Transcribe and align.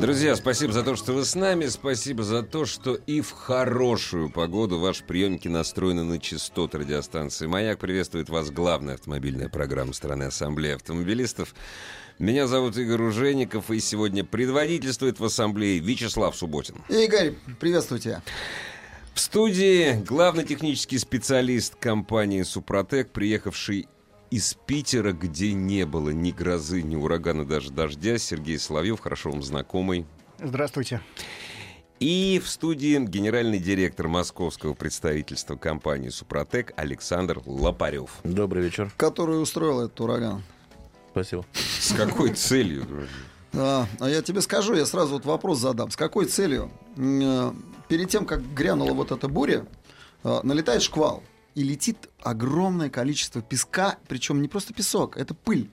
Друзья, 0.00 0.36
спасибо 0.36 0.72
за 0.72 0.84
то, 0.84 0.94
что 0.94 1.12
вы 1.12 1.24
с 1.24 1.34
нами. 1.34 1.66
Спасибо 1.66 2.22
за 2.22 2.44
то, 2.44 2.66
что 2.66 2.94
и 2.94 3.20
в 3.20 3.32
хорошую 3.32 4.30
погоду 4.30 4.78
ваши 4.78 5.02
приемники 5.02 5.48
настроены 5.48 6.04
на 6.04 6.20
частоты 6.20 6.78
радиостанции 6.78 7.48
«Маяк». 7.48 7.80
Приветствует 7.80 8.28
вас 8.28 8.52
главная 8.52 8.94
автомобильная 8.94 9.48
программа 9.48 9.92
страны 9.92 10.24
Ассамблеи 10.24 10.76
автомобилистов. 10.76 11.52
Меня 12.20 12.46
зовут 12.46 12.76
Игорь 12.76 13.02
Ужеников, 13.02 13.72
и 13.72 13.80
сегодня 13.80 14.22
предводительствует 14.22 15.18
в 15.18 15.24
Ассамблее 15.24 15.80
Вячеслав 15.80 16.36
Субботин. 16.36 16.76
Игорь, 16.88 17.34
приветствую 17.58 18.00
тебя. 18.00 18.22
В 19.14 19.20
студии 19.20 19.94
главный 20.04 20.44
технический 20.44 20.98
специалист 20.98 21.74
компании 21.74 22.44
«Супротек», 22.44 23.10
приехавший 23.10 23.88
из 24.30 24.54
Питера, 24.66 25.12
где 25.12 25.52
не 25.52 25.86
было 25.86 26.10
ни 26.10 26.30
грозы, 26.30 26.82
ни 26.82 26.96
урагана, 26.96 27.44
даже 27.44 27.70
дождя, 27.70 28.18
Сергей 28.18 28.58
Соловьев, 28.58 29.00
хорошо 29.00 29.30
вам 29.30 29.42
знакомый. 29.42 30.06
Здравствуйте. 30.38 31.00
И 32.00 32.40
в 32.44 32.48
студии 32.48 32.98
генеральный 33.04 33.58
директор 33.58 34.06
московского 34.06 34.74
представительства 34.74 35.56
компании 35.56 36.10
«Супротек» 36.10 36.72
Александр 36.76 37.42
Лопарев. 37.44 38.10
Добрый 38.22 38.62
вечер. 38.62 38.92
Который 38.96 39.42
устроил 39.42 39.80
этот 39.80 40.00
ураган. 40.00 40.42
Спасибо. 41.10 41.44
С 41.52 41.92
какой 41.94 42.34
целью? 42.34 42.86
А, 43.52 43.86
а 43.98 44.08
я 44.08 44.22
тебе 44.22 44.42
скажу, 44.42 44.74
я 44.74 44.86
сразу 44.86 45.14
вот 45.14 45.24
вопрос 45.24 45.58
задам. 45.58 45.90
С 45.90 45.96
какой 45.96 46.26
целью? 46.26 46.70
Э, 46.96 47.50
перед 47.88 48.10
тем, 48.10 48.26
как 48.26 48.42
грянула 48.54 48.92
вот 48.92 49.10
эта 49.10 49.26
буря, 49.26 49.66
э, 50.22 50.40
налетает 50.44 50.82
шквал 50.82 51.24
и 51.58 51.64
летит 51.64 52.08
огромное 52.22 52.88
количество 52.88 53.42
песка, 53.42 53.98
причем 54.06 54.40
не 54.40 54.46
просто 54.46 54.72
песок, 54.72 55.16
это 55.16 55.34
пыль, 55.34 55.68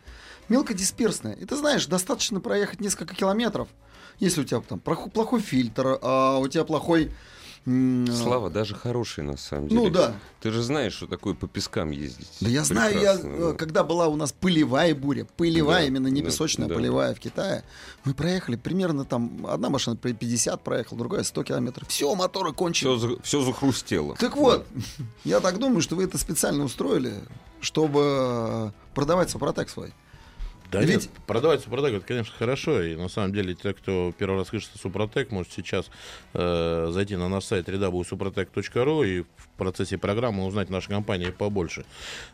мелкодисперсная. 0.49 1.33
И 1.33 1.45
ты 1.45 1.55
знаешь, 1.55 1.85
достаточно 1.85 2.39
проехать 2.39 2.81
несколько 2.81 3.13
километров, 3.13 3.67
если 4.17 4.41
у 4.41 4.45
тебя 4.45 4.61
там 4.61 4.79
плохой 4.79 5.41
фильтр, 5.41 5.99
а 6.01 6.39
у 6.39 6.47
тебя 6.47 6.63
плохой 6.63 7.11
Слава, 7.65 8.51
даже 8.51 8.75
хороший 8.75 9.23
на 9.23 9.37
самом 9.37 9.69
деле. 9.69 9.81
Ну 9.81 9.89
да. 9.89 10.13
Ты 10.39 10.51
же 10.51 10.61
знаешь, 10.61 10.93
что 10.93 11.07
такое 11.07 11.33
по 11.33 11.47
пескам 11.47 11.89
ездить. 11.89 12.29
Да 12.39 12.47
я 12.47 12.63
знаю, 12.63 13.01
я, 13.01 13.17
да. 13.17 13.53
когда 13.53 13.83
была 13.83 14.07
у 14.07 14.15
нас 14.15 14.31
пылевая 14.31 14.93
буря, 14.93 15.25
пылевая, 15.37 15.81
да, 15.81 15.87
именно 15.87 16.07
не 16.07 16.21
да, 16.21 16.27
песочная, 16.27 16.67
да. 16.67 16.75
пылевая 16.75 17.15
в 17.15 17.19
Китае, 17.19 17.63
мы 18.03 18.13
проехали 18.13 18.55
примерно 18.55 19.03
там, 19.03 19.47
одна 19.47 19.69
машина 19.69 19.97
50 19.97 20.61
проехала, 20.63 20.99
другая 20.99 21.23
100 21.23 21.43
километров. 21.43 21.87
Все, 21.87 22.13
моторы 22.13 22.53
кончили. 22.53 22.95
Все, 22.95 23.17
все 23.23 23.41
захрустело. 23.43 24.15
Так 24.15 24.37
вот, 24.37 24.67
я 25.23 25.39
так 25.39 25.57
думаю, 25.57 25.81
что 25.81 25.95
вы 25.95 26.03
это 26.03 26.19
специально 26.19 26.63
устроили, 26.63 27.15
чтобы 27.61 28.73
продавать 28.93 29.31
Сопротек 29.31 29.69
свой. 29.69 29.91
Да 30.71 30.81
Ведь... 30.81 30.89
нет, 30.89 31.09
продавать 31.27 31.61
Супротек, 31.61 31.97
это, 31.97 32.05
конечно, 32.05 32.33
хорошо. 32.37 32.81
И 32.81 32.95
на 32.95 33.07
самом 33.07 33.33
деле, 33.33 33.53
те, 33.53 33.73
кто 33.73 34.13
первый 34.17 34.39
раз 34.39 34.49
слышит 34.49 34.71
Супротек, 34.81 35.31
может 35.31 35.51
сейчас 35.51 35.89
э, 36.33 36.89
зайти 36.91 37.15
на 37.15 37.29
наш 37.29 37.45
сайт 37.45 37.69
www.suprotec.ru 37.69 39.07
и 39.07 39.21
в 39.21 39.47
процессе 39.57 39.97
программы 39.97 40.45
узнать 40.45 40.69
нашей 40.69 40.89
компании 40.89 41.29
побольше. 41.29 41.85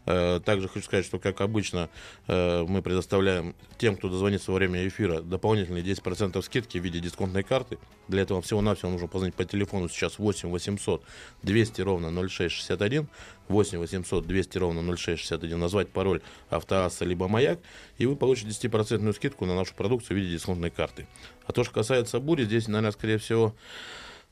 Э, 0.06 0.39
также 0.44 0.67
хочу 0.69 0.85
сказать, 0.85 1.06
что, 1.06 1.19
как 1.19 1.41
обычно, 1.41 1.89
э, 2.28 2.66
мы 2.67 2.81
предоставляем 2.81 3.56
тем, 3.78 3.97
кто 3.97 4.09
дозвонится 4.09 4.51
во 4.51 4.57
время 4.57 4.88
эфира, 4.88 5.22
дополнительные 5.22 5.83
10% 5.83 6.41
скидки 6.41 6.77
в 6.77 6.83
виде 6.83 7.00
дисконтной 7.00 7.44
карты. 7.44 7.77
Для 8.07 8.23
этого 8.23 8.41
всего-навсего 8.41 8.91
нужно 8.91 9.07
позвонить 9.07 9.35
по 9.35 9.45
телефону 9.45 9.89
сейчас 9.89 10.19
8 10.19 10.50
800 10.50 11.03
200 11.44 11.81
ровно 11.81 12.11
0661. 12.11 13.07
8 13.51 13.78
800 13.78 14.25
200 14.25 14.57
ровно 14.57 14.81
0661, 14.81 15.59
назвать 15.59 15.89
пароль 15.89 16.22
автоасса 16.50 17.06
либо 17.06 17.28
маяк, 17.28 17.59
и 17.97 18.06
вы 18.06 18.16
получите 18.16 18.50
10% 18.50 19.13
скидку 19.13 19.45
на 19.45 19.56
нашу 19.56 19.75
продукцию 19.75 20.17
в 20.17 20.19
виде 20.19 20.34
дисконтной 20.34 20.72
карты. 20.72 21.07
А 21.45 21.53
то, 21.53 21.63
что 21.63 21.73
касается 21.73 22.19
бури, 22.19 22.45
здесь, 22.45 22.67
наверное, 22.67 22.91
скорее 22.91 23.17
всего, 23.17 23.56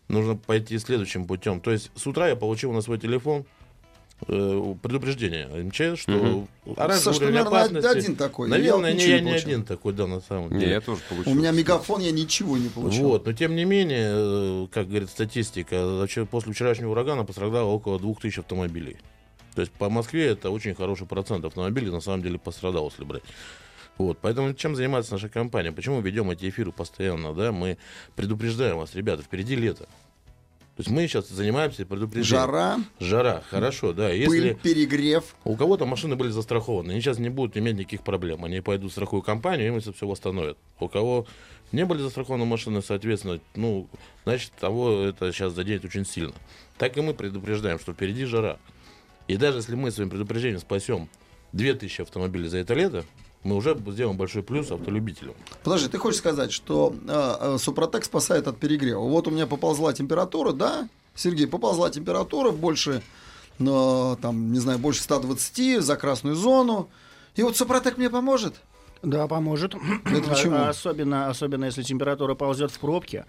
нужно 0.08 0.36
пойти 0.36 0.78
следующим 0.80 1.26
путем. 1.28 1.62
То 1.62 1.72
есть 1.72 1.92
с 1.96 2.08
утра 2.08 2.28
я 2.28 2.36
получил 2.36 2.72
на 2.72 2.82
свой 2.82 2.98
телефон 2.98 3.46
э, 4.28 4.76
предупреждение 4.82 5.48
МЧС, 5.48 6.02
что 6.02 6.12
угу. 6.14 6.48
раньше 6.76 7.10
уровень 7.10 7.38
опасности... 7.38 7.88
один 7.88 8.16
такой. 8.16 8.50
Наверное, 8.50 8.92
я, 8.92 8.96
не, 8.96 9.06
я 9.06 9.20
не 9.22 9.32
один 9.32 9.64
такой, 9.64 9.94
да, 9.94 10.08
на 10.08 10.22
самом 10.22 10.50
деле. 10.50 10.66
Не, 10.66 10.72
я 10.74 10.82
тоже 10.82 11.02
получил. 11.10 11.32
У 11.32 11.36
меня 11.36 11.52
мегафон, 11.52 12.02
я 12.02 12.12
ничего 12.12 12.58
не 12.58 12.70
получил. 12.70 13.10
Вот, 13.10 13.26
но 13.26 13.34
тем 13.34 13.56
не 13.56 13.66
менее, 13.66 14.12
э, 14.12 14.68
как 14.72 14.88
говорит 14.88 15.10
статистика, 15.10 16.08
после 16.30 16.54
вчерашнего 16.54 16.92
урагана 16.92 17.26
пострадало 17.26 17.70
около 17.70 18.00
2000 18.00 18.40
автомобилей. 18.40 18.98
То 19.56 19.62
есть 19.62 19.74
по 19.74 19.90
Москве 19.90 20.28
это 20.28 20.52
очень 20.52 20.76
хороший 20.76 21.08
процент 21.08 21.44
автомобилей 21.46 21.92
на 21.92 22.02
самом 22.02 22.22
деле 22.22 22.40
пострадал, 22.40 22.90
если 22.90 23.04
брать. 23.04 23.24
Вот, 23.98 24.18
поэтому 24.22 24.54
чем 24.54 24.78
занимается 24.78 25.12
наша 25.12 25.28
компания? 25.28 25.74
Почему 25.74 26.00
ведем 26.00 26.32
эти 26.32 26.48
эфиры 26.48 26.72
постоянно? 26.72 27.34
Да? 27.34 27.52
Мы 27.52 27.78
предупреждаем 28.16 28.78
вас, 28.78 28.96
ребята, 28.96 29.24
впереди 29.24 29.58
лето. 29.58 29.90
То 30.80 30.84
есть 30.84 30.92
мы 30.92 31.08
сейчас 31.10 31.28
занимаемся 31.28 31.86
предупреждением. 31.86 32.46
Жара. 32.46 32.80
Жара, 33.02 33.44
хорошо, 33.50 33.92
да. 33.92 34.12
Если 34.12 34.54
Пыль, 34.54 34.56
перегрев. 34.56 35.36
У 35.44 35.58
кого-то 35.58 35.86
машины 35.86 36.16
были 36.16 36.30
застрахованы, 36.30 36.92
они 36.92 37.02
сейчас 37.02 37.20
не 37.20 37.28
будут 37.28 37.58
иметь 37.58 37.76
никаких 37.76 38.02
проблем. 38.02 38.46
Они 38.46 38.62
пойдут 38.62 38.92
в 38.92 38.94
страховую 38.94 39.22
компанию, 39.22 39.68
им 39.68 39.76
это 39.76 39.92
все 39.92 40.08
восстановят. 40.08 40.58
У 40.80 40.88
кого 40.88 41.28
не 41.74 41.84
были 41.84 42.00
застрахованы 42.00 42.46
машины, 42.46 42.82
соответственно, 42.82 43.42
ну, 43.56 43.90
значит, 44.24 44.54
того 44.54 45.02
это 45.02 45.34
сейчас 45.34 45.52
заденет 45.52 45.84
очень 45.84 46.06
сильно. 46.06 46.32
Так 46.78 46.96
и 46.96 47.02
мы 47.02 47.14
предупреждаем, 47.14 47.78
что 47.78 47.92
впереди 47.92 48.24
жара. 48.24 48.58
И 49.28 49.36
даже 49.36 49.58
если 49.58 49.76
мы 49.76 49.92
своим 49.92 50.10
предупреждением 50.10 50.62
спасем 50.62 51.10
2000 51.52 52.04
автомобилей 52.04 52.48
за 52.48 52.60
это 52.60 52.74
лето, 52.74 53.04
мы 53.44 53.56
уже 53.56 53.78
сделаем 53.88 54.18
большой 54.18 54.44
плюс 54.44 54.72
автолюбителям. 54.72 55.34
Подожди, 55.64 55.88
ты 55.88 55.98
хочешь 55.98 56.20
сказать, 56.20 56.52
что 56.52 56.94
э, 57.08 57.58
Супротек 57.60 58.04
спасает 58.04 58.48
от 58.48 58.58
перегрева? 58.58 59.00
Вот 59.00 59.28
у 59.28 59.32
меня 59.32 59.48
поползла 59.48 59.94
температура, 59.94 60.52
да, 60.52 60.90
Сергей, 61.16 61.48
поползла 61.48 61.90
температура 61.90 62.52
больше, 62.52 63.02
э, 63.60 64.16
там, 64.22 64.52
не 64.52 64.60
знаю, 64.60 64.80
больше 64.80 65.02
120 65.04 65.82
за 65.82 65.96
красную 65.96 66.36
зону. 66.36 66.90
И 67.36 67.44
вот 67.44 67.56
Супротек 67.56 67.98
мне 67.98 68.10
поможет? 68.10 68.56
Да, 69.02 69.28
поможет. 69.28 69.76
Это 70.06 70.30
почему? 70.30 70.56
Особенно, 70.58 71.30
особенно 71.30 71.66
если 71.66 71.84
температура 71.84 72.36
ползет 72.36 72.72
в 72.72 72.80
пробке. 72.80 73.26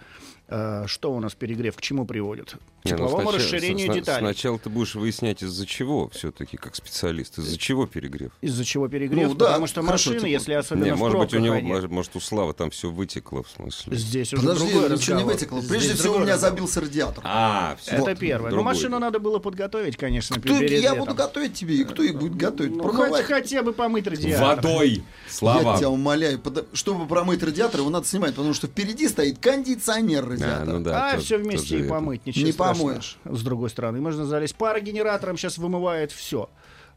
Э, 0.53 0.84
что 0.88 1.12
у 1.12 1.21
нас 1.21 1.34
перегрев 1.34 1.77
к 1.77 1.81
чему 1.81 2.05
приводит? 2.06 2.50
К 2.50 2.56
ну, 2.84 2.91
тепловому 2.91 3.31
сначала- 3.31 3.38
расширению 3.38 3.87
сна- 3.87 3.94
деталей. 3.94 4.19
Сначала 4.27 4.59
ты 4.59 4.69
будешь 4.69 4.94
выяснять, 4.97 5.43
из-за 5.44 5.65
чего 5.66 6.09
все-таки, 6.09 6.56
как 6.56 6.75
специалист, 6.75 7.38
из-за 7.38 7.56
чего 7.56 7.87
перегрев. 7.87 8.33
Из-за 8.41 8.65
чего 8.65 8.89
перегрев? 8.89 9.28
Ну, 9.28 9.34
да, 9.34 9.47
Потому 9.47 9.66
что 9.69 9.83
хорошо, 9.83 10.10
машины, 10.10 10.16
типа- 10.27 10.28
если 10.31 10.53
особенно 10.55 10.84
Не, 10.87 10.94
в 10.94 10.99
может 10.99 11.19
быть, 11.19 11.34
у 11.34 11.39
него, 11.39 11.55
они- 11.55 11.72
может, 11.87 12.16
у 12.16 12.21
Славы 12.21 12.53
там 12.55 12.71
все 12.71 12.91
вытекло, 12.91 13.44
в 13.44 13.50
смысле. 13.50 13.97
Здесь 13.97 14.33
уже 14.33 14.43
Подожди, 14.43 14.72
другой 14.72 14.91
ничего 14.91 15.19
не 15.19 15.25
вытекло. 15.25 15.59
Здесь 15.60 15.71
Прежде 15.71 15.94
всего, 15.94 16.16
у 16.16 16.19
меня 16.21 16.33
разговор. 16.34 16.56
забился 16.59 16.81
радиатор. 16.81 17.22
А, 17.25 17.77
все. 17.81 17.93
Это 17.97 18.15
первое. 18.16 18.50
Но 18.50 18.56
другой. 18.56 18.65
машину 18.75 18.99
надо 18.99 19.21
было 19.21 19.39
подготовить, 19.39 19.97
конечно, 19.97 20.37
Кто- 20.41 20.59
перед 20.59 20.71
я 20.72 20.78
летом. 20.81 20.99
буду 21.00 21.15
готовить 21.15 21.55
тебе, 21.55 21.77
и 21.77 21.84
кто 21.84 22.03
их 22.03 22.19
будет 22.19 22.34
готовить? 22.34 22.75
Ну, 22.75 22.83
хоть- 22.93 23.22
хотя 23.25 23.62
бы 23.62 23.72
помыть 23.72 24.06
радиатор. 24.09 24.56
Водой! 24.56 25.05
Слава! 25.28 25.72
Я 25.72 25.78
тебя 25.78 25.91
умоляю, 25.91 26.41
чтобы 26.72 27.07
промыть 27.07 27.42
радиатор, 27.42 27.80
его 27.80 27.91
надо 27.91 28.07
снимать, 28.09 28.34
потому 28.34 28.53
что 28.54 28.66
впереди 28.66 29.07
стоит 29.07 29.39
кондиционер 29.39 30.40
А, 30.41 30.45
радиатора. 30.47 30.72
ну 30.78 30.81
да, 30.84 31.09
А, 31.10 31.15
тот- 31.15 31.25
все 31.25 31.39
вместе 31.39 31.78
же 31.78 31.84
и 31.84 31.89
помыть, 31.89 32.27
ничего 32.27 32.47
Не 32.47 32.53
страшного. 32.53 32.89
помоешь. 32.89 33.19
С 33.25 33.42
другой 33.42 33.71
стороны, 33.71 34.01
можно 34.01 34.25
залезть. 34.27 34.54
Парогенератором 34.57 35.37
сейчас 35.37 35.59
вымывает 35.59 36.13
все. 36.13 36.48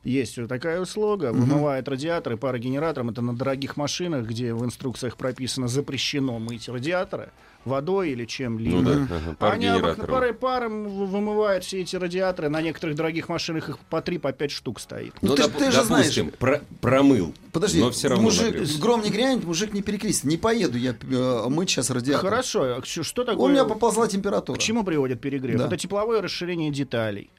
Есть 0.03 0.37
вот 0.37 0.49
такая 0.49 0.81
услуга, 0.81 1.31
вымывает 1.31 1.87
радиаторы 1.87 2.35
парогенератором. 2.35 3.09
Это 3.11 3.21
на 3.21 3.33
дорогих 3.35 3.77
машинах, 3.77 4.25
где 4.27 4.53
в 4.53 4.65
инструкциях 4.65 5.15
прописано 5.15 5.69
запрещено 5.69 6.39
мыть 6.39 6.67
радиаторы 6.67 7.29
водой 7.65 8.11
или 8.11 8.25
чем-либо. 8.25 8.77
Ну 8.77 8.83
да, 8.83 8.91
ага, 9.15 9.35
пар 9.37 9.53
Они 9.53 9.67
обыкновенно 9.67 10.05
парой 10.05 10.33
паром 10.33 11.05
вымывают 11.07 11.63
все 11.63 11.81
эти 11.81 11.95
радиаторы. 11.95 12.49
На 12.49 12.61
некоторых 12.61 12.95
дорогих 12.95 13.29
машинах 13.29 13.69
их 13.69 13.79
по 13.79 14.01
3 14.01 14.17
по 14.17 14.31
5 14.31 14.51
штук 14.51 14.79
стоит. 14.79 15.13
Ну, 15.21 15.35
ты 15.35 15.43
доп- 15.43 15.57
ты 15.57 15.71
же 15.71 15.83
знаешь. 15.83 16.05
допустим, 16.05 16.31
про- 16.31 16.61
промыл. 16.81 17.33
Подожди, 17.51 17.79
но 17.79 17.91
все 17.91 18.07
равно 18.09 18.23
мужик, 18.23 18.53
нагрел. 18.53 18.79
гром 18.79 19.01
не 19.01 19.09
грянет, 19.09 19.43
мужик 19.43 19.73
не 19.73 19.81
перекрестит. 19.81 20.25
Не 20.25 20.37
поеду 20.37 20.77
я 20.77 20.95
э, 21.01 21.45
мыть 21.49 21.69
сейчас 21.69 21.89
радиатор. 21.89 22.29
Хорошо, 22.29 22.77
а 22.77 22.81
что 22.83 23.21
У 23.21 23.25
такое? 23.25 23.51
меня 23.51 23.65
поползла 23.65 24.07
температура. 24.07 24.57
К 24.57 24.61
чему 24.61 24.83
приводит 24.83 25.21
перегрев? 25.21 25.57
Да. 25.59 25.67
Это 25.67 25.77
тепловое 25.77 26.21
расширение 26.21 26.71
деталей. 26.71 27.29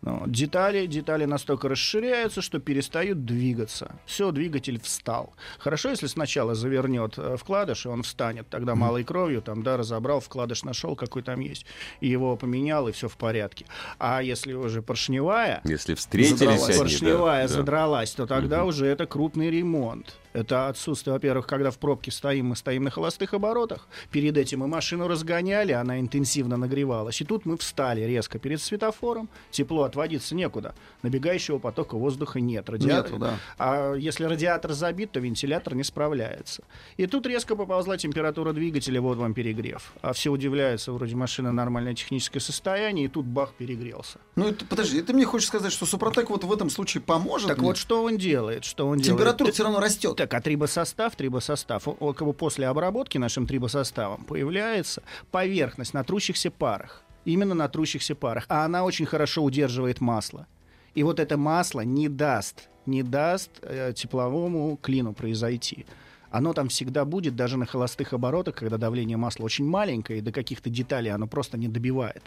Ну, 0.00 0.22
детали, 0.26 0.86
детали 0.86 1.24
настолько 1.24 1.68
расширяются, 1.68 2.40
что 2.40 2.60
перестают 2.60 3.24
двигаться. 3.24 3.96
Все, 4.06 4.30
двигатель 4.30 4.80
встал. 4.80 5.32
Хорошо, 5.58 5.90
если 5.90 6.06
сначала 6.06 6.54
завернет 6.54 7.14
э, 7.18 7.36
вкладыш, 7.36 7.84
и 7.86 7.88
он 7.88 8.02
встанет, 8.04 8.48
тогда 8.48 8.76
малой 8.76 9.02
кровью, 9.02 9.42
там, 9.42 9.62
да, 9.62 9.76
разобрал, 9.76 10.20
вкладыш 10.20 10.62
нашел, 10.62 10.94
какой 10.94 11.22
там 11.22 11.40
есть, 11.40 11.66
и 12.00 12.08
его 12.08 12.36
поменял, 12.36 12.86
и 12.86 12.92
все 12.92 13.08
в 13.08 13.16
порядке. 13.16 13.66
А 13.98 14.22
если 14.22 14.52
уже 14.52 14.82
поршневая, 14.82 15.60
Если 15.64 15.94
встретились 15.94 16.38
Задралась. 16.38 16.68
они, 16.68 16.72
да, 16.72 16.78
поршневая 16.78 17.48
да. 17.48 17.54
задралась, 17.54 18.10
то 18.12 18.26
тогда 18.26 18.64
уже 18.64 18.86
это 18.86 19.06
крупный 19.06 19.50
ремонт. 19.50 20.16
Это 20.32 20.68
отсутствие, 20.68 21.14
во-первых, 21.14 21.46
когда 21.46 21.70
в 21.70 21.78
пробке 21.78 22.10
стоим, 22.10 22.46
мы 22.46 22.56
стоим 22.56 22.84
на 22.84 22.90
холостых 22.90 23.34
оборотах. 23.34 23.88
Перед 24.10 24.36
этим 24.36 24.60
мы 24.60 24.68
машину 24.68 25.08
разгоняли, 25.08 25.72
она 25.72 25.98
интенсивно 26.00 26.56
нагревалась. 26.56 27.20
И 27.20 27.24
тут 27.24 27.46
мы 27.46 27.56
встали 27.56 28.02
резко 28.02 28.38
перед 28.38 28.60
светофором. 28.60 29.28
Тепло 29.50 29.84
отводиться 29.84 30.34
некуда. 30.34 30.74
Набегающего 31.02 31.58
потока 31.58 31.96
воздуха 31.96 32.40
нет. 32.40 32.68
Радиатор- 32.68 33.12
Нету, 33.12 33.18
да. 33.18 33.38
А 33.58 33.94
если 33.94 34.24
радиатор 34.24 34.72
забит, 34.72 35.12
то 35.12 35.20
вентилятор 35.20 35.74
не 35.74 35.84
справляется. 35.84 36.62
И 36.96 37.06
тут 37.06 37.26
резко 37.26 37.56
поползла 37.56 37.96
температура 37.96 38.52
двигателя, 38.52 39.00
вот 39.00 39.16
вам 39.18 39.34
перегрев. 39.34 39.92
А 40.02 40.12
все 40.12 40.30
удивляются, 40.30 40.92
вроде 40.92 41.16
машина 41.16 41.52
нормальное 41.52 41.94
техническое 41.94 42.40
состояние, 42.40 43.06
и 43.06 43.08
тут 43.08 43.24
бах, 43.26 43.52
перегрелся. 43.54 44.18
Ну, 44.36 44.48
это, 44.48 44.64
подожди, 44.66 45.00
ты 45.02 45.12
мне 45.12 45.24
хочешь 45.24 45.48
сказать, 45.48 45.72
что 45.72 45.86
Супротек 45.86 46.30
вот 46.30 46.44
в 46.44 46.52
этом 46.52 46.70
случае 46.70 47.00
поможет 47.02 47.48
Так 47.48 47.58
мне? 47.58 47.68
вот, 47.68 47.76
что 47.76 48.02
он 48.02 48.18
делает? 48.18 48.64
Что 48.64 48.86
он 48.86 49.00
Температура 49.00 49.36
делает? 49.38 49.54
все 49.54 49.64
равно 49.64 49.80
растет. 49.80 50.17
Так, 50.18 50.34
а 50.34 50.40
трибосостав, 50.40 51.14
трибосостав, 51.14 51.86
о- 51.86 51.96
о, 52.00 52.12
как 52.12 52.26
бы 52.26 52.32
после 52.34 52.66
обработки 52.66 53.18
нашим 53.18 53.46
трибосоставом 53.46 54.24
появляется 54.24 55.02
поверхность 55.30 55.94
на 55.94 56.02
трущихся 56.02 56.50
парах. 56.50 57.04
Именно 57.24 57.54
на 57.54 57.68
трущихся 57.68 58.14
парах. 58.16 58.44
А 58.48 58.64
она 58.64 58.82
очень 58.84 59.06
хорошо 59.06 59.44
удерживает 59.44 60.00
масло. 60.00 60.46
И 60.94 61.04
вот 61.04 61.20
это 61.20 61.36
масло 61.36 61.82
не 61.82 62.08
даст, 62.08 62.68
не 62.86 63.04
даст 63.04 63.50
э, 63.62 63.92
тепловому 63.94 64.76
клину 64.82 65.12
произойти. 65.12 65.86
Оно 66.32 66.52
там 66.52 66.68
всегда 66.68 67.04
будет, 67.04 67.36
даже 67.36 67.56
на 67.56 67.64
холостых 67.66 68.12
оборотах, 68.12 68.56
когда 68.56 68.76
давление 68.76 69.16
масла 69.16 69.44
очень 69.44 69.66
маленькое, 69.66 70.18
и 70.18 70.22
до 70.22 70.32
каких-то 70.32 70.68
деталей 70.68 71.10
оно 71.12 71.28
просто 71.28 71.56
не 71.58 71.68
добивает. 71.68 72.22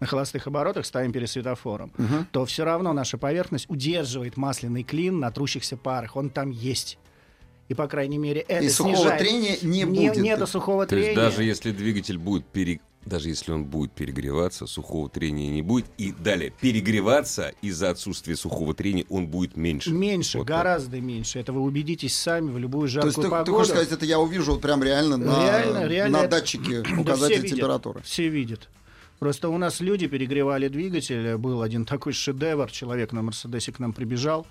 На 0.00 0.06
холостых 0.06 0.48
оборотах 0.48 0.84
ставим 0.84 1.12
перед 1.12 1.30
светофором, 1.30 1.92
то 2.32 2.44
все 2.44 2.64
равно 2.64 2.92
наша 2.92 3.18
поверхность 3.18 3.66
удерживает 3.70 4.36
масляный 4.36 4.82
клин 4.82 5.20
на 5.20 5.30
трущихся 5.30 5.76
парах. 5.76 6.16
Он 6.16 6.28
там 6.30 6.50
есть. 6.50 6.98
И, 7.70 7.74
по 7.74 7.86
крайней 7.86 8.18
мере, 8.18 8.40
это 8.40 8.64
И 8.64 8.68
сухого 8.68 8.96
снижает- 8.96 9.18
трения 9.20 9.56
не 9.62 9.84
будет. 9.86 10.16
Нету 10.16 10.46
сухого 10.48 10.86
То 10.86 10.96
есть 10.96 11.10
трения. 11.14 11.24
даже 11.30 11.44
если 11.44 11.70
двигатель 11.70 12.18
будет 12.18 12.44
пере... 12.44 12.80
даже 13.06 13.28
если 13.28 13.52
он 13.52 13.64
будет 13.64 13.92
перегреваться, 13.92 14.66
сухого 14.66 15.08
трения 15.08 15.50
не 15.50 15.62
будет. 15.62 15.86
И 15.96 16.10
далее, 16.10 16.52
перегреваться 16.60 17.54
из-за 17.62 17.90
отсутствия 17.90 18.34
сухого 18.34 18.74
трения 18.74 19.04
он 19.08 19.28
будет 19.28 19.56
меньше. 19.56 19.90
Меньше, 19.92 20.38
Вот 20.38 20.48
так. 20.48 20.56
гораздо 20.56 21.00
меньше. 21.00 21.38
Это 21.38 21.52
вы 21.52 21.60
убедитесь 21.62 22.16
сами 22.18 22.50
в 22.50 22.58
любую 22.58 22.88
То 22.88 22.94
жаркую 22.94 23.08
есть 23.10 23.16
ты, 23.16 23.22
ты 23.22 23.30
погоду. 23.30 23.52
хочешь 23.52 23.68
сказать, 23.70 23.92
это 23.92 24.04
я 24.04 24.18
увижу 24.18 24.50
вот 24.52 24.60
прям 24.62 24.82
реально 24.82 25.16
на, 25.16 25.40
Реально, 25.40 25.86
реально 25.86 26.18
на 26.18 26.22
это- 26.24 26.30
датчике 26.40 26.82
Да 26.96 27.00
указатель 27.00 27.34
все 27.36 27.42
видят, 27.42 27.56
температуры. 27.56 28.02
Все 28.02 28.28
видят. 28.28 28.68
Просто 29.20 29.48
у 29.48 29.58
нас 29.58 29.80
люди 29.80 30.08
перегревали 30.08 30.66
двигатель. 30.68 31.36
Был 31.36 31.62
один 31.62 31.84
такой 31.84 32.14
шедевр. 32.14 32.68
Человек 32.70 33.12
на 33.12 33.22
Мерседесе 33.22 33.70
к 33.70 33.78
нам 33.78 33.92
прибежал. 33.92 34.44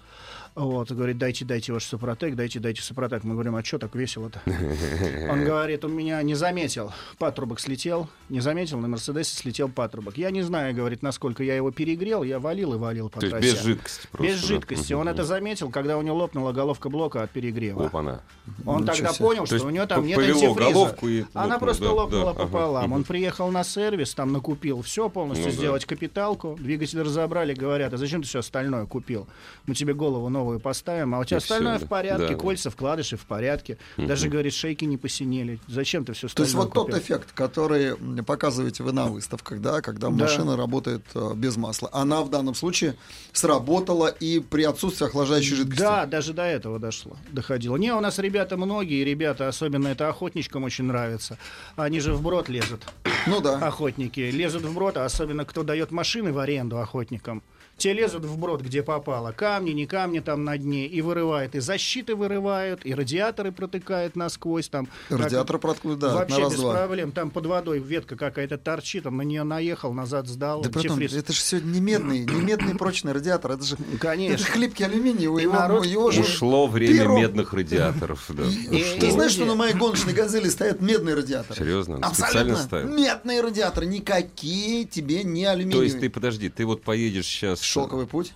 Вот, 0.56 0.92
говорит, 0.92 1.18
дайте, 1.18 1.46
дайте 1.46 1.72
ваш 1.72 1.86
Супротек, 1.86 2.36
дайте, 2.36 2.60
дайте 2.60 2.82
Супротек. 2.82 3.24
Мы 3.24 3.34
говорим, 3.34 3.56
а 3.56 3.64
что 3.64 3.78
так 3.80 3.96
весело-то? 3.96 4.42
Он 5.30 5.44
говорит, 5.46 5.86
он 5.86 5.94
меня 5.96 6.22
не 6.22 6.36
заметил. 6.36 6.92
Патрубок 7.18 7.60
слетел. 7.60 8.10
Не 8.30 8.42
заметил, 8.42 8.78
на 8.80 8.88
Мерседесе 8.88 9.36
слетел 9.36 9.70
патрубок. 9.70 10.18
Я 10.18 10.32
не 10.32 10.42
знаю, 10.42 10.76
говорит, 10.76 11.02
насколько 11.02 11.44
я 11.44 11.56
его 11.56 11.72
перегрел. 11.72 12.24
Я 12.24 12.40
валил 12.40 12.74
и 12.74 12.78
валил 12.78 13.10
по 13.10 13.20
То 13.22 13.28
есть 13.28 13.38
трассе. 13.38 13.52
без 13.56 13.64
жидкости 13.64 14.08
просто. 14.12 14.28
Без 14.34 14.42
да? 14.42 14.48
жидкости. 14.48 14.94
Он 14.94 15.08
это 15.08 15.24
заметил, 15.24 15.70
когда 15.72 15.98
у 15.98 16.02
него 16.02 16.18
лопнула 16.18 16.52
головка 16.52 16.90
блока 16.90 17.24
от 17.24 17.32
перегрева. 17.32 17.86
Опа-на. 17.88 18.22
Он 18.66 18.82
Ничего 18.82 18.96
тогда 18.96 19.14
себе. 19.14 19.26
понял, 19.26 19.46
То 19.46 19.58
что 19.58 19.68
у 19.68 19.70
него 19.70 19.86
там 19.86 20.06
нет 20.06 20.18
антифриза. 20.20 20.54
головку 20.54 21.08
и 21.08 21.22
Она 21.34 21.44
лопнула, 21.56 21.60
просто 21.60 21.84
да, 21.86 21.92
лопнула 21.94 22.24
да, 22.26 22.30
ага. 22.32 22.40
пополам. 22.44 22.84
Мгм. 22.86 22.94
Он 22.94 23.04
приехал 23.04 23.50
на 23.52 23.64
сервис, 23.64 24.14
там 24.14 24.34
накупил 24.34 24.82
все, 24.82 25.10
полностью 25.10 25.48
Ну 25.48 25.52
да. 25.52 25.58
сделать 25.58 25.86
капиталку. 25.86 26.58
Двигатель 26.60 27.02
разобрали, 27.02 27.54
говорят, 27.54 27.94
а 27.94 27.98
зачем 27.98 28.22
ты 28.22 28.28
все 28.28 28.40
остальное 28.40 28.86
купил? 28.86 29.28
Мы 29.66 29.74
тебе 29.76 29.94
голову 29.94 30.30
новую 30.40 30.60
поставим, 30.60 31.14
а 31.16 31.20
у 31.20 31.26
тебя 31.26 31.38
остальное 31.38 31.80
да. 31.80 31.86
в 31.86 31.90
порядке, 31.90 32.28
Да, 32.28 32.34
да. 32.34 32.36
кольца, 32.36 32.70
вкладыши 32.70 33.18
в 33.18 33.26
порядке. 33.26 33.78
Даже, 33.98 34.30
говорит, 34.30 34.54
шейки 34.54 34.86
не 34.86 34.98
посинели. 34.98 35.60
Зачем 35.68 36.06
ты 36.06 36.14
все 36.14 36.28
То 36.30 36.44
есть 36.44 36.56
вот 36.56 36.74
тот 36.74 36.86
купил? 36.88 37.00
эффект, 37.00 37.32
который 37.34 37.96
показываете 38.24 38.84
вы 38.84 38.92
на 38.94 39.08
выставках, 39.08 39.60
да, 39.62 39.82
когда 39.82 40.10
машина 40.10 40.56
работает 40.56 41.04
э, 41.14 41.34
без 41.36 41.58
масла, 41.58 41.90
она 41.92 42.22
в 42.22 42.30
данном 42.30 42.56
случае 42.56 42.96
сработала 43.34 44.08
и 44.08 44.40
при 44.40 44.64
отсутствии 44.64 45.08
охлаждающей 45.08 45.56
жидкости. 45.56 45.82
Да, 45.82 46.06
даже 46.06 46.34
до 46.34 46.44
этого 46.44 46.80
дошло, 46.80 47.18
доходило. 47.32 47.76
Не, 47.78 47.94
у 47.94 48.00
нас 48.00 48.20
ребята 48.20 48.58
многие, 48.58 49.04
ребята, 49.04 49.48
особенно 49.48 49.90
это 49.90 50.08
охотничкам 50.10 50.64
очень 50.64 50.86
нравится. 50.86 51.38
Они 51.76 52.00
же 52.00 52.14
вброд 52.14 52.50
лезут. 52.50 52.82
Ну 53.28 53.42
да. 53.42 53.58
охотники 53.58 54.20
лезут 54.32 54.64
в 54.64 54.74
брод, 54.74 54.98
а 54.98 55.06
особенно 55.06 55.46
кто 55.46 55.64
дает 55.64 55.92
машины 55.92 56.32
в 56.32 56.40
аренду 56.40 56.80
охотникам. 56.80 57.44
Те 57.80 57.94
лезут 57.94 58.26
в 58.26 58.38
брод, 58.38 58.62
где 58.62 58.84
попало. 58.84 59.32
Камни, 59.32 59.72
не 59.72 59.88
камни 59.88 60.20
там 60.20 60.44
на 60.44 60.58
дне. 60.58 60.86
И 60.86 61.02
вырывают. 61.02 61.56
И 61.56 61.60
защиты 61.60 62.14
вырывают, 62.16 62.86
и 62.86 62.94
радиаторы 62.94 63.52
протыкают 63.54 64.16
насквозь. 64.18 64.68
Там, 64.70 64.88
как- 65.08 65.20
Радиатор 65.20 65.58
проткнут, 65.60 65.98
да, 66.00 66.14
Вообще 66.14 66.36
на 66.36 66.40
без 66.42 66.50
раз-два. 66.52 66.76
проблем. 66.76 67.12
Там 67.14 67.30
под 67.32 67.46
водой 67.46 67.80
ветка 67.80 68.16
какая-то 68.18 68.58
торчит, 68.58 69.08
он 69.08 69.16
на 69.18 69.22
нее 69.22 69.44
наехал, 69.44 69.94
назад 69.94 70.28
сдал. 70.28 70.62
Да 70.62 70.70
потом, 70.70 71.00
это 71.00 71.32
же 71.34 71.40
все 71.40 71.60
не 71.60 71.80
медный, 71.80 72.20
не 72.26 72.42
медный 72.42 72.76
прочный 72.76 73.14
радиатор, 73.14 73.52
это 73.54 73.64
же 73.64 73.78
Конечно. 74.00 74.34
это 74.36 74.44
же 74.44 74.50
хлипкий 74.52 74.84
алюминиевый, 74.84 75.42
И 75.42 75.46
его, 75.46 75.56
народ- 75.56 75.86
его 75.86 76.12
же... 76.12 76.22
Ушло 76.22 76.68
время 76.68 77.04
перо- 77.04 77.18
медных 77.20 77.54
радиаторов. 77.54 78.26
да. 78.30 78.44
И- 78.44 79.00
Ты 79.00 79.08
и 79.08 79.12
знаешь, 79.12 79.32
что 79.32 79.46
на 79.46 79.56
моей 79.56 79.74
гоночной 79.74 80.14
газели 80.14 80.50
стоят 80.50 80.82
медные 80.82 81.16
радиаторы? 81.16 81.58
Серьезно? 81.58 81.98
Специально 82.14 82.54
Абсолютно 82.56 82.90
медные 82.94 83.42
радиаторы, 83.42 83.86
никакие 83.86 84.84
тебе 84.86 85.24
не 85.24 85.46
То 85.46 85.52
алюминиевые. 85.52 85.88
есть 85.88 86.00
ты, 86.02 86.10
подожди, 86.10 86.50
ты 86.50 86.66
вот 86.66 86.84
поедешь 86.84 87.26
сейчас... 87.26 87.62
Шелковый 87.72 88.08
путь, 88.08 88.34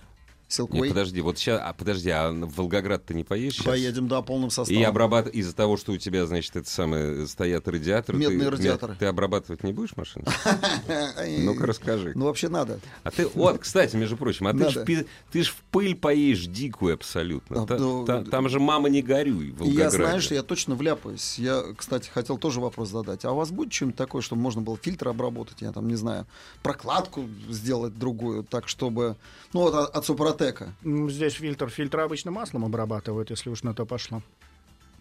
Не, 0.48 0.54
Силквей. 0.54 0.88
подожди, 0.88 1.20
вот 1.20 1.38
сейчас, 1.38 1.60
а 1.62 1.72
подожди, 1.72 2.10
а 2.10 2.30
в 2.30 2.56
Волгоград 2.56 3.04
ты 3.04 3.14
не 3.14 3.24
поедешь 3.24 3.56
щас? 3.56 3.64
Поедем, 3.64 4.08
да, 4.08 4.22
полным 4.22 4.50
составом. 4.50 4.80
И 4.80 4.84
обрабат... 4.84 5.28
из-за 5.28 5.54
того, 5.54 5.76
что 5.76 5.92
у 5.92 5.96
тебя, 5.96 6.26
значит, 6.26 6.54
это 6.56 6.68
самое, 6.68 7.26
стоят 7.26 7.66
радиаторы. 7.66 8.18
Медные 8.18 8.50
ты, 8.50 8.50
радиаторы. 8.50 8.96
Ты 8.98 9.06
обрабатывать 9.06 9.64
не 9.64 9.72
будешь 9.72 9.96
машину? 9.96 10.26
Ну-ка 11.38 11.66
расскажи. 11.66 12.12
Ну, 12.14 12.26
вообще 12.26 12.48
надо. 12.48 12.80
А 13.02 13.10
ты, 13.10 13.26
вот, 13.26 13.58
кстати, 13.58 13.96
между 13.96 14.16
прочим, 14.16 14.46
а 14.46 14.52
ты 14.52 15.42
ж, 15.42 15.48
в 15.48 15.56
пыль 15.70 15.94
поедешь 15.94 16.46
дикую 16.46 16.94
абсолютно. 16.94 17.62
А, 17.62 17.76
ну, 17.78 18.04
та- 18.04 18.22
там 18.24 18.48
же 18.48 18.60
мама 18.60 18.88
не 18.88 19.02
горюй 19.02 19.50
в 19.50 19.64
я 19.64 19.90
знаю, 19.90 20.20
что 20.20 20.34
я 20.34 20.42
точно 20.42 20.74
вляпаюсь. 20.74 21.38
Я, 21.38 21.62
кстати, 21.76 22.08
хотел 22.08 22.38
тоже 22.38 22.60
вопрос 22.60 22.90
задать. 22.90 23.24
А 23.24 23.32
у 23.32 23.36
вас 23.36 23.50
будет 23.50 23.72
что-нибудь 23.72 23.96
такое, 23.96 24.22
чтобы 24.22 24.42
можно 24.42 24.60
было 24.60 24.76
фильтр 24.76 25.08
обработать? 25.08 25.60
Я 25.60 25.72
там, 25.72 25.88
не 25.88 25.96
знаю, 25.96 26.26
прокладку 26.62 27.28
сделать 27.48 27.98
другую, 27.98 28.44
так 28.44 28.68
чтобы... 28.68 29.16
Ну, 29.52 29.60
вот 29.60 29.74
от, 29.74 29.96
от 29.96 30.04
Супротека. 30.48 30.74
М, 30.84 31.10
Здесь 31.10 31.34
фильтр. 31.34 31.68
Фильтр 31.68 32.00
обычно 32.00 32.30
маслом 32.30 32.64
обрабатывают, 32.64 33.30
если 33.30 33.50
уж 33.50 33.62
на 33.62 33.74
то 33.74 33.84
пошло. 33.86 34.22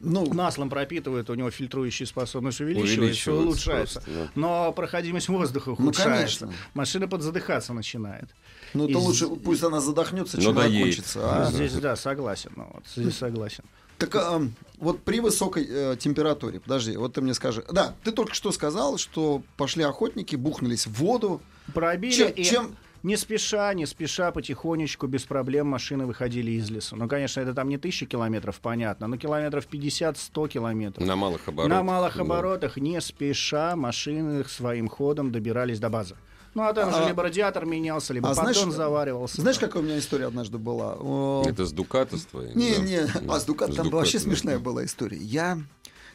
Ну, 0.06 0.26
Маслом 0.34 0.70
пропитывают, 0.70 1.30
у 1.30 1.34
него 1.34 1.50
фильтрующая 1.50 2.06
способность 2.06 2.60
увеличивается, 2.60 3.00
Увеличивается 3.02 3.34
улучшается. 3.34 4.02
просто, 4.02 4.20
да. 4.26 4.32
Но 4.36 4.74
проходимость 4.74 5.30
воздуха 5.30 5.70
Ну, 5.70 5.74
ухудшается. 5.76 6.40
конечно. 6.48 6.54
Машина 6.74 7.08
подзадыхаться 7.08 7.74
начинает. 7.74 8.26
ну 8.74 8.88
то 8.90 9.00
лучше 9.00 9.28
пусть 9.28 9.64
она 9.64 9.80
задохнется, 9.80 10.36
Ну, 10.38 10.44
чем 10.44 10.56
доедет. 10.56 10.80
закончится. 11.06 11.20
а? 11.48 11.52
Здесь, 11.52 11.74
да, 11.76 11.96
согласен. 11.96 12.52
ну 12.58 12.70
вот, 12.74 12.84
здесь 12.94 13.16
согласен. 13.18 13.64
Так 13.98 14.14
а, 14.16 14.42
вот 14.80 15.02
при 15.04 15.22
высокой 15.22 15.66
э, 15.70 15.96
температуре, 15.98 16.60
подожди, 16.60 16.98
вот 16.98 17.14
ты 17.14 17.22
мне 17.22 17.34
скажи. 17.34 17.64
Да, 17.72 17.96
ты 18.04 18.12
только 18.12 18.34
что 18.34 18.52
сказал, 18.52 18.98
что 18.98 19.42
пошли 19.56 19.84
охотники, 19.84 20.36
бухнулись 20.36 20.86
в 20.86 20.94
воду. 20.96 21.42
Пробили 21.74 22.12
Чем- 22.12 22.32
и 22.32 22.44
чем- 22.44 22.76
не 23.04 23.18
спеша, 23.18 23.74
не 23.74 23.86
спеша, 23.86 24.32
потихонечку, 24.32 25.08
без 25.08 25.24
проблем 25.24 25.68
машины 25.68 26.06
выходили 26.06 26.52
из 26.52 26.70
леса. 26.72 26.96
Ну, 26.96 27.08
конечно, 27.10 27.42
это 27.42 27.54
там 27.54 27.68
не 27.68 27.78
тысячи 27.78 28.06
километров, 28.06 28.60
понятно, 28.62 29.08
но 29.08 29.18
километров 29.18 29.68
50-100 29.70 30.48
километров. 30.50 31.06
На 31.06 31.16
малых 31.18 31.48
оборотах. 31.48 31.78
На 31.78 31.84
малых 31.84 32.16
да. 32.16 32.22
оборотах, 32.22 32.78
не 32.78 33.00
спеша, 33.02 33.76
машины 33.76 34.46
своим 34.46 34.88
ходом 34.88 35.32
добирались 35.32 35.80
до 35.80 35.90
базы. 35.90 36.16
Ну, 36.56 36.64
а 36.64 36.74
там 36.74 36.90
А- 36.90 37.02
же 37.02 37.08
либо 37.08 37.24
радиатор 37.24 37.66
менялся, 37.66 38.14
либо 38.14 38.30
а 38.30 38.36
поддон 38.36 38.54
знаешь- 38.54 38.74
заваривался. 38.76 39.42
Знаешь, 39.42 39.60
какая 39.60 39.82
у 39.82 39.86
меня 39.86 39.98
история 40.00 40.28
однажды 40.28 40.58
была? 40.58 40.96
О, 41.00 41.44
Это 41.46 41.66
с 41.66 41.74
Дуката 41.74 42.18
с 42.18 42.26
твоей? 42.26 42.54
Не, 42.54 42.76
да? 42.76 42.82
не, 42.84 42.98
а 43.28 43.40
с 43.40 43.44
Дукат 43.46 43.72
С 43.74 43.76
там 43.76 43.86
Дуката, 43.86 43.98
вообще 43.98 44.20
да. 44.20 44.24
смешная 44.24 44.60
была 44.60 44.86
история. 44.86 45.18
Я, 45.18 45.58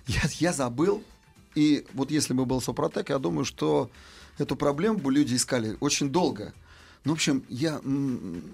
я, 0.07 0.21
я 0.39 0.53
забыл, 0.53 1.03
и 1.55 1.85
вот 1.93 2.11
если 2.11 2.35
бы 2.35 2.47
был 2.47 2.61
Супротек, 2.61 3.11
я 3.11 3.19
думаю, 3.19 3.45
что 3.45 3.91
эту 4.39 4.55
проблему 4.55 4.99
бы 4.99 5.13
люди 5.13 5.35
искали 5.35 5.77
очень 5.81 6.09
долго. 6.11 6.55
Ну, 7.09 7.15
в 7.15 7.17
общем, 7.17 7.43
я, 7.49 7.81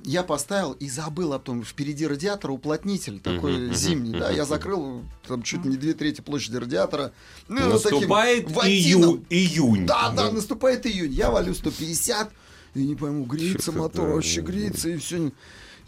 я 0.04 0.23
поставил 0.23 0.73
и 0.75 0.88
забыл 0.88 1.32
о 1.32 1.40
том, 1.40 1.64
впереди 1.64 2.06
радиатора 2.06 2.52
уплотнитель 2.52 3.18
такой 3.18 3.56
мгм, 3.58 3.75
зимний, 3.75 4.12
да, 4.12 4.28
мгм, 4.28 4.37
я 4.37 4.44
закрыл 4.44 5.02
там 5.26 5.42
чуть 5.42 5.64
не 5.64 5.76
две 5.76 5.92
трети 5.92 6.20
площади 6.20 6.58
радиатора. 6.58 7.11
Ну, 7.49 7.56
таким 7.56 7.70
Наступает 7.99 8.49
ватином. 8.52 8.70
ию- 8.70 9.25
июнь. 9.28 9.87
Да, 9.87 10.11
да, 10.11 10.30
наступает 10.30 10.87
июнь. 10.87 11.11
Я 11.12 11.32
валю 11.32 11.52
150, 11.52 12.30
И 12.76 12.84
не 12.87 12.94
пойму, 12.94 13.25
греется 13.25 13.73
мотор, 13.73 14.06
да, 14.06 14.14
вообще 14.14 14.40
да, 14.40 14.52
греется, 14.52 14.88
и 14.88 14.99
все. 14.99 15.32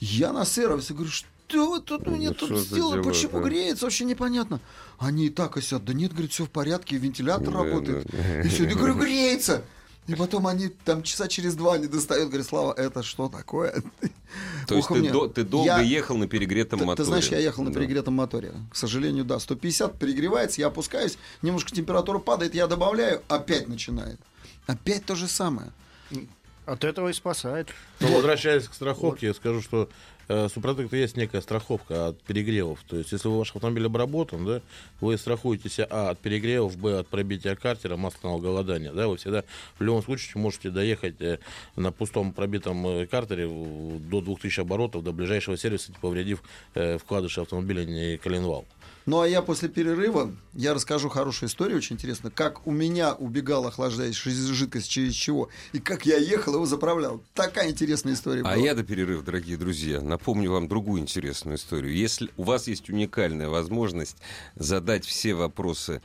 Я 0.01 0.33
на 0.33 0.45
сервисе 0.45 0.93
говорю, 0.93 1.11
что 1.13 1.71
вы 1.71 1.79
тут 1.81 2.05
мне 2.09 2.31
Ну, 2.31 2.35
тут 2.35 2.49
что 2.49 2.59
сделали, 2.65 3.01
дела, 3.01 3.13
почему 3.13 3.41
да? 3.41 3.49
греется, 3.49 3.85
вообще 3.85 4.05
непонятно. 4.07 4.61
Они 4.99 5.27
и 5.27 5.31
так 5.31 5.57
осят, 5.57 5.85
да 5.85 5.93
нет, 5.93 6.11
говорит, 6.11 6.33
все 6.33 6.47
в 6.47 6.51
порядке, 6.51 6.97
вентилятор 6.97 7.53
Да, 7.53 7.63
работает. 7.63 8.07
да. 8.11 8.41
И 8.43 8.49
все, 8.49 8.65
я 8.65 8.75
говорю, 8.75 8.95
греется. 8.97 9.63
И 10.07 10.15
потом 10.15 10.47
они 10.47 10.69
там 10.69 11.03
часа 11.03 11.27
через 11.27 11.57
два 11.57 11.79
не 11.79 11.87
достают, 11.89 12.29
говорят, 12.29 12.47
Слава, 12.47 12.73
это 12.75 13.03
что 13.03 13.29
такое? 13.29 13.83
То 14.69 14.77
есть 14.77 14.89
ты, 14.89 15.11
до- 15.11 15.27
ты 15.29 15.43
долго 15.43 15.67
Я- 15.67 15.81
ехал 15.81 16.17
на 16.17 16.29
перегретом 16.29 16.79
Ты, 16.79 16.85
ты 16.85 16.87
моторе. 16.87 17.07
знаешь, 17.07 17.29
я 17.29 17.39
ехал 17.39 17.65
на 17.65 17.73
Да. 17.73 17.81
перегретом 17.81 18.15
моторе. 18.15 18.53
К 18.71 18.77
сожалению, 18.77 19.25
да. 19.25 19.39
150 19.41 19.99
перегревается, 19.99 20.61
я 20.61 20.69
опускаюсь, 20.69 21.19
немножко 21.43 21.73
температура 21.73 22.19
падает, 22.19 22.55
я 22.55 22.67
добавляю, 22.69 23.23
опять 23.29 23.67
начинает. 23.69 24.21
Опять 24.67 25.05
то 25.05 25.15
же 25.17 25.27
самое. 25.29 25.73
От 26.67 26.83
этого 26.85 27.09
и 27.09 27.13
спасает. 27.13 27.69
Но 28.01 28.09
возвращаясь 28.09 28.67
к 28.69 28.75
страховке, 28.75 29.27
я 29.29 29.35
скажу, 29.35 29.61
что 29.63 29.89
э, 30.29 30.49
Супротек 30.49 30.93
есть 30.93 31.17
некая 31.17 31.41
страховка 31.41 32.09
от 32.09 32.23
перегревов. 32.23 32.81
То 32.89 32.97
есть, 32.97 33.13
если 33.13 33.29
ваш 33.29 33.55
автомобиль 33.55 33.87
обработан, 33.87 34.45
да, 34.45 34.61
вы 35.01 35.17
страхуетесь 35.19 35.79
а 35.81 36.11
от 36.11 36.19
перегревов, 36.19 36.77
б 36.77 37.01
от 37.01 37.09
пробития 37.09 37.55
картера, 37.57 37.97
масляного 37.97 38.41
голодания. 38.41 38.93
Да, 38.93 39.09
вы 39.09 39.17
всегда 39.17 39.45
в 39.79 39.83
любом 39.83 40.03
случае 40.03 40.41
можете 40.41 40.71
доехать 40.71 41.21
э, 41.21 41.39
на 41.77 41.93
пустом 41.93 42.33
пробитом 42.33 42.87
э, 42.87 43.07
картере 43.07 43.47
в- 43.47 43.99
до 44.09 44.21
2000 44.21 44.61
оборотов 44.61 45.03
до 45.05 45.13
ближайшего 45.13 45.57
сервиса, 45.57 45.93
не 45.93 45.99
повредив 45.99 46.43
э, 46.75 46.99
вкладыши 46.99 47.41
автомобиля 47.41 47.85
не 47.85 48.17
коленвал. 48.17 48.65
Ну 49.07 49.21
а 49.21 49.29
я 49.29 49.41
после 49.41 49.69
перерыва, 49.69 50.33
я 50.53 50.75
расскажу 50.75 51.09
хорошую 51.09 51.49
историю, 51.49 51.79
очень 51.79 51.95
интересно, 51.95 52.29
как 52.29 52.67
у 52.67 52.73
меня 52.73 53.15
убегала 53.15 53.69
охлаждающая 53.69 54.33
жидкость 54.33 54.91
через 54.91 55.15
чего, 55.15 55.49
и 55.73 55.79
как 55.79 56.07
я 56.07 56.17
ехал 56.17 56.55
его 56.55 56.67
заправлял. 56.67 57.23
Такая 57.33 57.71
интересная 57.71 58.15
история 58.15 58.43
была. 58.43 58.55
А 58.55 58.57
я 58.57 58.75
до 58.75 58.83
перерыва, 58.83 59.23
дорогие 59.23 59.57
друзья, 59.57 60.01
напомню 60.01 60.51
вам 60.51 60.67
другую 60.67 61.01
интересную 61.01 61.57
историю. 61.57 61.95
Если 61.95 62.31
у 62.37 62.43
вас 62.43 62.67
есть 62.67 62.91
уникальная 62.91 63.49
возможность 63.49 64.17
задать 64.57 65.05
все 65.05 65.35
вопросы 65.35 66.03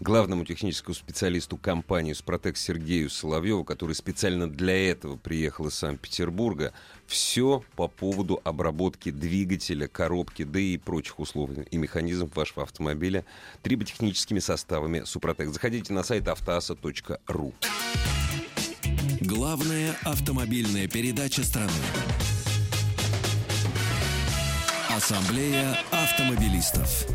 главному 0.00 0.44
техническому 0.44 0.94
специалисту 0.94 1.56
компании 1.56 2.12
«Супротек» 2.12 2.56
Сергею 2.56 3.10
Соловьеву, 3.10 3.64
который 3.64 3.94
специально 3.94 4.50
для 4.50 4.90
этого 4.90 5.16
приехал 5.16 5.66
из 5.68 5.74
Санкт-Петербурга, 5.74 6.72
все 7.06 7.62
по 7.76 7.88
поводу 7.88 8.40
обработки 8.44 9.10
двигателя, 9.10 9.88
коробки, 9.88 10.44
да 10.44 10.60
и 10.60 10.76
прочих 10.76 11.18
условий 11.18 11.62
и 11.70 11.76
механизмов 11.76 12.34
вашего 12.36 12.62
автомобиля 12.62 13.24
триботехническими 13.62 14.38
составами 14.38 15.02
«Супротек». 15.04 15.48
Заходите 15.48 15.92
на 15.92 16.02
сайт 16.02 16.28
автоаса.ру. 16.28 17.54
Главная 19.20 19.96
автомобильная 20.04 20.88
передача 20.88 21.42
страны. 21.42 21.72
Ассамблея 24.88 25.76
автомобилистов. 25.90 27.06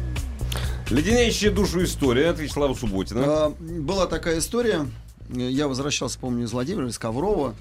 Леденящая 0.91 1.51
душу 1.51 1.83
история 1.85 2.29
от 2.29 2.39
Вячеслава 2.39 2.73
Субботина. 2.73 3.21
А, 3.25 3.49
была 3.49 4.07
такая 4.07 4.39
история. 4.39 4.85
Я 5.29 5.69
возвращался, 5.69 6.19
помню, 6.19 6.43
из 6.45 6.51
Владимира, 6.51 6.85
из 6.87 6.99
Коврова. 6.99 7.55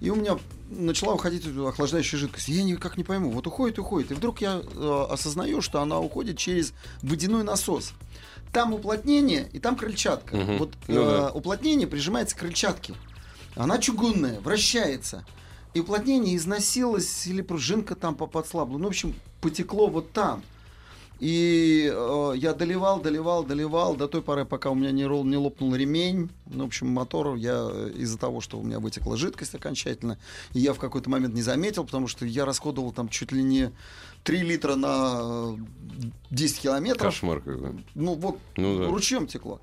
И 0.00 0.10
у 0.10 0.16
меня 0.16 0.36
начала 0.68 1.14
уходить 1.14 1.46
охлаждающая 1.46 2.18
жидкость. 2.18 2.48
Я 2.48 2.64
никак 2.64 2.96
не 2.96 3.04
пойму. 3.04 3.30
Вот 3.30 3.46
уходит, 3.46 3.78
уходит. 3.78 4.10
И 4.10 4.14
вдруг 4.14 4.40
я 4.40 4.60
э, 4.64 5.06
осознаю, 5.10 5.62
что 5.62 5.80
она 5.80 6.00
уходит 6.00 6.38
через 6.38 6.72
водяной 7.02 7.44
насос. 7.44 7.92
Там 8.52 8.74
уплотнение, 8.74 9.48
и 9.52 9.60
там 9.60 9.76
крыльчатка. 9.76 10.36
Мгм. 10.36 10.58
Вот 10.58 10.72
Ну 10.88 11.02
э, 11.02 11.04
да. 11.18 11.30
уплотнение 11.30 11.86
прижимается 11.86 12.34
к 12.34 12.40
крыльчатке. 12.40 12.94
Она 13.54 13.78
чугунная, 13.78 14.40
вращается. 14.40 15.24
И 15.74 15.78
уплотнение 15.80 16.36
износилось, 16.36 17.28
или 17.28 17.42
пружинка 17.42 17.94
там 17.94 18.16
по- 18.16 18.26
подслабла. 18.26 18.76
Ну, 18.78 18.86
в 18.86 18.88
общем, 18.88 19.14
потекло 19.40 19.86
вот 19.86 20.10
там. 20.10 20.42
И 21.22 21.88
э, 21.88 22.32
я 22.34 22.52
доливал, 22.52 23.00
доливал, 23.00 23.44
доливал 23.44 23.94
до 23.94 24.08
той 24.08 24.22
поры, 24.22 24.44
пока 24.44 24.70
у 24.70 24.74
меня 24.74 24.90
не, 24.90 25.06
рол- 25.06 25.22
не 25.22 25.36
лопнул 25.36 25.72
ремень. 25.72 26.30
Ну, 26.46 26.64
в 26.64 26.66
общем, 26.66 26.88
мотор 26.88 27.36
я 27.36 27.68
э, 27.70 27.92
из-за 27.94 28.18
того, 28.18 28.40
что 28.40 28.58
у 28.58 28.64
меня 28.64 28.80
вытекла 28.80 29.16
жидкость 29.16 29.54
окончательно, 29.54 30.18
и 30.52 30.58
я 30.58 30.72
в 30.74 30.80
какой-то 30.80 31.08
момент 31.08 31.32
не 31.32 31.42
заметил, 31.42 31.84
потому 31.84 32.08
что 32.08 32.26
я 32.26 32.44
расходовал 32.44 32.90
там 32.90 33.08
чуть 33.08 33.30
ли 33.30 33.40
не 33.44 33.70
3 34.24 34.38
литра 34.40 34.74
на 34.74 35.54
э, 35.54 36.10
10 36.30 36.58
километров. 36.58 37.12
Кошмар 37.14 37.40
какой. 37.40 37.84
Ну, 37.94 38.14
вот 38.14 38.38
Ну 38.56 38.78
да. 38.80 38.86
ручьем 38.88 39.28
текло. 39.28 39.60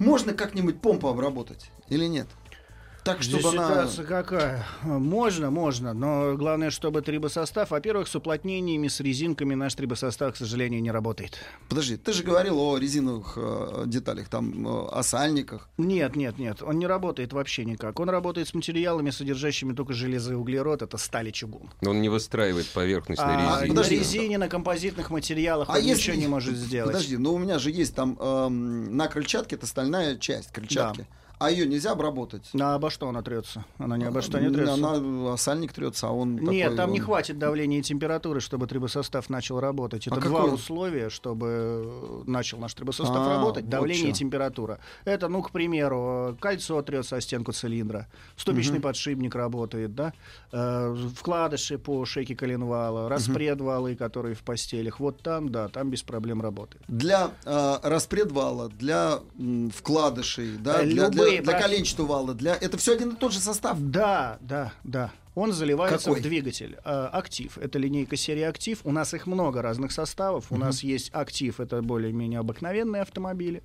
Можно 0.00 0.32
как-нибудь 0.32 0.80
помпу 0.80 1.06
обработать 1.06 1.70
или 1.88 2.06
нет? 2.06 2.26
Так, 3.08 3.22
Здесь 3.22 3.40
чтобы 3.40 3.56
она... 3.56 3.68
ситуация 3.70 4.04
какая? 4.04 4.66
Можно, 4.82 5.50
можно, 5.50 5.94
но 5.94 6.34
главное, 6.36 6.70
чтобы 6.70 7.00
трибосостав, 7.00 7.70
во-первых, 7.70 8.06
с 8.06 8.14
уплотнениями, 8.14 8.88
с 8.88 9.00
резинками 9.00 9.54
наш 9.54 9.74
трибосостав, 9.74 10.34
к 10.34 10.36
сожалению, 10.36 10.82
не 10.82 10.90
работает. 10.90 11.38
Подожди, 11.70 11.96
ты 11.96 12.12
же 12.12 12.22
говорил 12.22 12.60
о 12.60 12.76
резиновых 12.76 13.32
э, 13.36 13.84
деталях, 13.86 14.28
там, 14.28 14.66
э, 14.68 14.88
о 14.92 15.02
сальниках. 15.02 15.68
Нет, 15.78 16.16
нет, 16.16 16.38
нет, 16.38 16.62
он 16.62 16.78
не 16.78 16.86
работает 16.86 17.32
вообще 17.32 17.64
никак. 17.64 17.98
Он 17.98 18.10
работает 18.10 18.48
с 18.48 18.52
материалами, 18.54 19.08
содержащими 19.08 19.72
только 19.72 19.94
железо 19.94 20.32
и 20.32 20.36
углерод, 20.36 20.82
это 20.82 20.98
сталь 20.98 21.28
и 21.28 21.32
чугун. 21.32 21.70
Он 21.86 22.02
не 22.02 22.10
выстраивает 22.10 22.66
поверхность 22.66 23.22
на 23.22 23.32
А 23.32 23.36
резине. 23.62 23.72
на 23.72 23.74
Подожди. 23.80 23.98
резине, 24.00 24.38
на 24.38 24.48
композитных 24.48 25.08
материалах 25.10 25.70
А 25.70 25.72
он 25.72 25.78
если- 25.78 25.92
ничего 26.10 26.16
не 26.16 26.26
может 26.28 26.56
сделать. 26.56 26.92
Подожди, 26.92 27.16
но 27.16 27.32
у 27.32 27.38
меня 27.38 27.58
же 27.58 27.70
есть 27.70 27.94
там 27.94 28.18
эм, 28.20 28.94
на 28.96 29.08
крыльчатке 29.08 29.56
это 29.56 29.66
стальная 29.66 30.16
часть 30.18 30.52
крыльчатки. 30.52 31.06
А 31.38 31.50
ее 31.52 31.66
нельзя 31.66 31.92
обработать. 31.92 32.48
На 32.52 32.74
обо 32.74 32.90
что 32.90 33.08
она 33.08 33.22
трется? 33.22 33.64
Она 33.78 33.96
ни 33.96 34.04
обо 34.04 34.22
что 34.22 34.40
не 34.40 34.46
М, 34.46 34.54
трется. 34.54 34.74
Она, 34.74 35.32
а 35.32 35.36
сальник 35.36 35.72
трется, 35.72 36.08
а 36.08 36.10
он 36.10 36.36
Нет, 36.36 36.62
такой, 36.64 36.76
там 36.76 36.92
не 36.92 36.98
он- 37.00 37.04
хватит 37.06 37.38
давления 37.38 37.78
и 37.78 37.82
температуры, 37.82 38.40
чтобы 38.40 38.66
трибосостав 38.66 39.30
начал 39.30 39.60
работать. 39.60 40.06
Это 40.08 40.16
А 40.16 40.20
два 40.20 40.40
какой? 40.42 40.54
условия, 40.54 41.10
чтобы 41.10 41.46
э, 41.48 42.22
начал 42.26 42.58
наш 42.58 42.74
трибосостав 42.74 43.24
А, 43.24 43.28
работать. 43.36 43.64
вот 43.64 43.70
Давление 43.70 44.08
и 44.10 44.12
чё. 44.12 44.18
температура. 44.18 44.80
Это, 45.04 45.28
ну, 45.28 45.42
к 45.42 45.52
примеру, 45.52 46.36
кольцо 46.40 46.82
трется 46.82 47.16
о 47.16 47.20
стенку 47.20 47.52
цилиндра, 47.52 48.08
ступичный 48.36 48.80
подшипник 48.80 49.34
работает, 49.36 49.94
да, 49.94 50.12
э, 50.50 50.96
вкладыши 51.16 51.78
по 51.78 52.04
шейке 52.04 52.34
коленвала, 52.34 53.08
распред 53.08 53.60
валы, 53.60 53.94
которые 53.94 54.34
в 54.34 54.42
постелях. 54.42 54.98
Вот 54.98 55.22
там, 55.22 55.50
да, 55.50 55.68
там 55.68 55.90
без 55.90 56.02
проблем 56.02 56.42
работает. 56.42 56.82
Для 56.88 57.30
э, 57.44 57.76
распредвала, 57.84 58.68
для 58.70 59.20
м, 59.38 59.70
вкладышей, 59.70 60.56
да, 60.58 60.82
Э, 60.82 60.86
для, 60.86 61.08
для, 61.10 61.27
для 61.36 61.60
коленчатого 61.60 62.06
вала, 62.06 62.34
для... 62.34 62.54
это 62.54 62.76
все 62.78 62.94
один 62.94 63.10
и 63.10 63.16
тот 63.16 63.32
же 63.32 63.40
состав. 63.40 63.78
Да, 63.80 64.38
да, 64.40 64.72
да. 64.84 65.12
Он 65.38 65.52
заливается 65.52 66.06
Какой? 66.06 66.20
в 66.20 66.22
двигатель. 66.22 66.76
Э, 66.84 67.10
актив. 67.12 67.56
Это 67.58 67.78
линейка 67.78 68.16
серии 68.16 68.42
актив. 68.42 68.80
У 68.82 68.90
нас 68.90 69.14
их 69.14 69.28
много 69.28 69.62
разных 69.62 69.92
составов. 69.92 70.50
У 70.50 70.56
нас 70.56 70.82
есть 70.82 71.10
актив. 71.14 71.60
Это 71.60 71.80
более-менее 71.80 72.40
обыкновенные 72.40 73.02
автомобили. 73.02 73.62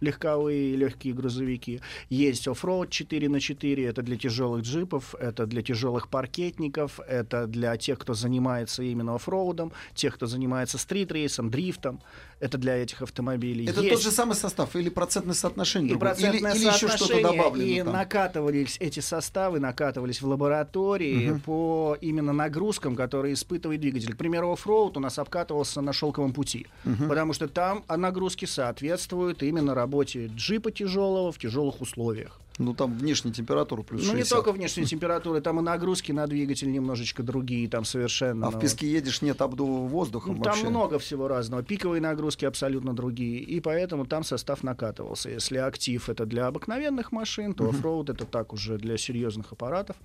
Легковые 0.00 0.76
легкие 0.76 1.14
грузовики. 1.14 1.80
Есть 2.10 2.46
оффроуд 2.46 2.90
4 2.90 3.28
на 3.28 3.40
4 3.40 3.86
Это 3.86 4.02
для 4.02 4.16
тяжелых 4.16 4.62
джипов. 4.62 5.16
Это 5.16 5.46
для 5.46 5.62
тяжелых 5.62 6.08
паркетников. 6.08 7.00
Это 7.00 7.48
для 7.48 7.76
тех, 7.76 7.98
кто 7.98 8.14
занимается 8.14 8.84
именно 8.84 9.16
оффроудом. 9.16 9.72
Тех, 9.94 10.14
кто 10.14 10.26
занимается 10.26 10.78
стрит-рейсом, 10.78 11.50
дрифтом. 11.50 12.00
Это 12.38 12.58
для 12.58 12.76
этих 12.76 13.00
автомобилей. 13.00 13.66
Это 13.66 13.80
Есть 13.80 13.94
тот 13.94 14.02
же 14.02 14.10
самый 14.10 14.34
состав 14.34 14.76
или 14.76 14.90
процентное 14.90 15.34
соотношение 15.34 15.88
и 15.88 15.90
другое? 15.92 16.10
процентное 16.10 16.52
или, 16.52 16.60
или 16.60 16.66
еще 16.68 16.88
что-то 16.88 17.06
соотношение, 17.06 17.32
добавлено 17.36 17.68
и 17.68 17.82
там? 17.82 17.92
накатывались 17.94 18.76
эти 18.78 19.00
составы, 19.00 19.58
накатывались 19.58 20.20
в 20.20 20.26
лаборатории 20.26 21.40
по 21.46 21.96
именно 22.00 22.32
нагрузкам, 22.34 22.94
которые 22.94 23.34
испытывает 23.34 23.80
двигатель. 23.80 24.12
К 24.12 24.18
примеру, 24.18 24.52
оффроуд 24.52 24.96
у 24.98 25.00
нас 25.00 25.18
обкатывался 25.18 25.80
на 25.80 25.92
шелковом 25.94 26.32
пути, 26.34 26.66
потому 27.08 27.32
что 27.32 27.48
там 27.48 27.84
а, 27.88 27.96
нагрузки 27.96 28.44
соответствуют 28.44 29.42
именно 29.42 29.74
работе 29.74 30.26
джипа 30.26 30.70
тяжелого 30.70 31.32
в 31.32 31.38
тяжелых 31.38 31.80
условиях. 31.80 32.38
Ну 32.58 32.74
там 32.74 32.96
внешняя 32.96 33.32
температура 33.32 33.82
плюс 33.82 34.02
Ну, 34.06 34.12
не 34.12 34.22
60. 34.22 34.36
только 34.36 34.52
внешней 34.52 34.86
температуры, 34.86 35.40
там 35.40 35.60
и 35.60 35.62
нагрузки 35.62 36.12
на 36.12 36.26
двигатель 36.26 36.70
немножечко 36.70 37.22
другие, 37.22 37.68
там 37.68 37.84
совершенно. 37.84 38.46
А 38.46 38.50
в 38.50 38.58
песке 38.58 38.90
едешь, 38.90 39.22
нет 39.22 39.40
обдува 39.42 39.86
воздуха 39.86 40.32
ну, 40.32 40.42
там 40.42 40.58
много 40.60 40.98
всего 40.98 41.28
разного. 41.28 41.62
Пиковые 41.62 42.00
нагрузки 42.00 42.44
абсолютно 42.44 42.94
другие. 42.94 43.40
И 43.40 43.60
поэтому 43.60 44.06
там 44.06 44.24
состав 44.24 44.62
накатывался. 44.62 45.30
Если 45.30 45.58
актив 45.58 46.08
это 46.08 46.24
для 46.24 46.46
обыкновенных 46.46 47.12
машин, 47.12 47.54
то 47.54 47.68
оффроуд 47.68 48.10
это 48.10 48.24
так 48.24 48.52
уже 48.52 48.78
для 48.78 48.96
серьезных 48.96 49.52
аппаратов. 49.52 49.96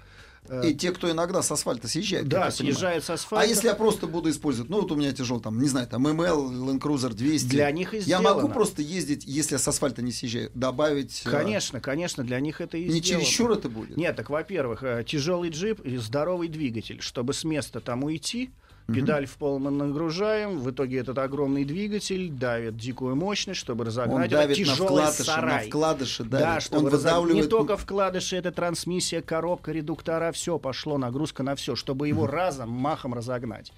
Э, 0.50 0.68
И 0.68 0.74
те, 0.74 0.92
кто 0.92 1.10
иногда 1.10 1.42
с 1.42 1.52
асфальта 1.52 1.88
съезжает. 1.88 2.28
да, 2.28 2.50
съезжает 2.52 3.04
с 3.04 3.10
А 3.10 3.14
асфальта. 3.14 3.48
если 3.48 3.68
я 3.68 3.76
просто 3.76 4.08
буду 4.08 4.30
использовать, 4.30 4.70
ну 4.70 4.82
вот 4.82 4.92
у 4.92 4.96
меня 4.96 5.14
тяжелый, 5.14 5.42
там, 5.42 5.62
не 5.62 5.68
знаю, 5.68 5.88
там 5.88 6.08
ML, 6.08 6.50
Land 6.52 6.80
Cruiser 6.80 7.14
200. 7.14 7.48
Для 7.48 7.72
них 7.72 7.94
и 7.94 8.00
Я 8.00 8.22
могу 8.22 8.40
сделано. 8.40 8.54
просто 8.56 8.82
ездить, 8.82 9.24
если 9.26 9.54
я 9.56 9.60
с 9.60 9.68
асфальта 9.68 10.02
не 10.02 10.12
съезжаю, 10.12 10.50
добавить... 10.56 11.22
э, 11.26 11.30
Конечно, 11.30 11.80
конечно, 11.80 12.24
для 12.24 12.40
них 12.40 12.60
это 12.60 12.78
и 12.78 12.86
Не 12.90 13.00
сделано. 13.00 13.24
чересчур 13.26 13.52
это 13.52 13.70
будет? 13.70 13.98
Нет, 13.98 14.16
так, 14.16 14.30
во-первых, 14.30 14.84
э, 14.84 15.04
тяжелый 15.08 15.50
джип 15.52 15.80
и 15.82 15.98
здоровый 15.98 16.48
двигатель. 16.48 17.02
Чтобы 17.02 17.34
с 17.34 17.44
места 17.44 17.80
там 17.80 18.04
уйти, 18.04 18.52
Педаль 18.94 19.26
в 19.26 19.38
пол 19.38 19.60
мы 19.60 19.72
нагружаем, 19.72 20.60
в 20.60 20.70
итоге 20.72 21.00
этот 21.00 21.18
огромный 21.18 21.66
двигатель 21.66 22.30
давит 22.30 22.78
дикую 22.78 23.16
мощность, 23.16 23.60
чтобы 23.60 23.86
разогнать 23.86 24.32
Он 24.32 24.38
давит 24.40 24.58
этот 24.58 24.68
на 24.68 24.74
тяжелый 24.74 24.88
вкладыши, 24.88 25.24
сарай. 25.24 25.64
на 25.66 25.70
вкладыши 25.70 26.24
давит. 26.24 26.46
Да, 26.46 26.60
чтобы 26.60 26.88
Он 26.88 26.94
разог- 26.94 26.98
выдавливает... 26.98 27.44
не 27.46 27.50
только 27.50 27.78
вкладыши, 27.78 28.36
это 28.36 28.52
трансмиссия, 28.52 29.22
коробка, 29.22 29.72
редуктора, 29.72 30.32
все 30.32 30.58
пошло, 30.60 30.98
нагрузка 30.98 31.44
на 31.44 31.56
все, 31.56 31.76
чтобы 31.76 32.08
его 32.08 32.28
разом, 32.28 32.70
махом 32.70 33.14
разогнать. 33.14 33.72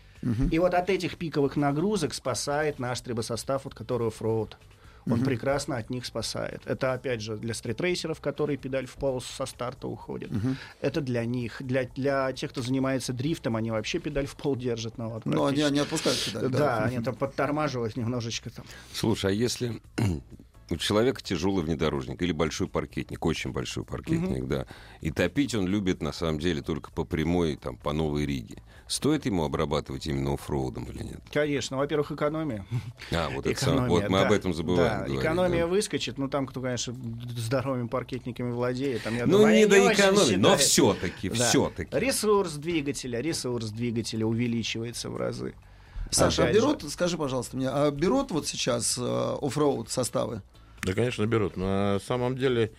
И 0.51 0.59
вот 0.59 0.73
от 0.73 0.89
этих 0.89 1.17
пиковых 1.17 1.57
нагрузок 1.57 2.13
спасает 2.13 2.79
наш 2.79 3.01
трибосостав, 3.01 3.65
вот 3.65 3.73
который 3.75 4.07
оффроуд. 4.07 4.57
Он 5.05 5.23
прекрасно 5.23 5.77
от 5.77 5.89
них 5.89 6.05
спасает. 6.05 6.61
Это, 6.65 6.93
опять 6.93 7.21
же, 7.21 7.37
для 7.37 7.53
стритрейсеров, 7.53 8.21
которые 8.21 8.57
педаль 8.57 8.85
в 8.85 8.93
пол 8.95 9.21
со 9.21 9.45
старта 9.45 9.87
уходят. 9.87 10.31
Это 10.81 11.01
для 11.01 11.25
них. 11.25 11.61
Для, 11.61 11.85
для 11.85 12.31
тех, 12.33 12.51
кто 12.51 12.61
занимается 12.61 13.13
дрифтом, 13.13 13.55
они 13.55 13.71
вообще 13.71 13.99
педаль 13.99 14.25
в 14.25 14.35
пол 14.35 14.55
держат. 14.55 14.97
Ну, 14.97 15.09
вот, 15.09 15.25
Но 15.25 15.45
они 15.45 15.61
практически. 15.61 15.73
не 15.73 15.79
отпускают 15.79 16.19
педаль. 16.25 16.51
Да, 16.51 16.83
они 16.83 16.99
там 16.99 17.15
подтормаживают 17.15 17.97
немножечко 17.97 18.49
там. 18.49 18.65
Слушай, 18.93 19.31
а 19.31 19.33
если 19.33 19.81
у 20.69 20.77
человека 20.77 21.21
тяжелый 21.21 21.63
внедорожник 21.63 22.21
или 22.21 22.31
большой 22.31 22.67
паркетник, 22.67 23.25
очень 23.25 23.51
большой 23.51 23.83
паркетник, 23.83 24.45
да, 24.47 24.65
и 25.01 25.11
топить 25.11 25.53
он 25.55 25.67
любит 25.67 26.01
на 26.01 26.11
самом 26.13 26.39
деле 26.39 26.61
только 26.61 26.91
по 26.91 27.03
прямой, 27.03 27.55
там, 27.57 27.75
по 27.77 27.93
Новой 27.93 28.25
Риге. 28.25 28.63
Стоит 28.87 29.25
ему 29.25 29.43
обрабатывать 29.43 30.07
именно 30.07 30.33
оффроудом 30.33 30.83
или 30.85 31.03
нет? 31.03 31.19
Конечно, 31.31 31.77
во-первых, 31.77 32.11
экономия. 32.11 32.65
А, 33.11 33.29
вот, 33.29 33.45
это 33.47 33.59
самое- 33.59 33.89
вот 33.89 34.09
мы 34.09 34.19
да, 34.19 34.27
об 34.27 34.31
этом 34.31 34.53
забываем. 34.53 34.89
Да, 34.89 34.97
говорить, 35.05 35.19
экономия 35.19 35.61
да. 35.61 35.67
выскочит, 35.67 36.17
ну 36.17 36.27
там, 36.27 36.45
кто, 36.47 36.61
конечно, 36.61 36.93
здоровыми 37.37 37.87
паркетниками 37.87 38.51
владеет. 38.51 39.03
Там, 39.03 39.15
я 39.15 39.25
Ну, 39.25 39.37
думаю, 39.39 39.55
не 39.55 39.65
до 39.65 39.81
очень 39.81 39.93
экономии, 39.93 40.35
но 40.35 40.57
все-таки, 40.57 41.29
Да. 41.29 41.35
все-таки. 41.35 41.97
Ресурс 41.97 42.53
двигателя, 42.53 43.19
ресурс 43.21 43.69
двигателя 43.69 44.25
увеличивается 44.25 45.09
в 45.09 45.17
разы. 45.17 45.55
Саша, 46.11 46.43
а 46.43 46.45
Опять 46.45 46.55
же. 46.61 46.67
берут, 46.67 46.91
скажи, 46.91 47.17
пожалуйста 47.17 47.57
мне, 47.57 47.69
а 47.69 47.89
берут 47.89 48.29
вот 48.31 48.47
сейчас 48.47 48.97
э, 48.99 49.35
оффроуд 49.41 49.89
составы? 49.89 50.43
Да, 50.83 50.93
конечно, 50.93 51.25
берут. 51.25 51.57
На 51.57 51.99
самом 52.05 52.37
деле... 52.37 52.71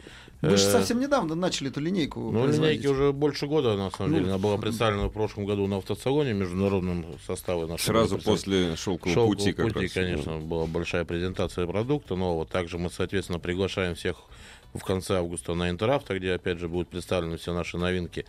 Вы 0.42 0.56
же 0.58 0.66
э, 0.66 0.70
совсем 0.72 1.00
недавно 1.00 1.34
начали 1.34 1.70
эту 1.70 1.80
линейку 1.80 2.30
Ну, 2.30 2.46
линейки 2.46 2.86
уже 2.86 3.12
больше 3.12 3.46
года, 3.46 3.76
на 3.76 3.90
самом 3.90 4.12
Ну, 4.12 4.18
деле. 4.18 4.28
Она 4.30 4.38
была 4.38 4.58
представлена 4.58 5.08
в 5.08 5.12
прошлом 5.12 5.46
году 5.46 5.66
на 5.66 5.78
автосалоне 5.78 6.34
международном 6.34 7.06
составе. 7.26 7.62
нашего 7.66 7.78
Сразу 7.78 8.18
после 8.18 8.76
шелкового 8.76 9.14
Шелкового 9.14 9.34
пути, 9.34 9.52
как 9.52 9.66
пути, 9.72 9.84
раз. 9.86 9.92
конечно, 9.92 10.38
была 10.38 10.66
большая 10.66 11.04
презентация 11.04 11.66
продукта 11.66 12.14
нового. 12.14 12.44
Также 12.44 12.76
мы, 12.78 12.90
соответственно, 12.90 13.38
приглашаем 13.38 13.94
всех 13.94 14.16
в 14.74 14.84
конце 14.84 15.16
августа 15.18 15.54
на 15.54 15.70
Интеравто, 15.70 16.18
где, 16.18 16.34
опять 16.34 16.58
же, 16.58 16.68
будут 16.68 16.88
представлены 16.88 17.38
все 17.38 17.54
наши 17.54 17.78
новинки. 17.78 18.26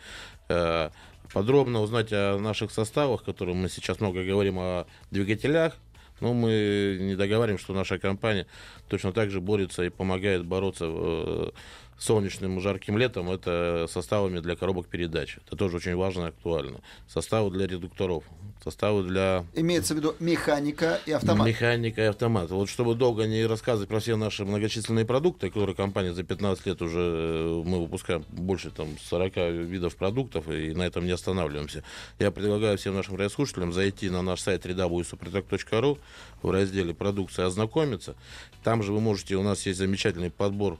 Э, 0.48 0.89
Подробно 1.34 1.82
узнать 1.82 2.10
о 2.13 2.38
наших 2.38 2.72
составах, 2.72 3.24
которые 3.24 3.55
мы 3.55 3.67
сейчас 3.67 4.00
много 4.00 4.24
говорим 4.24 4.60
о 4.60 4.86
двигателях. 5.12 5.75
Но 6.19 6.34
мы 6.34 6.98
не 7.00 7.15
договариваем, 7.15 7.60
что 7.60 7.74
наша 7.74 8.00
компания 8.00 8.48
точно 8.88 9.12
так 9.12 9.29
же 9.31 9.41
борется 9.41 9.84
и 9.84 9.89
помогает 9.89 10.45
бороться 10.45 10.86
э, 10.88 11.50
солнечным 11.97 12.59
жарким 12.59 12.97
летом. 12.97 13.31
Это 13.31 13.87
составами 13.89 14.39
для 14.39 14.55
коробок 14.55 14.87
передач. 14.87 15.37
Это 15.45 15.55
тоже 15.55 15.77
очень 15.77 15.95
важно 15.95 16.25
и 16.25 16.29
актуально. 16.29 16.81
Составы 17.07 17.51
для 17.51 17.67
редукторов, 17.67 18.23
составы 18.63 19.03
для 19.03 19.45
Имеется 19.53 19.93
в 19.93 19.97
виду 19.97 20.15
механика 20.19 20.99
и 21.05 21.11
автомат. 21.11 21.47
Механика 21.47 22.01
и 22.01 22.05
автомат. 22.05 22.49
Вот 22.49 22.69
чтобы 22.69 22.95
долго 22.95 23.25
не 23.25 23.45
рассказывать 23.45 23.89
про 23.89 23.99
все 23.99 24.15
наши 24.17 24.45
многочисленные 24.45 25.05
продукты, 25.05 25.49
которые 25.49 25.75
компания 25.75 26.13
за 26.13 26.23
15 26.23 26.65
лет 26.65 26.81
уже 26.81 26.99
э, 26.99 27.63
мы 27.65 27.81
выпускаем 27.81 28.25
больше 28.29 28.71
там 28.71 28.87
40 28.99 29.35
видов 29.67 29.95
продуктов 29.95 30.49
и 30.49 30.73
на 30.73 30.83
этом 30.83 31.05
не 31.05 31.11
останавливаемся. 31.11 31.83
Я 32.19 32.31
предлагаю 32.31 32.77
всем 32.77 32.95
нашим 32.95 33.15
радиослушателям 33.15 33.71
зайти 33.71 34.09
на 34.09 34.21
наш 34.21 34.41
сайт 34.41 34.65
www.suprotec.ru 34.65 35.97
в 36.41 36.51
разделе 36.51 36.93
продукция 36.93 37.45
ознакомиться. 37.45 38.15
Там 38.63 38.83
же 38.83 38.91
вы 38.91 38.99
можете, 38.99 39.35
у 39.35 39.43
нас 39.43 39.65
есть 39.65 39.79
замечательный 39.79 40.31
подбор 40.31 40.77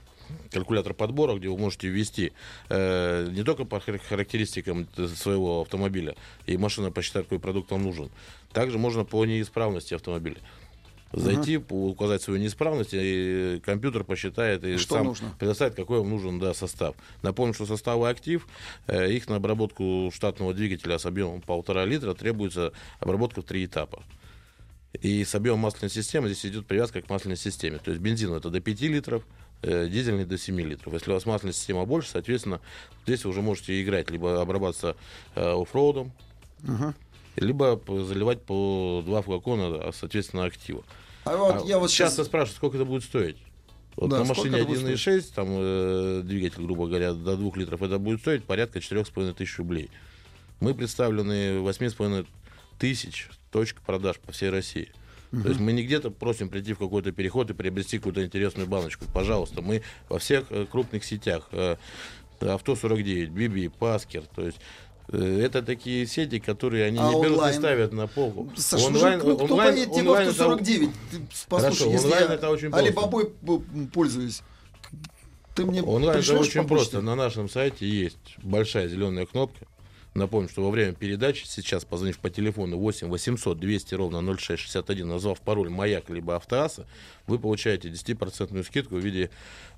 калькулятор 0.52 0.94
подбора, 0.94 1.36
где 1.36 1.48
вы 1.50 1.58
можете 1.58 1.88
ввести 1.88 2.32
э, 2.70 3.30
не 3.32 3.44
только 3.44 3.66
по 3.66 3.78
хар- 3.78 4.00
характеристикам 4.00 4.88
своего 5.16 5.62
автомобиля, 5.62 6.16
и 6.46 6.58
машина 6.58 6.92
посчитает, 6.92 7.26
какой 7.28 7.40
продукт 7.40 7.72
вам 7.72 7.84
нужен. 7.84 8.10
Также 8.52 8.78
можно 8.78 9.04
по 9.04 9.26
неисправности 9.26 9.94
автомобиля. 9.94 10.38
Зайти, 11.14 11.60
по- 11.60 11.74
указать 11.90 12.22
свою 12.22 12.40
неисправность, 12.42 12.90
и 12.94 13.62
компьютер 13.64 14.04
посчитает 14.04 14.66
и 14.66 14.76
Что 14.78 14.96
сам 14.96 15.06
нужно? 15.06 15.34
предоставит, 15.40 15.76
какой 15.76 16.00
вам 16.00 16.10
нужен 16.10 16.40
да, 16.40 16.54
состав. 16.54 16.96
Напомню, 17.22 17.54
что 17.54 17.66
составы 17.66 18.10
актив, 18.10 18.46
э, 18.88 19.12
их 19.12 19.30
на 19.30 19.38
обработку 19.38 20.12
штатного 20.14 20.54
двигателя 20.54 20.98
с 20.98 21.06
объемом 21.06 21.42
полтора 21.42 21.86
литра 21.86 22.14
требуется 22.16 22.74
обработка 23.00 23.42
в 23.42 23.46
три 23.46 23.64
этапа. 23.66 24.04
И 25.02 25.24
с 25.24 25.36
объемом 25.36 25.60
масляной 25.62 25.90
системы 25.90 26.28
здесь 26.30 26.46
идет 26.46 26.66
привязка 26.68 27.02
к 27.02 27.10
масляной 27.10 27.38
системе. 27.38 27.80
То 27.80 27.92
есть 27.92 28.02
бензин 28.02 28.34
это 28.34 28.50
до 28.50 28.60
5 28.60 28.82
литров, 28.82 29.24
дизельный 29.62 30.26
до 30.26 30.38
7 30.38 30.60
литров. 30.62 30.94
Если 30.94 31.10
у 31.12 31.14
вас 31.14 31.26
масляная 31.26 31.54
система 31.54 31.86
больше, 31.86 32.10
соответственно, 32.10 32.60
здесь 33.06 33.24
вы 33.26 33.32
уже 33.32 33.42
можете 33.42 33.82
играть, 33.82 34.10
либо 34.12 34.42
обрабатываться 34.42 34.96
э, 35.36 35.62
оффроудом, 35.62 36.12
либо 37.36 37.76
п- 37.78 38.04
заливать 38.04 38.42
по 38.44 39.02
два 39.06 39.22
флакона, 39.22 39.88
а, 39.90 39.92
соответственно, 39.94 40.46
актива. 40.46 40.84
А 41.26 41.36
вот 41.36 41.64
А 41.64 41.68
я 41.68 41.80
вот 41.80 41.90
часто 41.90 42.18
сейчас... 42.18 42.28
спрашивают, 42.28 42.58
сколько 42.58 42.78
это 42.78 42.86
будет 42.86 43.04
стоить. 43.04 43.38
Вот 43.96 44.10
Да, 44.10 44.20
на 44.20 44.26
машине 44.26 44.58
это 44.60 44.66
будет 44.68 44.84
1.6, 44.84 45.34
там 45.34 45.48
э, 45.52 46.22
двигатель, 46.24 46.62
грубо 46.64 46.88
говоря, 46.88 47.14
до 47.14 47.36
2 47.38 47.52
литров, 47.56 47.82
это 47.82 47.98
будет 47.98 48.20
стоить 48.22 48.44
порядка 48.44 48.80
4,5 48.80 49.34
тысяч 49.34 49.58
рублей. 49.58 49.90
Мы 50.60 50.74
представлены 50.74 51.58
8,5 51.60 52.26
тысяч 52.78 53.30
точек 53.52 53.82
продаж 53.82 54.20
по 54.20 54.32
всей 54.32 54.50
России. 54.50 54.92
То 55.44 55.50
есть 55.50 55.60
мы 55.60 55.74
не 55.74 55.84
где-то 55.84 56.12
просим 56.12 56.50
прийти 56.50 56.74
в 56.74 56.80
какой-то 56.80 57.12
переход 57.12 57.50
и 57.50 57.54
приобрести 57.54 57.98
какую-то 57.98 58.24
интересную 58.24 58.68
баночку. 58.68 59.06
Пожалуйста, 59.14 59.62
мы 59.62 59.82
во 60.10 60.20
всех 60.20 60.46
э, 60.52 60.66
крупных 60.72 61.04
сетях. 61.04 61.48
э, 61.52 61.76
Авто 62.42 62.76
49, 62.76 63.30
Биби, 63.30 63.70
Паскер. 63.70 64.24
То 64.36 64.46
есть 64.46 64.58
э, 65.12 65.42
это 65.44 65.62
такие 65.62 66.06
сети, 66.06 66.40
которые 66.40 66.86
они 66.86 67.00
А 67.00 67.08
не 67.10 67.22
берут 67.22 67.38
онлайн? 67.38 67.54
и 67.56 67.58
ставят 67.58 67.94
на 67.94 68.08
полку. 68.08 68.50
Саша, 68.58 68.86
Онлайн- 68.88 69.20
ну, 69.24 69.36
кто 69.36 69.46
онлайн- 69.46 69.74
поедет 69.74 69.94
в 69.94 69.98
онлайн 69.98 70.28
это- 70.30 70.38
49? 70.38 70.90
Ты 71.12 71.18
Послушай, 71.50 71.64
Хорошо, 71.78 71.92
если 71.92 72.06
онлайн 72.08 72.28
я 72.30 72.36
это 72.36 72.50
очень 72.50 72.70
просто. 72.72 72.88
Алибабой 72.88 73.32
пользуюсь, 73.94 74.42
ты 75.56 75.66
мне 75.66 75.82
Онлайн 75.82 76.20
это 76.20 76.38
очень 76.38 76.68
просто. 76.68 77.02
На 77.02 77.16
нашем 77.16 77.50
сайте 77.50 77.88
есть 77.88 78.36
большая 78.44 78.88
зеленая 78.90 79.26
кнопка. 79.26 79.66
Напомню, 80.16 80.48
что 80.48 80.64
во 80.64 80.72
время 80.72 80.94
передачи, 80.94 81.44
сейчас 81.46 81.84
позвонив 81.84 82.20
по 82.20 82.30
телефону 82.30 82.78
8 82.78 83.10
800 83.10 83.60
200 83.60 83.96
ровно 83.96 84.22
0661, 84.22 85.06
назвав 85.06 85.42
пароль 85.42 85.70
«Маяк» 85.70 86.10
либо 86.10 86.38
«Автоаса», 86.38 86.88
вы 87.28 87.38
получаете 87.38 87.90
10% 87.90 88.64
скидку 88.64 88.96
в 88.96 89.00
виде 89.00 89.30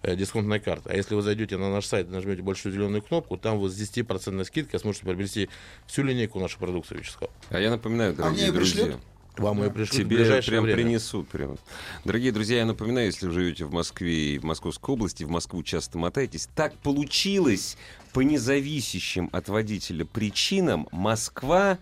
э, 0.03 0.15
дисконтной 0.15 0.59
карты. 0.59 0.91
А 0.91 0.95
если 0.95 1.15
вы 1.15 1.23
зайдете 1.23 1.57
на 1.57 1.71
наш 1.71 1.87
сайт 1.87 2.07
и 2.07 2.11
нажмете 2.11 2.43
большую 2.43 2.71
зеленую 2.71 3.01
кнопку, 3.01 3.35
там 3.35 3.57
вы 3.57 3.67
с 3.67 3.81
10% 3.81 4.43
скидкой 4.45 4.79
сможете 4.79 5.05
приобрести 5.05 5.49
всю 5.87 6.03
линейку 6.03 6.39
нашей 6.39 6.59
продукции, 6.59 6.97
Вячеслав. 6.97 7.31
А 7.49 7.59
я 7.59 7.71
напоминаю, 7.71 8.13
дорогие 8.13 8.43
мне 8.43 8.51
друзья. 8.51 8.83
пришлют? 8.83 9.01
Вам 9.37 9.63
ее 9.63 9.71
пришлют 9.71 9.93
в 9.93 9.97
Тебе 9.97 10.17
ближайшее 10.17 10.51
прям 10.51 10.63
время. 10.63 10.77
принесут. 10.83 11.27
Прям. 11.29 11.57
Дорогие 12.05 12.31
друзья, 12.31 12.57
я 12.57 12.65
напоминаю, 12.65 13.07
если 13.07 13.27
вы 13.27 13.33
живете 13.33 13.65
в 13.65 13.71
Москве 13.71 14.35
и 14.35 14.39
в 14.39 14.43
Московской 14.43 14.93
области, 14.93 15.23
в 15.23 15.29
Москву 15.29 15.63
часто 15.63 15.97
мотаетесь, 15.97 16.49
так 16.55 16.73
получилось 16.75 17.77
по 18.13 18.21
независящим 18.21 19.29
от 19.31 19.49
водителя 19.49 20.05
причинам 20.05 20.87
Москва 20.91 21.77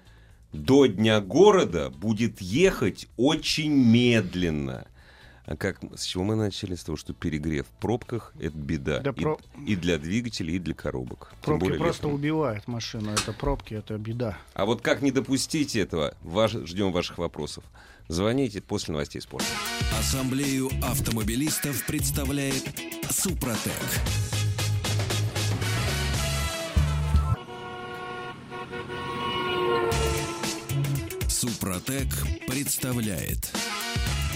до 0.52 0.86
Дня 0.86 1.22
города 1.22 1.90
будет 1.90 2.42
ехать 2.42 3.08
очень 3.18 3.72
медленно. 3.74 4.88
А 5.46 5.56
как, 5.56 5.80
с 5.96 6.04
чего 6.04 6.24
мы 6.24 6.36
начали? 6.36 6.74
С 6.74 6.84
того, 6.84 6.98
что 6.98 7.14
перегрев 7.14 7.68
в 7.68 7.80
пробках— 7.80 8.34
это 8.40 8.58
беда. 8.58 9.00
Да 9.02 9.12
и, 9.12 9.22
про- 9.22 9.40
и 9.66 9.76
для 9.76 10.00
двигателей, 10.00 10.56
и 10.56 10.60
для 10.60 10.74
коробок. 10.74 11.34
Пробки 11.44 11.64
более 11.66 11.80
просто 11.80 12.08
летом. 12.08 12.16
убивают 12.20 12.68
машину. 12.68 13.12
Это 13.12 13.32
пробки, 13.32 13.76
это 13.76 13.96
беда. 13.98 14.38
А 14.56 14.66
вот 14.66 14.82
как 14.82 15.04
не 15.04 15.12
допустить 15.12 15.76
этого? 15.76 16.16
Ваш- 16.24 16.52
ждем 16.68 16.92
ваших 16.92 17.20
вопросов. 17.20 17.64
Звоните 18.08 18.62
после 18.62 18.94
новостей 18.94 19.22
спорта. 19.22 19.46
Ассамблею 20.00 20.70
автомобилистов 20.84 21.86
представляет 21.86 22.64
Супротек. 23.12 23.72
Супротек 31.28 32.08
представляет 32.48 33.52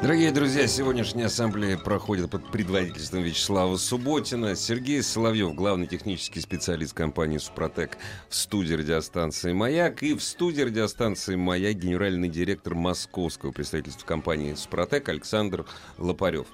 Дорогие 0.00 0.30
друзья, 0.30 0.68
сегодняшняя 0.68 1.24
ассамблея 1.24 1.76
проходит 1.76 2.30
под 2.30 2.52
предводительством 2.52 3.24
Вячеслава 3.24 3.76
Субботина. 3.76 4.54
Сергей 4.54 5.02
Соловьев, 5.02 5.56
главный 5.56 5.88
технический 5.88 6.40
специалист 6.40 6.94
компании 6.94 7.38
«Супротек» 7.38 7.98
в 8.28 8.34
студии 8.36 8.74
радиостанции 8.74 9.52
«Маяк». 9.52 10.04
И 10.04 10.14
в 10.14 10.22
студии 10.22 10.62
радиостанции 10.62 11.34
«Маяк» 11.34 11.74
генеральный 11.74 12.28
директор 12.28 12.76
московского 12.76 13.50
представительства 13.50 14.06
компании 14.06 14.54
«Супротек» 14.54 15.08
Александр 15.08 15.66
Лопарев. 15.98 16.46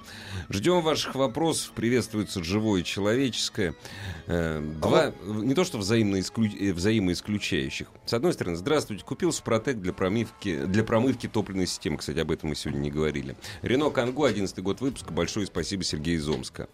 Ждем 0.48 0.80
ваших 0.80 1.14
вопросов. 1.14 1.72
Приветствуется 1.74 2.42
живое 2.42 2.80
и 2.80 2.85
человеческое. 2.85 3.74
Э, 4.26 4.62
Два, 4.80 5.12
не 5.22 5.54
то 5.54 5.64
что 5.64 5.76
взаимоисключ... 5.76 6.54
э, 6.59 6.72
взаимоисключающих. 6.72 7.88
С 8.07 8.14
одной 8.14 8.33
стороны, 8.33 8.57
здравствуйте, 8.57 9.04
купил 9.04 9.35
«Супротек» 9.35 9.76
для 9.76 9.92
промывки, 9.92 10.64
для 10.64 10.83
промывки 10.83 11.28
топливной 11.28 11.66
системы. 11.66 11.98
Кстати, 11.98 12.20
об 12.20 12.30
этом 12.30 12.48
мы 12.48 12.54
сегодня 12.54 12.80
не 12.80 12.90
говорили. 12.90 13.34
Рено 13.62 13.90
Кангу, 13.90 14.25
11 14.25 14.59
год 14.61 14.81
выпуска. 14.81 15.12
Большое 15.12 15.47
спасибо, 15.47 15.85
Сергей 15.85 16.16
из 16.16 16.29
Омска. 16.29 16.68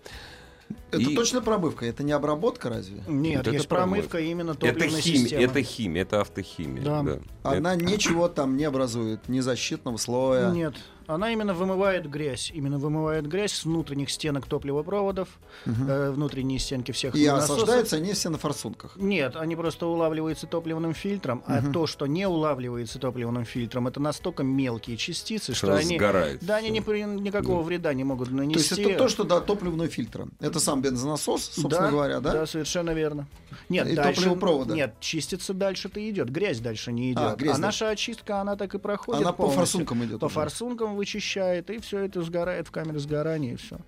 Это 0.93 1.01
И- 1.03 1.15
точно 1.17 1.41
пробывка, 1.41 1.85
это 1.85 2.05
не 2.05 2.13
обработка 2.13 2.69
разве? 2.69 3.03
Нет, 3.09 3.39
Вот 3.39 3.47
это 3.49 3.57
есть 3.57 3.69
промывка 3.69 4.21
именно 4.21 4.53
Это 4.53 4.61
топливной 4.69 5.01
химия, 5.01 5.21
системы. 5.23 5.43
это 5.43 5.63
химия, 5.63 6.03
это 6.03 6.21
автохимия. 6.21 6.83
Да. 6.85 7.03
да. 7.03 7.19
Она 7.43 7.75
ничего 7.75 8.29
там 8.29 8.57
не 8.57 8.65
образует, 8.65 9.29
ни 9.29 9.41
защитного 9.41 9.97
слоя. 9.97 10.51
Нет, 10.51 10.75
она 11.15 11.33
именно 11.33 11.55
вымывает 11.55 12.09
грязь. 12.09 12.51
Именно 12.55 12.79
вымывает 12.79 13.27
грязь 13.29 13.53
с 13.53 13.65
внутренних 13.65 14.11
стенок 14.11 14.47
топливопроводов, 14.47 15.29
э, 15.67 16.11
внутренние 16.11 16.59
стенки 16.59 16.93
всех 16.93 17.15
И 17.15 17.27
насосов. 17.29 17.57
осаждаются 17.57 17.97
они 17.97 18.13
все 18.13 18.29
на 18.31 18.39
форсунках. 18.39 18.97
Нет, 18.97 19.37
они 19.37 19.57
просто 19.57 19.87
улавливаются 19.87 20.47
топливным 20.47 20.95
фильтром, 20.95 21.43
а 21.47 21.63
то, 21.73 21.87
что 21.87 22.07
не 22.07 22.27
улавливается 22.27 22.99
топливным 22.99 23.45
фильтром, 23.45 23.87
это 23.89 24.01
настолько 24.01 24.43
мелкие 24.43 24.97
частицы, 24.97 25.55
что, 25.55 25.67
Что 25.67 25.77
они, 25.77 25.99
да, 26.41 26.57
они 26.57 26.71
ни 26.71 26.81
при- 26.81 27.03
никакого 27.03 27.63
вреда 27.63 27.93
не 27.95 28.05
могут 28.05 28.29
То 28.29 28.35
нанести. 28.35 28.59
есть 28.61 28.79
это 28.79 28.99
то, 28.99 29.09
что 29.09 29.25
до 29.25 29.41
топливного 29.41 29.89
фильтра. 29.89 30.29
Это 30.41 30.61
сам 30.61 30.81
бензонасос, 30.83 31.43
собственно 31.45 31.69
да, 31.69 31.91
говоря, 31.91 32.21
да? 32.21 32.33
Да, 32.33 32.47
совершенно 32.47 32.91
верно. 32.91 33.27
Нет, 33.69 33.89
И 33.89 33.95
дальше, 33.95 34.21
топливопровода. 34.23 34.75
Нет, 34.75 34.95
чистится 35.01 35.55
дальше-то 35.55 36.09
идет, 36.09 36.31
грязь 36.31 36.61
дальше 36.61 36.93
не 36.93 37.13
идет. 37.13 37.23
А, 37.23 37.37
А, 37.55 37.59
наша 37.59 37.91
очистка, 37.91 38.41
она 38.41 38.57
так 38.57 38.75
и 38.75 38.79
проходит. 38.79 39.21
Она 39.23 39.33
по 39.33 39.39
полностью. 39.45 39.61
форсункам 39.61 40.05
идет 40.05 40.21
По 40.21 40.27
уже. 40.27 40.35
форсункам 40.35 40.97
вычищает, 41.01 41.71
и 41.71 41.79
все 41.81 42.01
это 42.01 42.23
сгорает 42.23 42.69
в 42.69 42.71
камере 42.71 42.99
сгорания, 42.99 43.55
и 43.55 43.57
все. 43.57 43.79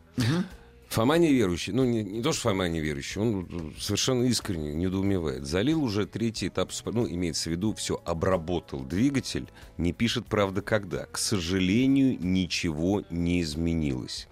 Фома 0.88 1.16
неверующий, 1.16 1.72
ну 1.72 1.84
не, 1.84 2.02
не 2.02 2.22
то, 2.22 2.32
что 2.32 2.50
Фома 2.50 2.68
неверующий, 2.68 3.18
он 3.18 3.74
совершенно 3.78 4.24
искренне 4.24 4.74
недоумевает. 4.74 5.46
Залил 5.46 5.82
уже 5.82 6.06
третий 6.06 6.48
этап, 6.48 6.70
ну, 6.84 7.08
имеется 7.08 7.48
в 7.48 7.52
виду, 7.52 7.72
все, 7.74 8.00
обработал 8.04 8.80
двигатель, 8.80 9.46
не 9.78 9.94
пишет, 9.94 10.26
правда, 10.26 10.60
когда. 10.60 11.06
К 11.06 11.16
сожалению, 11.16 12.18
ничего 12.20 13.04
не 13.08 13.40
изменилось. 13.40 14.28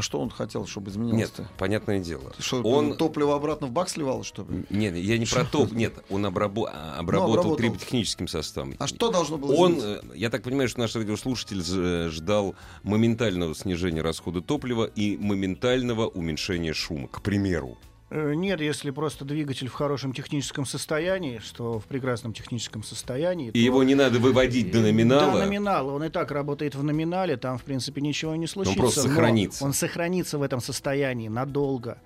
А 0.00 0.02
что 0.02 0.18
он 0.18 0.30
хотел, 0.30 0.66
чтобы 0.66 0.86
Нет, 0.86 0.94
изменилось-то? 0.96 1.50
понятное 1.58 1.98
дело. 2.00 2.32
Что, 2.38 2.62
он... 2.62 2.96
топливо 2.96 3.36
обратно 3.36 3.66
в 3.66 3.70
бак 3.70 3.90
сливало, 3.90 4.24
что 4.24 4.46
ли? 4.48 4.64
Нет, 4.70 4.96
я 4.96 5.18
не 5.18 5.26
про 5.26 5.44
топ, 5.44 5.72
нет, 5.72 5.92
он 6.08 6.24
обрабо- 6.24 6.68
обработал 6.70 7.32
обработал. 7.34 7.56
триботехническим 7.56 8.26
составом. 8.26 8.74
А 8.78 8.86
что 8.86 9.10
должно 9.10 9.36
было 9.36 9.52
Он, 9.52 9.72
измениться? 9.78 10.06
э, 10.14 10.16
я 10.16 10.30
так 10.30 10.42
понимаю, 10.42 10.70
что 10.70 10.80
наш 10.80 10.96
радиослушатель 10.96 11.60
з- 11.62 12.08
ждал 12.08 12.54
моментального 12.82 13.54
снижения 13.54 14.00
расхода 14.00 14.40
топлива 14.40 14.86
и 14.86 15.18
моментального 15.18 16.06
уменьшения 16.06 16.72
шума, 16.72 17.06
к 17.08 17.20
примеру. 17.20 17.76
Э, 18.10 18.34
Нет, 18.34 18.60
если 18.60 18.90
просто 18.90 19.24
двигатель 19.24 19.68
в 19.68 19.72
хорошем 19.72 20.12
техническом 20.12 20.66
состоянии, 20.66 21.38
что 21.38 21.78
в 21.78 21.84
прекрасном 21.84 22.32
техническом 22.32 22.82
состоянии. 22.82 23.48
И 23.48 23.52
то- 23.52 23.58
его 23.58 23.82
не 23.84 23.94
надо 23.94 24.18
выводить 24.18 24.72
до 24.72 24.80
номинала. 24.80 25.38
Да, 25.38 25.46
номинал. 25.46 25.88
Он 25.88 26.02
и 26.02 26.08
так 26.08 26.32
работает 26.32 26.74
в 26.74 26.82
номинале, 26.82 27.36
там, 27.36 27.56
в 27.56 27.62
принципе, 27.62 28.00
ничего 28.00 28.34
не 28.34 28.48
случится. 28.48 28.78
просто 28.78 29.02
но 29.02 29.08
сохранится. 29.08 29.64
Он 29.64 29.72
сохранится 29.72 30.38
в 30.38 30.42
этом 30.42 30.60
состоянии 30.60 31.28
надолго. 31.28 31.98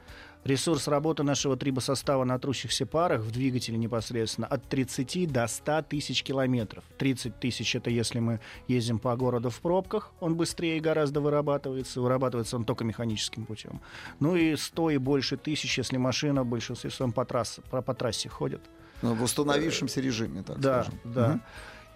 Ресурс 0.45 0.89
работы 0.89 1.23
нашего 1.23 1.57
трибосостава 1.57 2.25
на 2.25 2.39
трущихся 2.39 2.85
парах 2.85 3.23
в 3.23 3.31
двигателе 3.31 3.79
непосредственно 3.79 4.47
от 4.47 4.63
30 4.69 5.33
до 5.33 5.47
100 5.47 5.83
тысяч 5.89 6.23
километров. 6.23 6.85
30 6.99 7.41
тысяч 7.41 7.75
это 7.75 7.89
если 7.89 8.19
мы 8.19 8.41
ездим 8.69 8.99
по 8.99 9.17
городу 9.17 9.49
в 9.49 9.59
пробках, 9.61 10.13
он 10.21 10.35
быстрее 10.37 10.81
гораздо 10.81 11.23
вырабатывается. 11.23 12.03
Вырабатывается 12.03 12.57
он 12.57 12.67
только 12.67 12.85
механическим 12.85 13.47
путем. 13.47 13.81
Ну 14.21 14.37
и 14.37 14.55
100 14.55 14.91
и 14.91 14.97
больше 14.99 15.39
тысяч, 15.39 15.79
если 15.79 15.97
машина 15.97 16.45
больше 16.45 16.77
средством 16.77 17.13
по 17.13 17.25
трассе, 17.25 17.63
по, 17.71 17.81
по 17.81 17.95
трассе 17.95 18.29
ходит. 18.29 18.61
Ну, 19.01 19.15
В 19.15 19.23
установившемся 19.23 20.03
режиме, 20.03 20.43
так 20.43 20.61
Да, 20.61 20.83
скажем. 20.85 21.01
да. 21.05 21.29
Мгм. 21.29 21.43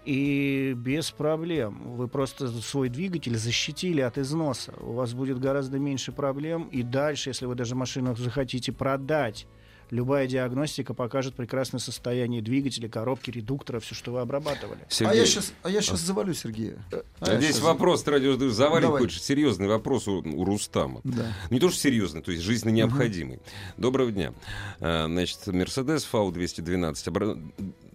И 0.05 0.75
без 0.77 1.11
проблем. 1.11 1.97
Вы 1.97 2.09
просто 2.09 2.49
свой 2.63 2.89
двигатель 2.89 3.37
защитили 3.37 4.01
от 4.01 4.17
износа. 4.17 4.73
У 4.81 4.93
вас 4.93 5.13
будет 5.13 5.39
гораздо 5.39 5.79
меньше 5.79 6.13
проблем. 6.13 6.69
И 6.73 6.83
дальше, 6.83 7.31
если 7.31 7.45
вы 7.47 7.55
даже 7.55 7.75
машину 7.75 8.17
захотите 8.17 8.73
продать, 8.73 9.47
любая 9.91 10.27
диагностика 10.27 10.95
покажет 10.95 11.35
прекрасное 11.35 11.79
состояние 11.81 12.41
двигателя, 12.43 12.89
коробки, 12.89 13.31
редуктора, 13.31 13.81
все, 13.81 13.95
что 13.95 14.13
вы 14.13 14.21
обрабатывали. 14.21 14.81
А 14.87 14.91
Сергей, 14.91 15.19
я 15.21 15.27
сейчас, 15.27 15.53
а 15.63 15.71
я 15.71 15.81
сейчас 15.83 16.01
завалю 16.01 16.33
Сергея. 16.35 16.79
А 17.21 17.31
я 17.33 17.39
здесь 17.39 17.57
щас- 17.57 17.61
вопрос, 17.65 18.07
радио 18.07 18.37
заваривать 18.51 18.83
Давай. 18.83 19.03
хочешь, 19.03 19.23
серьезный 19.23 19.67
вопрос 19.67 20.07
у, 20.09 20.19
у 20.21 20.45
Рустама. 20.45 21.01
Да. 21.05 21.27
Не 21.51 21.59
то, 21.61 21.69
что 21.71 21.79
серьезный, 21.81 22.23
то 22.23 22.33
есть 22.33 22.43
жизненно 22.45 22.73
необходимый. 22.73 23.41
Доброго 23.77 24.11
дня. 24.13 24.33
А, 24.81 25.07
Значит, 25.07 25.47
Мерседес 25.49 26.05
ФАУ 26.05 26.33
212, 26.33 27.09
обра- 27.09 27.39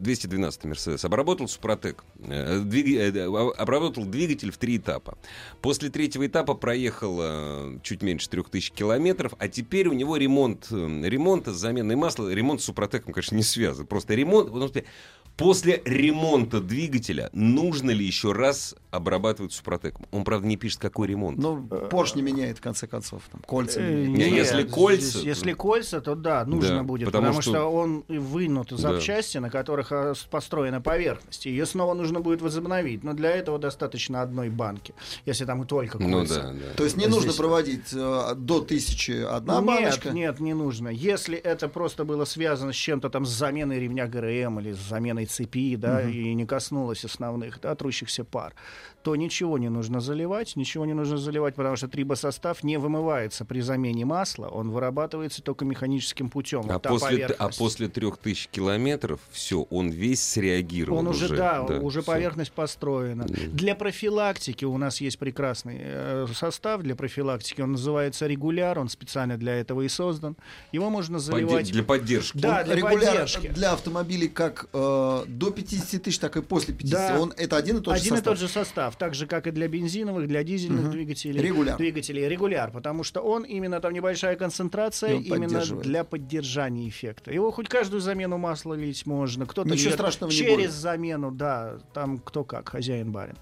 212 0.04 0.66
Мерседес, 0.66 1.04
обработал 1.06 1.48
Супротек, 1.48 2.04
э, 2.20 2.62
э, 2.62 3.28
а- 3.28 3.54
обработал 3.58 4.06
двигатель 4.06 4.52
в 4.52 4.58
три 4.58 4.78
этапа. 4.78 5.18
После 5.62 5.89
третьего 5.89 6.28
этапа 6.28 6.54
проехал 6.54 7.18
э, 7.22 7.80
чуть 7.82 8.04
меньше 8.04 8.30
3000 8.30 8.72
километров, 8.74 9.34
а 9.39 9.48
теперь 9.48 9.88
у 9.88 9.94
него 9.94 10.18
ремонт, 10.18 10.68
э, 10.70 10.76
ремонт 10.76 11.48
с 11.48 11.56
заменой 11.56 11.96
масла, 11.96 12.30
ремонт 12.30 12.62
с 12.62 12.66
Супротеком, 12.66 13.13
конечно, 13.13 13.36
не 13.36 13.44
связан, 13.44 13.88
просто 13.88 14.13
ремонт, 14.13 14.52
После 15.38 15.82
ремонта 15.84 16.62
двигателя 16.62 17.30
нужно 17.34 17.89
ли 17.89 18.06
еще 18.06 18.34
раз 18.34 18.76
обрабатывать 18.91 19.52
Супротеком? 19.52 20.06
Он, 20.12 20.24
правда, 20.24 20.46
не 20.48 20.58
пишет, 20.58 20.80
какой 20.80 21.08
ремонт. 21.08 21.39
Ну, 21.39 21.63
поршни 21.89 22.22
меняет, 22.22 22.60
в 22.60 22.62
конце 22.62 22.86
концов. 22.86 23.24
Там, 23.32 23.41
кольца 23.41 23.80
Э, 23.80 23.84
меняет. 23.96 24.17
Не, 24.17 24.26
нет, 24.26 24.34
если 24.46 24.63
кольца, 24.63 25.02
здесь- 25.08 25.22
то- 25.24 25.28
Если 25.28 25.54
кольца, 25.54 26.02
то 26.02 26.13
да, 26.13 26.46
нужно 26.46 26.78
Да, 26.78 26.84
будет, 26.84 27.06
потому 27.08 27.24
потому, 27.26 27.41
что- 27.41 27.52
что... 27.52 27.63
он 27.72 28.04
вынут 28.08 28.69
запчасти, 28.69 29.39
на 29.39 29.50
которых 29.50 29.91
с- 29.91 30.19
построена 30.30 30.82
поверхность. 30.82 31.48
Ее 31.48 31.65
снова 31.65 31.96
нужно 31.96 32.19
будет 32.19 32.41
возобновить. 32.43 33.04
Но 33.04 33.13
для 33.13 33.32
этого 33.32 33.58
достаточно 33.58 34.22
одной 34.22 34.50
банки, 34.50 34.93
если 35.26 35.46
там 35.46 35.65
только 35.65 35.98
Ну 35.98 36.19
кольца. 36.19 36.41
да, 36.43 36.52
да. 36.54 36.74
То 36.78 36.84
есть 36.84 36.96
не 36.96 37.06
Здесь- 37.06 37.15
нужно 37.15 37.34
проводить 37.34 37.91
э, 37.91 38.36
до 38.38 38.62
тысячи 38.62 39.24
одна 39.24 39.56
нет, 39.56 39.65
баночка? 39.65 40.10
нет, 40.12 40.39
не 40.39 40.54
нужно. 40.54 40.89
Если 40.89 41.38
это 41.39 41.67
просто 41.69 42.06
было 42.06 42.26
связано 42.26 42.72
с 42.72 42.76
чем-то 42.76 43.10
там 43.10 43.26
с 43.26 43.30
заменой 43.32 43.80
ремня 43.80 44.06
ГРМ 44.06 44.60
или 44.60 44.74
с 44.74 44.78
заменой 44.89 45.23
цепи, 45.26 45.76
да, 45.76 46.02
и 46.02 46.34
не 46.34 46.46
коснулось 46.46 47.06
основных, 47.06 47.60
да, 47.62 47.76
трущихся 47.76 48.24
пар, 48.24 48.54
то 49.04 49.16
ничего 49.16 49.58
не 49.58 49.70
нужно 49.70 50.00
заливать, 50.00 50.56
ничего 50.56 50.86
не 50.86 50.94
нужно 50.94 51.18
заливать, 51.18 51.56
потому 51.56 51.76
что 51.76 51.88
трибосостав 51.89 52.63
не 52.63 52.78
вымывается 52.78 53.44
при 53.46 53.60
замене 53.60 54.06
масла, 54.06 54.48
он 54.48 54.72
вырабатывается 54.72 55.42
только 55.44 55.66
механическим 55.66 56.30
путем. 56.30 56.62
А 56.70 56.74
Вот 56.74 56.84
после, 56.84 57.26
а 57.26 57.50
после 57.50 57.89
трех 57.89 58.18
тысяч 58.18 58.48
километров 58.48 59.20
все, 59.32 59.63
он 59.70 59.89
весь 59.89 60.24
среагировал. 60.24 61.00
Он 61.00 61.08
уже, 61.10 61.28
да, 61.36 61.63
уже 61.63 62.02
всё. 62.02 62.12
поверхность 62.12 62.54
построена. 62.54 63.26
Для 63.26 63.76
профилактики 63.76 64.63
у 64.66 64.78
нас 64.78 65.02
есть 65.02 65.20
прекрасный 65.20 65.78
э, 65.82 66.28
состав 66.34 66.82
для 66.82 66.96
профилактики. 66.96 67.60
Он 67.62 67.74
называется 67.74 68.26
регуляр, 68.26 68.80
он 68.80 68.88
специально 68.88 69.38
для 69.38 69.56
этого 69.56 69.82
и 69.82 69.89
создан. 69.89 70.38
Его 70.72 70.89
можно 70.89 71.18
Подде- 71.18 71.20
заливать. 71.20 71.72
Для 71.72 71.84
поддержки. 71.84 72.38
Да, 72.38 72.60
Он 72.60 72.66
для 72.66 72.76
регуляр 72.76 73.00
поддержки. 73.16 73.48
для 73.50 73.74
автомобилей 73.74 74.30
как 74.30 74.68
э, 74.72 75.24
до 75.28 75.52
50 75.52 76.02
тысяч, 76.02 76.20
так 76.20 76.38
и 76.38 76.42
после 76.42 76.74
50. 76.74 76.94
Да. 77.16 77.20
Он, 77.22 77.34
это 77.36 77.58
один 77.58 77.78
и 77.78 77.82
тот 77.82 77.94
Один 77.96 78.04
же 78.04 78.08
и 78.08 78.10
состав. 78.18 78.24
тот 78.24 78.39
же 78.39 78.48
состав, 78.48 78.92
так 78.97 79.13
же, 79.15 79.27
как 79.27 79.47
и 79.47 79.51
для 79.51 79.67
бензиновых, 79.67 80.27
для 80.27 80.43
дизельных 80.43 80.89
двигателей. 80.89 81.41
Регуляр. 81.41 81.77
Двигателей 81.77 82.27
регуляр, 82.27 82.71
потому 82.71 83.03
что 83.03 83.21
он 83.21 83.43
именно 83.43 83.79
там 83.79 83.93
небольшая 83.93 84.36
концентрация, 84.36 85.15
именно 85.19 85.63
для 85.65 86.03
поддержания 86.03 86.88
эффекта. 86.89 87.32
Его 87.32 87.51
хоть 87.51 87.69
каждую 87.69 88.01
замену 88.01 88.38
масла 88.38 88.73
лить 88.73 89.06
можно, 89.06 89.45
кто-то 89.45 89.69
Ничего 89.69 89.88
льет 89.89 89.93
страшного 89.95 90.32
не 90.32 90.38
через 90.38 90.56
будет. 90.56 90.71
замену, 90.71 91.32
да, 91.32 91.77
там 91.93 92.17
кто 92.19 92.43
как, 92.43 92.69
хозяин 92.69 93.12
барин. 93.12 93.38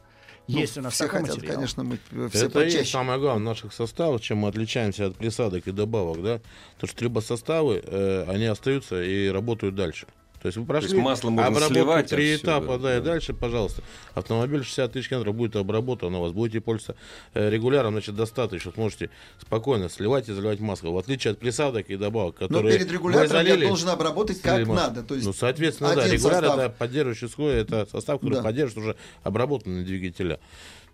Есть 0.48 0.76
Ну, 0.76 0.82
у 0.82 0.84
нас 0.86 0.96
все 0.96 1.08
хотят, 1.08 1.36
материал. 1.36 1.56
конечно, 1.56 1.84
мы 1.84 1.98
все 2.30 2.46
Это 2.48 2.62
и 2.62 2.66
есть 2.66 2.76
почаще. 2.76 2.92
самое 2.92 3.20
главное 3.20 3.42
в 3.44 3.46
наших 3.46 3.74
составах, 3.74 4.22
чем 4.22 4.40
мы 4.40 4.50
отличаемся 4.50 5.06
от 5.06 5.16
присадок 5.16 5.68
и 5.68 5.72
добавок, 5.72 6.22
да, 6.24 6.42
то 6.80 6.88
что 6.88 6.96
трибосоставы, 6.98 7.82
э, 7.86 8.26
они 8.28 8.46
остаются 8.46 9.02
и 9.02 9.30
работают 9.30 9.76
дальше. 9.76 10.08
То 10.42 10.48
есть 10.48 10.58
вы 10.58 10.66
прошли 10.66 10.90
есть 10.90 11.00
масло 11.00 11.30
можно 11.30 11.48
обработку 11.48 11.74
сливать 11.74 12.10
три 12.10 12.34
отсюда, 12.34 12.52
этапа, 12.52 12.78
да, 12.78 12.84
да. 12.84 12.98
и 12.98 13.02
дальше, 13.02 13.34
пожалуйста. 13.34 13.84
Автомобиль 14.16 14.64
60 14.64 14.92
тысяч 14.92 15.10
километров 15.10 15.36
будет 15.36 15.56
обработан 15.56 16.16
у 16.16 16.22
вас, 16.22 16.32
будете 16.32 16.62
пользоваться 16.62 16.96
э, 17.36 17.50
регулярно, 17.50 17.92
значит, 17.92 18.16
достаточно, 18.16 18.72
сможете 18.72 19.12
спокойно 19.40 19.88
сливать 19.88 20.30
и 20.30 20.34
заливать 20.34 20.60
масло. 20.60 20.90
В 20.90 20.98
отличие 20.98 21.34
от 21.34 21.38
присадок 21.38 21.90
и 21.92 21.96
добавок, 21.96 22.38
Но 22.40 22.48
которые 22.48 22.74
перед 22.74 22.88
вы 22.88 22.94
регулятором 22.94 23.28
я 23.46 23.52
залили, 23.52 23.68
должен 23.68 23.90
обработать 23.90 24.42
как 24.42 24.56
слили 24.56 24.70
надо. 24.70 25.04
То 25.04 25.14
есть 25.14 25.28
ну, 25.28 25.34
соответственно, 25.34 25.96
да, 25.96 26.08
регуляр 26.08 26.44
состав. 26.44 26.60
это 26.60 26.70
поддерживающий 26.72 27.30
слой, 27.30 27.54
это 27.56 27.88
состав, 27.92 28.20
который 28.20 28.36
Да. 28.36 28.42
поддерживает 28.42 28.88
уже 28.88 28.96
обработанные 29.24 29.84
двигателя. 29.84 30.40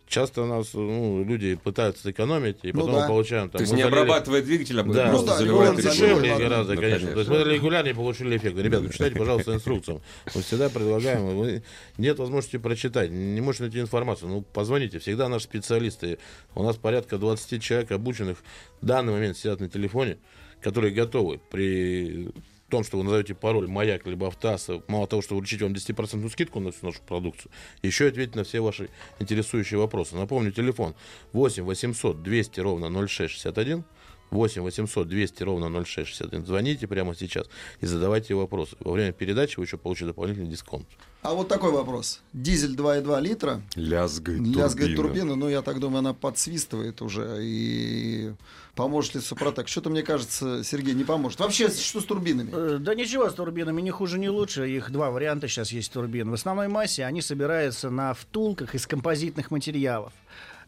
Часто 0.07 0.43
у 0.43 0.45
нас 0.45 0.73
ну, 0.73 1.21
люди 1.25 1.55
пытаются 1.55 2.09
экономить, 2.11 2.59
и 2.63 2.71
Ну 2.71 2.79
потом 2.79 2.95
да. 2.95 3.01
мы 3.01 3.07
получаем... 3.07 3.49
Там, 3.49 3.57
То 3.57 3.63
есть 3.63 3.73
не 3.73 3.81
залили- 3.83 3.87
обрабатывая 3.87 4.41
двигатель, 4.41 4.79
а 4.79 4.83
да, 4.83 5.09
просто 5.09 5.11
Ну 5.11 5.25
да, 5.27 5.37
заливает 5.37 5.69
он 5.71 5.75
дешевле 5.77 6.37
гораздо, 6.37 6.75
Да, 6.75 6.81
конечно. 6.81 7.11
То 7.11 7.19
есть 7.19 7.29
мы 7.29 7.43
регулярно 7.43 7.93
получили 7.93 8.37
эффект. 8.37 8.57
Ребята, 8.57 8.85
почитайте, 8.85 9.17
пожалуйста, 9.17 9.53
инструкцию. 9.53 10.01
Мы 10.33 10.41
всегда 10.41 10.69
предлагаем. 10.69 11.37
Вы- 11.37 11.63
Нет 11.97 12.19
возможности 12.19 12.57
прочитать, 12.57 13.11
не 13.11 13.41
можете 13.41 13.63
найти 13.63 13.79
информацию. 13.81 14.29
Ну, 14.29 14.41
позвоните. 14.41 14.99
Всегда 14.99 15.27
наши 15.27 15.43
специалисты. 15.43 16.19
У 16.55 16.63
нас 16.63 16.77
порядка 16.77 17.17
20 17.17 17.61
человек 17.61 17.91
обученных 17.91 18.37
в 18.81 18.85
данный 18.85 19.11
момент 19.11 19.37
сидят 19.37 19.59
на 19.59 19.67
телефоне, 19.67 20.17
которые 20.61 20.93
готовы 20.93 21.39
при 21.51 22.29
том, 22.69 22.83
что 22.83 22.97
вы 22.97 23.03
назовете 23.03 23.33
пароль 23.33 23.67
«Маяк» 23.67 24.05
либо 24.05 24.27
«Автоаса», 24.27 24.81
мало 24.87 25.07
того, 25.07 25.21
что 25.21 25.35
вручить 25.35 25.61
вам 25.61 25.73
10% 25.73 26.29
скидку 26.29 26.59
на 26.59 26.71
всю 26.71 26.85
нашу 26.85 27.01
продукцию, 27.01 27.51
еще 27.81 28.05
и 28.05 28.09
ответить 28.09 28.35
на 28.35 28.43
все 28.43 28.59
ваши 28.59 28.89
интересующие 29.19 29.79
вопросы. 29.79 30.15
Напомню, 30.15 30.51
телефон 30.51 30.95
8 31.33 31.63
800 31.63 32.21
200 32.21 32.59
ровно 32.59 32.89
0661, 33.07 33.83
8 34.31 34.61
800 34.61 35.07
200 35.07 35.43
ровно 35.43 35.83
0661. 35.83 36.45
Звоните 36.45 36.87
прямо 36.87 37.15
сейчас 37.15 37.47
и 37.81 37.85
задавайте 37.85 38.33
вопросы. 38.35 38.75
Во 38.79 38.91
время 38.91 39.11
передачи 39.13 39.57
вы 39.57 39.65
еще 39.65 39.77
получите 39.77 40.07
дополнительный 40.07 40.49
дисконт. 40.49 40.85
А 41.23 41.33
вот 41.33 41.47
такой 41.47 41.71
вопрос. 41.71 42.21
Дизель 42.31 42.75
2,2 42.75 43.21
литра. 43.21 43.61
Лязгает 43.75 44.39
Лязгает 44.39 44.95
турбина. 44.95 45.21
турбина, 45.31 45.35
ну, 45.35 45.49
я 45.49 45.61
так 45.61 45.79
думаю, 45.79 45.99
она 45.99 46.13
подсвистывает 46.13 47.01
уже. 47.01 47.39
И 47.41 48.31
поможет 48.75 49.15
ли 49.15 49.21
Супротек? 49.21 49.67
Что-то, 49.67 49.89
мне 49.89 50.03
кажется, 50.03 50.63
Сергей, 50.63 50.93
не 50.93 51.03
поможет. 51.03 51.39
Вообще, 51.39 51.69
что 51.69 51.99
с 51.99 52.05
турбинами? 52.05 52.49
Э, 52.53 52.77
Да 52.79 52.95
ничего 52.95 53.29
с 53.29 53.33
турбинами, 53.33 53.81
ни 53.81 53.89
хуже, 53.89 54.19
ни 54.19 54.27
лучше. 54.27 54.69
Их 54.69 54.91
два 54.91 55.09
варианта 55.11 55.47
сейчас 55.47 55.71
есть 55.71 55.91
турбин. 55.91 56.29
В 56.29 56.33
основной 56.33 56.67
массе 56.69 57.03
они 57.03 57.21
собираются 57.21 57.89
на 57.89 58.13
втулках 58.13 58.75
из 58.75 58.85
композитных 58.87 59.51
материалов. 59.51 60.13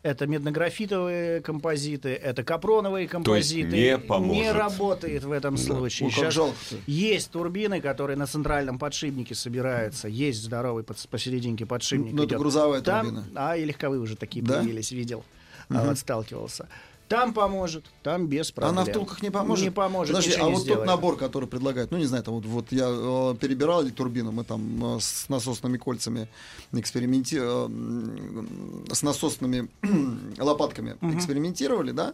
Это 0.02 0.28
меднографитовые 0.28 1.42
композиты, 1.42 2.10
это 2.10 2.44
капроновые 2.44 3.08
композиты. 3.08 3.76
не 3.76 3.98
поможет. 3.98 4.54
работает 4.54 5.24
в 5.26 5.32
этом 5.32 5.58
случае. 5.58 6.08
Ой, 6.08 6.14
как 6.16 6.24
Щас 6.26 6.34
жалко-то. 6.34 6.76
есть 6.88 7.32
турбины, 7.32 7.82
которые 7.82 8.16
на 8.16 8.26
центральном 8.26 8.80
подшипнике 8.80 9.36
собираются. 9.36 10.08
Есть 10.08 10.42
здоровый 10.44 10.84
под- 10.84 11.06
посерединке 11.10 11.66
подшипник. 11.66 12.14
Ну, 12.14 12.24
это 12.24 12.38
грузовая 12.38 12.82
Там, 12.82 13.06
турбина. 13.08 13.26
А, 13.36 13.58
и 13.58 13.66
легковые 13.66 14.00
уже 14.00 14.16
такие 14.16 14.44
Да? 14.46 14.60
появились, 14.60 14.92
видел. 14.92 15.26
А 15.70 15.86
вот 15.86 15.98
сталкивался. 16.00 16.68
Там 17.10 17.34
поможет, 17.34 17.86
там 18.04 18.28
без 18.28 18.52
А 18.52 18.54
проблем. 18.54 18.76
на 18.76 18.86
втулках 18.86 19.24
не 19.24 19.32
поможет? 19.32 19.66
Не 19.66 19.72
поможет, 19.72 20.16
Подожди, 20.16 20.40
а 20.40 20.48
вот 20.48 20.66
тот 20.68 20.86
набор, 20.86 21.18
который 21.18 21.50
предлагают, 21.50 21.90
ну 21.90 21.98
не 21.98 22.06
знаю, 22.06 22.24
там 22.24 22.36
вот, 22.36 22.46
вот 22.46 22.72
я 22.72 22.86
э, 22.88 23.36
перебирал 23.42 23.84
турбину, 23.90 24.32
мы 24.32 24.44
там 24.44 24.98
э, 24.98 25.00
с 25.02 25.28
насосными 25.28 25.78
кольцами 25.78 26.30
эксперименти... 26.72 27.38
э, 27.42 28.94
с 28.94 29.02
насосными 29.02 29.70
лопатками 30.38 30.98
экспериментировали, 31.02 31.92
да? 31.92 32.14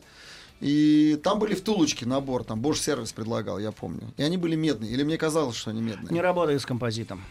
И 0.61 1.19
там 1.21 1.39
были 1.39 1.55
втулочки, 1.55 2.05
набор, 2.05 2.45
там 2.45 2.61
Bosch 2.61 2.75
сервис 2.77 3.11
предлагал, 3.11 3.59
я 3.59 3.73
помню. 3.73 4.13
И 4.15 4.23
они 4.23 4.37
были 4.37 4.55
медные, 4.55 4.89
или 4.91 5.03
мне 5.03 5.17
казалось, 5.17 5.57
что 5.57 5.71
они 5.71 5.81
медные. 5.81 6.13
Не 6.13 6.21
работает 6.21 6.61
с 6.61 6.65
композитом. 6.65 7.21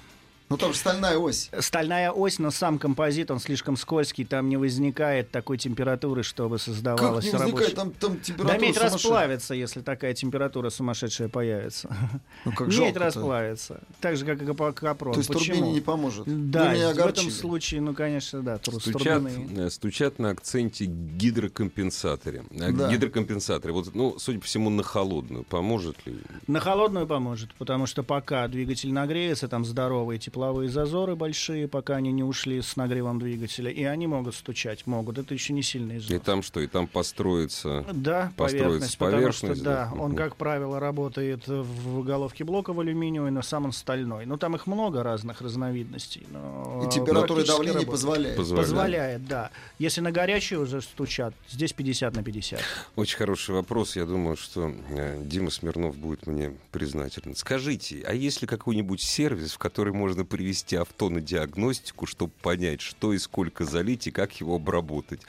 Ну 0.50 0.58
там 0.58 0.72
же 0.72 0.78
стальная 0.78 1.16
ось. 1.16 1.50
Стальная 1.58 2.10
ось, 2.12 2.38
но 2.38 2.50
сам 2.50 2.78
композит, 2.78 3.30
он 3.30 3.40
слишком 3.40 3.76
скользкий, 3.76 4.24
там 4.24 4.48
не 4.48 4.56
возникает 4.58 5.30
такой 5.30 5.56
температуры, 5.58 6.22
чтобы 6.22 6.56
Как 6.56 6.64
создавалась 6.64 7.24
не 7.24 7.30
рабочая... 7.32 7.52
возникает, 7.52 7.74
там, 7.74 7.90
там 7.92 8.12
Да 8.14 8.20
температура 8.22 8.58
медь 8.60 8.74
сумасшедшая. 8.76 8.90
расплавится, 8.92 9.54
если 9.54 9.80
такая 9.80 10.14
температура 10.14 10.70
сумасшедшая 10.70 11.28
появится. 11.28 11.96
Ну 12.44 12.52
как 12.52 12.68
медь 12.68 12.76
жалко-то. 12.76 13.00
расплавится. 13.00 13.80
Так 14.00 14.16
же, 14.16 14.26
как 14.26 14.42
и 14.42 14.46
кап- 14.46 14.74
капрон. 14.74 15.14
То 15.14 15.20
есть 15.20 15.28
Почему? 15.32 15.56
турбине 15.56 15.72
не 15.72 15.80
поможет. 15.80 16.24
Да, 16.50 16.72
в 16.74 16.98
этом 16.98 17.30
случае, 17.30 17.80
ну, 17.80 17.94
конечно, 17.94 18.42
да, 18.42 18.58
тур- 18.58 18.80
Стучат, 18.80 19.22
э, 19.56 19.70
стучат 19.70 20.18
на 20.18 20.30
акценте 20.30 20.84
гидрокомпенсаторе. 20.84 22.44
А 22.60 22.72
Да. 22.72 22.90
Гидрокомпенсаторе. 22.90 23.72
Вот, 23.72 23.94
ну, 23.94 24.18
судя 24.18 24.40
по 24.40 24.44
всему, 24.46 24.70
на 24.70 24.82
холодную. 24.82 25.44
Поможет 25.44 26.06
ли? 26.06 26.16
На 26.46 26.60
холодную 26.60 27.06
поможет, 27.06 27.54
потому 27.54 27.86
что 27.86 28.02
пока 28.02 28.46
двигатель 28.48 28.92
нагреется, 28.92 29.48
там 29.48 29.64
здоровые 29.64 30.18
тепловые 30.34 30.68
зазоры 30.68 31.14
большие, 31.14 31.68
пока 31.68 31.94
они 31.94 32.10
не 32.10 32.24
ушли 32.24 32.60
с 32.60 32.74
нагревом 32.74 33.20
двигателя, 33.20 33.70
и 33.70 33.84
они 33.84 34.08
могут 34.08 34.34
стучать, 34.34 34.84
могут. 34.84 35.16
Это 35.16 35.32
еще 35.32 35.52
не 35.52 35.62
сильный 35.62 35.96
И 35.96 35.98
износ. 35.98 36.22
там 36.22 36.42
что? 36.42 36.58
И 36.58 36.66
там 36.66 36.88
построится... 36.88 37.84
Да, 37.92 38.32
построится 38.36 38.98
поверхность, 38.98 38.98
потому 38.98 39.16
поверхность, 39.18 39.60
что 39.60 39.64
да, 39.64 39.92
да. 39.94 40.02
он, 40.02 40.16
как 40.16 40.34
правило, 40.34 40.80
работает 40.80 41.46
в 41.46 42.02
головке 42.02 42.42
блока 42.42 42.72
в 42.72 42.80
алюминиевой, 42.80 43.30
но 43.30 43.42
сам 43.42 43.66
он 43.66 43.72
стальной. 43.72 44.26
Ну, 44.26 44.36
там 44.36 44.56
их 44.56 44.66
много 44.66 45.04
разных 45.04 45.40
разновидностей. 45.40 46.26
Но 46.32 46.84
И 46.84 46.92
температура 46.92 47.42
и 47.42 47.46
практически 47.46 47.50
давление 47.52 47.72
работает. 47.74 47.90
позволяет. 47.92 48.36
Позволяет. 48.36 48.68
Позволяет, 48.68 49.26
да. 49.28 49.50
Если 49.78 50.00
на 50.00 50.10
горячую 50.10 50.62
уже 50.62 50.82
стучат, 50.82 51.32
здесь 51.48 51.72
50 51.72 52.16
на 52.16 52.24
50. 52.24 52.60
Очень 52.96 53.18
хороший 53.18 53.54
вопрос. 53.54 53.94
Я 53.94 54.04
думаю, 54.04 54.36
что 54.36 54.74
э, 54.90 55.22
Дима 55.24 55.50
Смирнов 55.50 55.96
будет 55.96 56.26
мне 56.26 56.54
признателен. 56.72 57.36
Скажите, 57.36 58.02
а 58.04 58.12
есть 58.12 58.42
ли 58.42 58.48
какой-нибудь 58.48 59.00
сервис, 59.00 59.52
в 59.52 59.58
который 59.58 59.92
можно 59.92 60.23
привести 60.24 60.76
авто 60.76 61.08
на 61.10 61.20
диагностику, 61.20 62.06
чтобы 62.06 62.32
понять, 62.42 62.80
что 62.80 63.12
и 63.12 63.18
сколько 63.18 63.64
залить 63.64 64.06
и 64.06 64.10
как 64.10 64.40
его 64.40 64.56
обработать? 64.56 65.20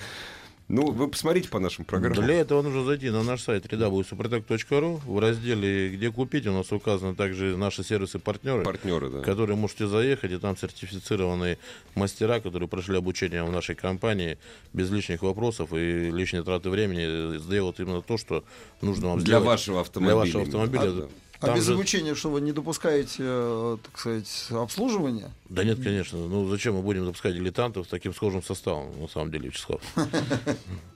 Ну, 0.67 0.91
вы 0.91 1.07
посмотрите 1.07 1.47
по 1.49 1.59
нашим 1.59 1.85
программам. 1.85 2.25
Для 2.25 2.39
этого 2.39 2.63
нужно 2.63 2.83
зайти 2.83 3.11
на 3.11 3.21
наш 3.21 3.43
сайт 3.43 3.65
www.suprotec.ru. 3.65 4.99
В 5.05 5.19
разделе 5.19 5.89
«Где 5.89 6.11
купить» 6.11 6.47
у 6.47 6.53
нас 6.53 6.71
указаны 6.71 7.13
также 7.13 7.55
наши 7.55 7.83
сервисы-партнеры. 7.83 8.63
Партнеры, 8.63 9.11
да. 9.11 9.21
которые 9.21 9.57
можете 9.57 9.85
заехать, 9.85 10.31
и 10.31 10.37
там 10.37 10.57
сертифицированные 10.57 11.59
мастера, 11.93 12.39
которые 12.39 12.67
прошли 12.67 12.97
обучение 12.97 13.43
в 13.43 13.51
нашей 13.51 13.75
компании 13.75 14.39
без 14.73 14.89
лишних 14.89 15.21
вопросов 15.21 15.71
и 15.71 16.09
лишней 16.09 16.43
траты 16.43 16.71
времени, 16.71 17.37
сделают 17.37 17.79
именно 17.79 18.01
то, 18.01 18.17
что 18.17 18.43
нужно 18.81 19.09
вам 19.09 19.19
Для 19.19 19.25
сделать. 19.25 19.45
вашего 19.45 19.81
автомобиля. 19.81 20.15
Для 20.15 20.39
вашего 20.39 20.43
автомобиля. 20.43 20.81
А, 20.81 20.91
да. 20.93 21.07
А 21.51 21.55
без 21.55 21.65
же- 21.65 21.73
обучения, 21.73 22.15
что 22.15 22.29
вы 22.29 22.41
не 22.41 22.51
допускаете, 22.51 23.17
э, 23.19 23.77
так 23.83 23.97
сказать, 23.99 24.47
обслуживания? 24.51 25.31
Да 25.49 25.63
нет, 25.63 25.81
конечно. 25.83 26.17
Ну 26.17 26.47
зачем 26.49 26.75
мы 26.75 26.81
будем 26.81 27.05
допускать 27.05 27.33
дилетантов 27.35 27.85
с 27.87 27.89
таким 27.89 28.13
схожим 28.13 28.43
составом, 28.43 28.99
на 28.99 29.07
самом 29.07 29.31
деле, 29.31 29.47
Вячеслав? 29.49 29.81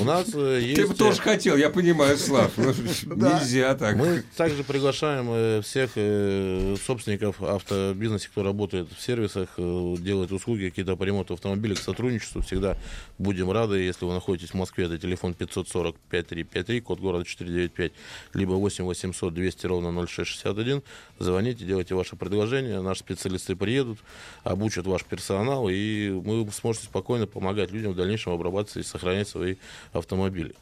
У 0.00 0.04
нас 0.04 0.28
э, 0.34 0.60
есть... 0.62 0.80
Ты 0.80 0.86
бы 0.86 0.94
тоже 0.94 1.20
хотел, 1.20 1.56
я 1.56 1.68
понимаю, 1.68 2.16
Слав. 2.16 2.52
Ну. 2.56 2.72
Нельзя 3.16 3.74
так. 3.74 3.96
Мы 3.96 4.22
также 4.36 4.62
приглашаем 4.62 5.26
э, 5.30 5.60
всех 5.62 5.90
э, 5.96 6.76
собственников 6.84 7.42
автобизнеса, 7.42 8.28
кто 8.28 8.44
работает 8.44 8.88
в 8.96 9.02
сервисах, 9.02 9.48
э, 9.56 9.94
делает 9.98 10.30
услуги 10.30 10.68
какие-то 10.68 10.96
по 10.96 11.02
ремонту 11.02 11.34
автомобилей 11.34 11.74
к 11.74 11.78
сотрудничеству. 11.78 12.40
Всегда 12.42 12.76
будем 13.18 13.50
рады, 13.50 13.78
если 13.78 14.04
вы 14.04 14.12
находитесь 14.12 14.50
в 14.50 14.54
Москве, 14.54 14.84
это 14.84 14.96
телефон 14.96 15.34
540 15.34 15.96
5353, 16.08 16.80
код 16.80 17.00
города 17.00 17.24
495, 17.24 17.92
либо 18.34 18.52
8 18.52 18.84
800 18.84 19.34
200 19.34 19.66
ровно 19.66 20.06
0661. 20.06 20.82
Звоните, 21.18 21.64
делайте 21.64 21.96
ваше 21.96 22.14
предложение, 22.14 22.80
наши 22.80 23.00
специалисты 23.00 23.56
приедут, 23.56 23.98
обучат 24.44 24.86
ваш 24.86 25.04
персонал, 25.04 25.68
и 25.68 26.10
вы 26.10 26.48
сможете 26.52 26.86
спокойно 26.86 27.26
помогать 27.26 27.72
людям 27.72 27.92
в 27.92 27.96
дальнейшем 27.96 28.32
обрабатывать 28.32 28.86
и 28.86 28.88
сохранять 28.88 29.28
свои 29.28 29.56
автомобили. 29.92 30.54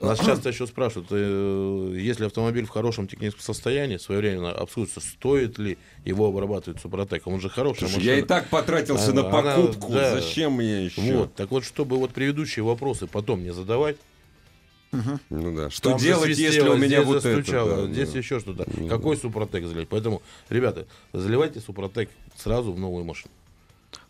Нас 0.00 0.18
часто 0.18 0.48
еще 0.48 0.66
спрашивают, 0.66 1.08
э, 1.12 1.94
если 1.96 2.24
автомобиль 2.26 2.64
в 2.66 2.70
хорошем 2.70 3.06
техническом 3.06 3.42
состоянии, 3.42 3.98
своевременно 3.98 4.50
обслуживается, 4.50 5.00
стоит 5.00 5.58
ли 5.58 5.78
его 6.04 6.26
обрабатывать 6.26 6.80
Супротеком? 6.80 7.34
Он 7.34 7.40
же 7.40 7.48
хороший. 7.48 7.88
Слушай, 7.88 8.04
я 8.04 8.18
и 8.18 8.22
так 8.22 8.48
потратился 8.48 9.12
на 9.12 9.20
Она- 9.28 9.54
покупку. 9.54 9.92
да. 9.92 10.16
Зачем 10.20 10.54
мне 10.54 10.86
еще? 10.86 11.00
Вот, 11.14 11.34
так 11.36 11.52
вот, 11.52 11.64
чтобы 11.64 11.98
вот 11.98 12.10
предыдущие 12.10 12.64
вопросы 12.64 13.06
потом 13.06 13.44
не 13.44 13.52
задавать, 13.52 13.96
Ну 14.90 15.56
да. 15.56 15.70
Что 15.70 15.90
там 15.90 15.98
делать, 15.98 16.36
если 16.36 16.60
у 16.68 16.76
меня 16.76 16.96
здесь 17.02 17.04
вот 17.06 17.22
застучало, 17.22 17.72
это? 17.72 17.86
да, 17.86 17.92
здесь 17.92 18.10
да. 18.10 18.18
еще 18.18 18.40
что-то. 18.40 18.66
Какой 18.88 19.16
Супротек 19.16 19.64
залить? 19.66 19.88
Поэтому, 19.88 20.20
ребята, 20.50 20.86
заливайте 21.12 21.60
Супротек 21.60 22.10
сразу 22.36 22.72
в 22.72 22.78
новую 22.78 23.04
машину. 23.04 23.32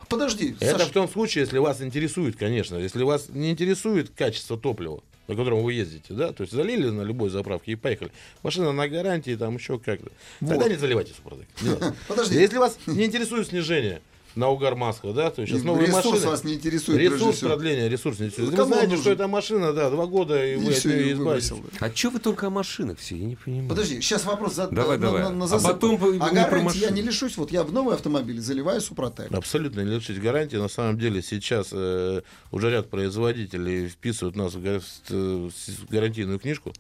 Подожди, 0.09 0.57
Это 0.61 0.79
Саш, 0.79 0.89
в 0.89 0.93
том 0.93 1.09
случае, 1.09 1.43
если 1.43 1.59
вас 1.59 1.81
интересует, 1.81 2.37
конечно. 2.37 2.77
Если 2.77 3.03
вас 3.03 3.29
не 3.29 3.51
интересует 3.51 4.11
качество 4.11 4.59
топлива, 4.59 5.03
на 5.29 5.37
котором 5.37 5.63
вы 5.63 5.73
ездите, 5.75 6.13
да, 6.15 6.33
то 6.33 6.43
есть 6.43 6.53
залили 6.53 6.89
на 6.89 7.03
любой 7.03 7.31
заправке 7.31 7.73
и 7.73 7.77
поехали. 7.77 8.11
Машина 8.43 8.73
на 8.73 8.89
гарантии, 8.89 9.35
там 9.37 9.57
еще 9.57 9.79
как-то. 9.79 10.11
Тогда 10.41 10.69
не 10.69 10.77
заливайте 10.77 11.13
Супротек. 11.15 11.47
Подожди. 12.09 12.39
Если 12.39 12.59
вас 12.59 12.79
не 12.87 13.05
интересует 13.05 13.49
снижение 13.49 14.03
на 14.35 14.49
угар 14.49 14.75
масло, 14.77 15.13
да? 15.13 15.31
То 15.31 15.43
есть 15.43 15.53
сейчас 15.53 15.63
новые 15.65 15.89
ресурс 15.89 16.07
машины. 16.07 16.27
вас 16.27 16.45
не 16.45 16.55
интересует, 16.55 16.99
Ресурс 16.99 17.39
продления, 17.41 17.89
ресурс 17.89 18.19
не 18.19 18.27
интересует. 18.27 18.57
Ну, 18.57 18.63
Вы 18.65 18.69
знаете, 18.69 18.89
нужен? 18.89 19.03
что 19.03 19.11
эта 19.13 19.29
машина, 19.29 19.73
да, 19.73 19.91
два 19.91 20.07
года, 20.07 20.45
и 20.47 20.55
И 20.55 20.57
вы 20.57 20.71
от 20.71 20.79
все, 20.79 20.89
нее 20.89 21.09
и 21.11 21.13
избавитесь. 21.13 21.53
А 21.81 21.91
что 21.95 22.11
вы 22.11 22.19
только 22.19 22.47
о 22.47 22.51
машинах 22.51 22.99
все? 22.99 23.17
Я 23.17 23.27
не 23.27 23.37
понимаю. 23.37 23.69
Подожди, 23.69 24.01
сейчас 24.01 24.25
вопрос 24.25 24.55
за, 24.55 24.69
Давай, 24.69 24.97
на, 24.99 25.07
давай. 25.07 25.23
на- 25.23 25.31
на 25.31 25.45
А 25.45 25.49
засыпку. 25.49 25.75
потом 25.75 25.97
вы- 25.97 26.17
а 26.19 26.31
гарантии 26.31 26.79
я 26.79 26.91
не 26.91 27.03
лишусь. 27.03 27.37
Вот 27.37 27.51
я 27.53 27.63
в 27.63 27.73
новый 27.73 27.95
автомобиль 27.95 28.41
заливаю 28.41 28.81
Супротек. 28.81 29.33
Абсолютно 29.33 29.81
не 29.81 29.95
лишить 29.97 30.21
гарантии. 30.21 30.57
На 30.57 30.69
самом 30.69 30.99
деле 30.99 31.23
сейчас 31.23 31.69
э, 31.73 32.23
уже 32.51 32.71
ряд 32.71 32.89
производителей 32.91 33.89
вписывают 33.89 34.37
нас 34.37 34.55
в 34.55 34.63
га- 34.63 34.81
в, 34.81 35.51
с- 35.51 35.85
гарантийную 35.91 36.39
книжку 36.39 36.73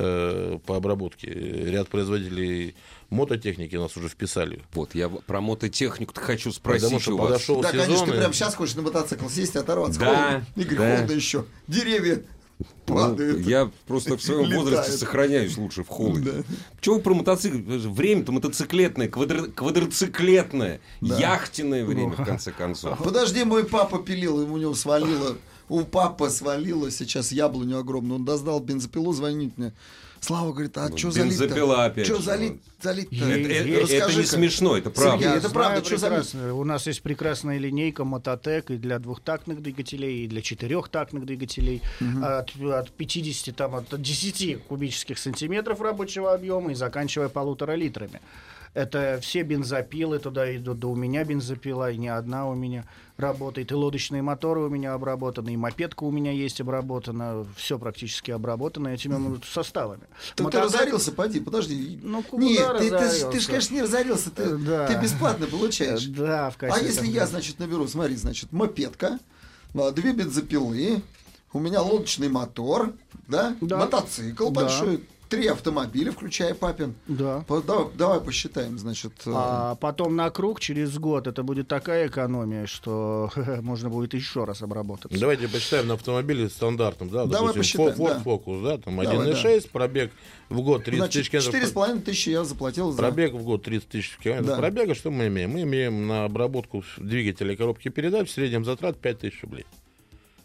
э, 0.00 0.58
по 0.64 0.76
обработке. 0.76 1.28
Ряд 1.30 1.88
производителей 1.88 2.74
мототехники 3.10 3.74
нас 3.76 3.96
уже 3.96 4.08
вписали. 4.08 4.62
Вот, 4.72 4.94
я 4.94 5.08
про 5.08 5.40
мототехнику 5.40 6.14
хочу 6.14 6.52
спросить 6.52 6.84
Потому 6.84 7.00
что 7.00 7.14
у 7.14 7.18
вас. 7.18 7.26
подошел 7.32 7.60
Да, 7.60 7.72
сезон. 7.72 7.84
конечно, 7.86 8.06
ты 8.06 8.12
и- 8.12 8.16
прямо 8.18 8.32
сейчас 8.34 8.54
хочешь 8.54 8.74
на 8.76 8.82
мотоцикл 8.82 9.28
сесть 9.28 9.54
и 9.54 9.58
оторваться. 9.58 9.98
Да, 10.00 10.06
Холодно. 10.06 10.46
Игорь, 10.56 10.78
да. 10.78 10.96
холодно 10.96 11.12
еще. 11.14 11.44
Деревья 11.66 12.22
Ну, 12.58 12.66
падают. 12.94 13.40
я 13.46 13.70
просто 13.86 14.16
в 14.16 14.22
своем 14.22 14.44
Летают. 14.46 14.64
возрасте 14.64 14.92
сохраняюсь 14.92 15.56
лучше 15.56 15.82
в 15.84 15.88
холоде. 15.88 16.44
Чего 16.80 16.96
вы 16.96 17.00
про 17.02 17.14
мотоцикл? 17.14 17.56
Время-то 17.56 18.32
мотоциклетное, 18.32 19.08
квадро- 19.08 19.50
квадроциклетное, 19.52 20.80
яхтенное 21.00 21.84
время, 21.84 22.12
в 22.12 22.24
конце 22.24 22.52
концов. 22.52 22.98
Подожди, 23.02 23.44
мой 23.44 23.64
папа 23.64 23.98
пилил, 23.98 24.42
ему 24.42 24.54
у 24.54 24.58
него 24.58 24.74
свалило. 24.74 25.36
У 25.68 25.84
папы 25.84 26.30
свалило 26.30 26.90
сейчас 26.90 27.32
яблоню 27.32 27.78
огромную. 27.78 28.16
Он 28.16 28.24
доздал 28.24 28.60
бензопилу, 28.60 29.12
звонит 29.12 29.56
мне. 29.58 29.72
Слава 30.20 30.52
говорит, 30.52 30.76
а 30.76 30.88
что 30.96 31.12
залить 31.12 31.38
бензопила 31.38 31.84
опять 31.84 32.04
Что 32.06 32.20
залить? 32.20 32.54
залить 32.82 33.06
Это, 33.12 33.24
это- 33.24 33.92
это 33.94 34.16
не 34.16 34.24
смешно, 34.24 34.76
это 34.76 34.90
правда. 34.90 35.12
Сергей, 35.12 35.28
Я 35.30 35.36
это 35.36 35.50
правда, 35.50 35.84
что 35.84 35.96
залить? 35.96 36.34
У 36.34 36.64
нас 36.64 36.86
есть 36.88 37.02
прекрасная 37.02 37.58
линейка 37.58 38.02
Мототек 38.04 38.70
и 38.72 38.78
для 38.78 38.98
двухтактных 38.98 39.62
двигателей, 39.62 40.24
и 40.24 40.26
для 40.26 40.42
четырехтактных 40.42 41.24
двигателей. 41.24 41.82
От, 42.20 42.50
от 42.60 42.90
50, 42.90 43.54
там, 43.54 43.76
от 43.76 44.02
10 44.02 44.64
кубических 44.66 45.18
сантиметров 45.20 45.80
рабочего 45.80 46.34
объема 46.34 46.72
и 46.72 46.74
заканчивая 46.74 47.28
полутора 47.28 47.76
литрами. 47.76 48.20
Это 48.74 49.18
все 49.22 49.42
бензопилы 49.42 50.18
туда 50.18 50.54
идут, 50.56 50.78
да 50.80 50.88
у 50.88 50.94
меня 50.94 51.24
бензопила, 51.24 51.90
и 51.90 51.96
не 51.96 52.08
одна 52.08 52.48
у 52.48 52.54
меня 52.54 52.84
работает, 53.16 53.72
и 53.72 53.74
лодочные 53.74 54.22
моторы 54.22 54.60
у 54.60 54.68
меня 54.68 54.94
обработаны, 54.94 55.54
и 55.54 55.56
мопедка 55.56 56.04
у 56.04 56.10
меня 56.10 56.30
есть 56.30 56.60
обработана, 56.60 57.44
все 57.56 57.78
практически 57.78 58.30
обработано 58.30 58.88
этими 58.88 59.40
составами. 59.52 60.02
Так 60.36 60.36
ты 60.36 60.42
Мототек- 60.58 60.62
разорился, 60.64 61.12
поди, 61.12 61.40
подожди. 61.40 61.98
Ну, 62.02 62.22
куда 62.22 62.44
Нет, 62.44 62.72
ты, 62.78 62.84
ты, 62.84 62.88
ты, 62.90 62.94
разорился? 62.96 63.40
ж, 63.40 63.46
конечно, 63.46 63.74
не 63.74 63.82
разорился, 63.82 64.30
ты, 64.30 64.56
Да. 64.58 64.86
ты 64.86 65.00
бесплатно 65.02 65.46
получаешь. 65.46 66.04
Да, 66.06 66.50
в 66.50 66.56
А 66.56 66.58
качестве 66.58 66.86
если 66.88 67.00
там- 67.06 67.10
я, 67.14 67.26
значит, 67.26 67.58
наберу, 67.58 67.88
смотри, 67.88 68.14
значит, 68.16 68.52
мопедка, 68.52 69.18
а, 69.74 69.90
две 69.90 70.12
бензопилы, 70.12 71.02
у 71.52 71.58
меня 71.58 71.82
лодочный 71.82 72.28
мотор, 72.28 72.92
да, 73.26 73.56
Да. 73.60 73.78
мотоцикл 73.78 74.50
Да. 74.50 74.60
большой, 74.62 75.02
три 75.28 75.46
автомобиля, 75.46 76.10
включая 76.12 76.54
папин. 76.54 76.94
Да. 77.06 77.44
По- 77.46 77.60
Давай, 77.62 77.86
давай 77.94 78.20
посчитаем, 78.20 78.78
значит. 78.78 79.12
э, 79.26 79.30
А 79.34 79.74
потом 79.76 80.16
на 80.16 80.30
круг 80.30 80.60
через 80.60 80.98
год 80.98 81.26
это 81.26 81.42
будет 81.42 81.68
такая 81.68 82.08
экономия, 82.08 82.66
что 82.66 83.30
можно 83.62 83.90
будет 83.90 84.14
еще 84.14 84.44
раз 84.44 84.62
обработать. 84.62 85.18
Давайте 85.18 85.48
посчитаем 85.48 85.86
на 85.88 85.94
автомобиле 85.94 86.48
стандартном, 86.48 87.10
да, 87.10 87.26
Давай 87.26 87.52
допустим, 87.54 87.84
посчитаем, 87.84 87.90
Ford 87.98 88.22
да. 88.24 88.30
Focus, 88.30 88.62
да, 88.64 88.78
там 88.78 88.96
Давай, 89.02 89.32
1.6, 89.32 89.70
пробег 89.70 90.12
в 90.48 90.60
год 90.62 90.84
30 90.84 90.98
Значит, 90.98 91.12
тысяч 91.22 91.30
километров. 91.30 91.52
четыре 91.54 91.66
с 91.66 91.72
половиной 91.72 92.00
тысячи 92.02 92.28
я 92.30 92.44
заплатил 92.44 92.90
за... 92.92 92.98
Пробег 92.98 93.32
в 93.34 93.42
год 93.44 93.62
30 93.64 93.88
тысяч 93.88 94.16
километров. 94.18 94.48
Да. 94.48 94.56
Пробега 94.56 94.94
что 94.94 95.10
мы 95.10 95.26
имеем? 95.28 95.50
Мы 95.50 95.62
имеем 95.62 96.06
на 96.06 96.24
обработку 96.24 96.82
двигателя 96.96 97.52
и 97.52 97.56
коробки 97.56 97.88
передач 97.88 98.28
в 98.28 98.32
среднем 98.32 98.64
затрат 98.64 98.98
5 98.98 99.18
тысяч 99.18 99.42
рублей. 99.42 99.64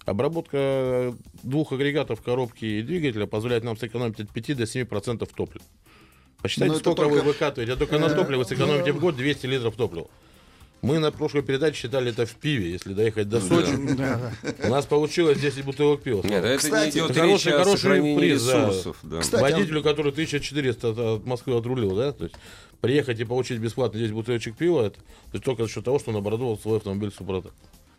Обработка 0.06 1.16
двух 1.44 1.72
агрегатов 1.72 2.22
коробки 2.22 2.66
и 2.66 2.82
двигателя 2.82 3.26
позволяет 3.26 3.64
нам 3.64 3.78
сэкономить 3.78 4.20
от 4.20 4.30
5 4.30 4.54
до 4.58 4.66
7 4.68 4.86
процентов 4.86 5.30
топлива. 5.36 5.64
Посчитайте, 6.42 6.74
Но 6.74 6.80
это 6.80 6.84
сколько 6.84 7.04
только- 7.04 7.14
вы 7.16 7.22
выкатываете. 7.22 7.74
А 7.74 7.76
только 7.78 7.98
на 8.00 8.06
Э, 8.08 8.16
топливо 8.16 8.44
сэкономите 8.44 8.92
ну- 8.92 9.00
в 9.00 9.02
год 9.02 9.16
200 9.16 9.46
литров 9.46 9.76
топлива. 9.76 10.08
Мы 10.82 11.00
на 11.00 11.12
прошлой 11.14 11.42
передаче 11.44 11.78
считали 11.78 12.12
это 12.12 12.26
в 12.26 12.36
пиве, 12.36 12.70
если 12.72 12.94
доехать 12.94 13.30
до 13.30 13.40
Сочи. 13.40 13.72
Да. 13.96 14.34
У 14.66 14.68
нас 14.68 14.86
получилось 14.86 15.40
10 15.40 15.64
бутылок 15.64 16.02
пива. 16.04 16.22
Нет, 16.28 16.44
это 16.44 16.58
Кстати, 16.58 16.98
не 16.98 17.06
идет 17.06 17.16
хороший- 17.16 17.54
хороший 17.54 18.18
приз, 18.18 18.46
ресурсов. 18.46 18.98
да. 19.04 19.20
Кстати, 19.22 19.42
Водителю, 19.42 19.82
который 19.82 20.12
1400 20.12 20.90
от- 20.90 21.00
от 21.00 21.26
Москвы 21.26 21.56
отрулил, 21.58 21.96
да, 21.96 22.12
то 22.12 22.26
есть 22.26 22.36
приехать 22.82 23.18
и 23.22 23.24
получить 23.24 23.60
бесплатно 23.60 23.98
здесь 23.98 24.12
бутылочек 24.12 24.58
пива, 24.58 24.88
это, 24.88 24.98
то 25.00 25.06
есть 25.32 25.46
только 25.46 25.64
за 25.64 25.70
счет 25.70 25.86
того, 25.86 26.00
что 26.00 26.12
он 26.12 26.18
оборудовал 26.18 26.60
свой 26.60 26.76
автомобиль 26.80 27.14
Супротек. 27.18 27.54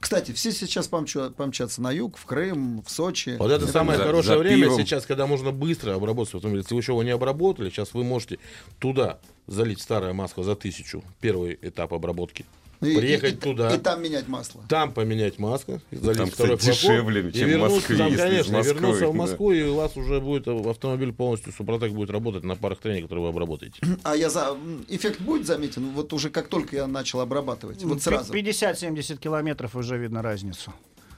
Кстати, 0.04 0.32
все 0.32 0.52
сейчас 0.52 0.86
помчу- 0.86 1.30
помчатся 1.30 1.80
на 1.80 1.90
юг, 1.90 2.18
в 2.18 2.26
Крым, 2.26 2.82
в 2.82 2.90
Сочи. 2.90 3.36
Вот 3.38 3.50
это 3.50 3.66
самое 3.66 3.96
за- 3.96 4.04
хорошее 4.04 4.36
за 4.36 4.38
время 4.38 4.64
пивом. 4.64 4.78
сейчас, 4.78 5.06
когда 5.06 5.26
можно 5.26 5.50
быстро 5.50 5.94
обработать 5.94 6.34
автомобиль. 6.34 6.60
Если 6.60 6.74
вы 6.74 6.80
еще 6.82 6.92
его 6.92 7.02
не 7.02 7.08
обработали, 7.10 7.70
сейчас 7.70 7.94
вы 7.94 8.04
можете 8.04 8.38
туда 8.78 9.18
залить 9.46 9.80
старое 9.80 10.12
масло 10.12 10.44
за 10.44 10.56
тысячу, 10.56 11.02
первый 11.22 11.58
этап 11.62 11.94
обработки. 11.94 12.44
И- 12.80 12.96
приехать 12.96 13.34
и- 13.34 13.36
и- 13.36 13.40
туда. 13.40 13.74
И 13.74 13.78
там 13.78 14.02
менять 14.02 14.28
масло. 14.28 14.62
Там 14.68 14.92
поменять 14.92 15.38
масло, 15.38 15.80
залить 15.90 16.18
Там, 16.18 16.30
второй 16.30 16.56
кстати, 16.58 16.76
флакон, 16.78 16.96
дешевле, 16.96 17.28
и 17.28 17.32
чем 17.32 17.46
в 17.46 17.50
вернуться, 17.50 17.76
Москве, 17.76 17.96
там, 17.96 18.16
конечно, 18.16 18.56
Москвы, 18.58 18.74
вернуться 18.74 19.06
в 19.06 19.12
да. 19.12 19.18
Москву, 19.18 19.52
и 19.52 19.62
у 19.62 19.74
вас 19.74 19.96
уже 19.96 20.20
будет 20.20 20.48
автомобиль 20.48 21.12
полностью, 21.12 21.52
Супротек 21.52 21.92
будет 21.92 22.10
работать 22.10 22.44
на 22.44 22.56
парах 22.56 22.80
трения, 22.80 23.02
которые 23.02 23.22
вы 23.24 23.28
обработаете. 23.30 23.80
А 24.02 24.14
я 24.16 24.30
за 24.30 24.56
эффект 24.88 25.20
будет 25.20 25.46
заметен, 25.46 25.90
вот 25.90 26.12
уже 26.12 26.30
как 26.30 26.48
только 26.48 26.76
я 26.76 26.86
начал 26.86 27.20
обрабатывать, 27.20 27.82
вот 27.84 28.02
сразу. 28.02 28.32
50-70 28.32 29.18
километров 29.18 29.76
уже 29.76 29.96
видно 29.98 30.22
разницу. 30.22 30.72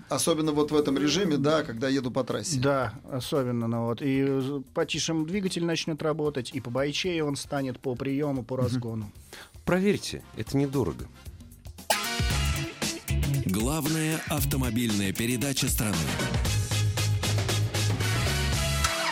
Особенно 0.08 0.52
вот 0.52 0.70
в 0.70 0.76
этом 0.76 0.96
режиме, 0.96 1.36
да, 1.36 1.64
когда 1.64 1.88
еду 1.88 2.12
по 2.12 2.22
трассе. 2.22 2.60
Да, 2.60 2.94
особенно. 3.10 3.66
Ну, 3.66 3.86
вот, 3.86 4.00
и 4.00 4.62
потише 4.72 5.12
двигатель 5.24 5.64
начнет 5.64 6.00
работать, 6.00 6.52
и 6.54 6.60
по 6.60 6.70
бойчее 6.70 7.24
он 7.24 7.34
станет 7.34 7.80
по 7.80 7.96
приему, 7.96 8.44
по 8.44 8.56
разгону. 8.56 9.10
Проверьте, 9.64 10.22
это 10.36 10.56
недорого. 10.56 11.08
Главная 13.46 14.20
автомобильная 14.28 15.12
передача 15.12 15.68
страны. 15.68 15.94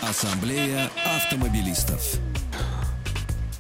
Ассамблея 0.03 0.90
автомобилистов. 1.07 2.18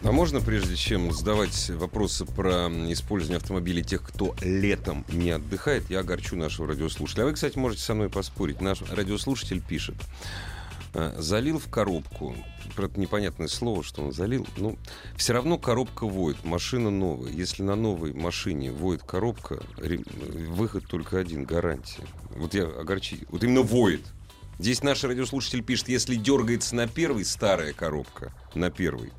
А 0.02 0.10
можно, 0.10 0.40
прежде 0.40 0.74
чем 0.74 1.12
задавать 1.12 1.70
вопросы 1.70 2.24
про 2.24 2.66
использование 2.90 3.36
автомобилей 3.36 3.84
тех, 3.84 4.02
кто 4.02 4.34
летом 4.42 5.04
не 5.10 5.30
отдыхает, 5.30 5.88
я 5.90 6.00
огорчу 6.00 6.34
нашего 6.34 6.66
радиослушателя. 6.66 7.22
А 7.22 7.26
вы, 7.26 7.34
кстати, 7.34 7.56
можете 7.56 7.82
со 7.84 7.94
мной 7.94 8.10
поспорить. 8.10 8.60
Наш 8.60 8.82
радиослушатель 8.82 9.62
пишет. 9.62 9.94
Э, 10.94 11.14
Залил 11.18 11.58
в 11.58 11.68
коробку. 11.68 12.34
Правда, 12.74 12.98
непонятное 13.00 13.48
слово, 13.48 13.82
что 13.84 14.02
он 14.02 14.12
залил. 14.12 14.46
Ну, 14.56 14.78
все 15.16 15.32
равно 15.32 15.58
коробка 15.58 16.06
воет. 16.06 16.42
Машина 16.44 16.90
новая. 16.90 17.30
Если 17.30 17.62
на 17.62 17.76
новой 17.76 18.12
машине 18.12 18.72
воет 18.72 19.02
коробка, 19.02 19.62
выход 19.76 20.86
только 20.86 21.18
один. 21.18 21.44
Гарантия. 21.44 22.04
Вот 22.30 22.54
я 22.54 22.64
огорчи. 22.64 23.26
Вот 23.28 23.44
именно 23.44 23.62
воет. 23.62 24.02
Здесь 24.58 24.82
наш 24.82 25.02
радиослушатель 25.02 25.62
пишет, 25.62 25.88
если 25.88 26.14
дергается 26.14 26.76
на 26.76 26.86
первый 26.86 27.24
старая 27.24 27.72
коробка, 27.72 28.32
на 28.54 28.70
первый, 28.70 29.12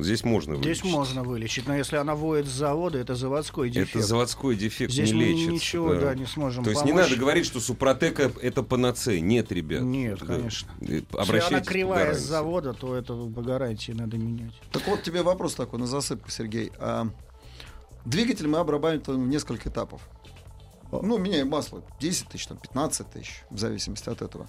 вот 0.00 0.06
здесь 0.06 0.24
можно 0.24 0.56
Здесь 0.56 0.82
вылечить. 0.82 0.84
можно 0.96 1.22
вылечить, 1.22 1.68
но 1.68 1.76
если 1.76 1.96
она 1.96 2.14
воет 2.14 2.46
с 2.46 2.50
завода, 2.50 2.98
это 2.98 3.14
заводской 3.14 3.70
дефект. 3.70 3.96
Это 3.96 4.06
заводской 4.06 4.56
дефект 4.56 4.92
Здесь 4.92 5.10
не 5.12 5.16
мы 5.18 5.22
лечится. 5.24 5.50
ничего, 5.52 5.94
да, 5.94 6.14
не 6.14 6.26
сможем 6.26 6.64
То 6.64 6.70
есть 6.70 6.84
не 6.84 6.92
надо 6.92 7.16
говорить, 7.16 7.44
что 7.46 7.60
Супротека 7.60 8.32
это 8.40 8.62
панацея. 8.62 9.20
Нет, 9.20 9.52
ребят. 9.52 9.82
Нет, 9.82 10.18
Да. 10.20 10.26
конечно. 10.26 10.70
Э, 10.80 10.84
Если 10.84 11.06
Обращайтесь 11.12 11.52
она 11.52 11.60
кривая 11.60 12.14
с 12.14 12.20
завода, 12.20 12.72
то 12.74 12.94
это 12.96 13.14
по 13.14 13.42
гарантии 13.42 13.92
надо 13.92 14.16
менять. 14.18 14.52
Так 14.72 14.86
вот 14.88 15.02
тебе 15.02 15.22
вопрос 15.22 15.54
такой 15.54 15.78
на 15.78 15.86
засыпку, 15.86 16.30
Сергей. 16.30 16.72
А, 16.78 17.06
двигатель 18.04 18.48
мы 18.48 18.58
обрабатываем 18.58 19.24
в 19.24 19.28
несколько 19.28 19.68
этапов. 19.68 20.00
Ну, 20.92 21.18
меняем 21.18 21.48
масло 21.48 21.82
10 22.00 22.28
тысяч, 22.28 22.46
там, 22.46 22.56
15 22.58 23.10
тысяч, 23.10 23.42
в 23.50 23.58
зависимости 23.58 24.08
от 24.08 24.22
этого. 24.22 24.48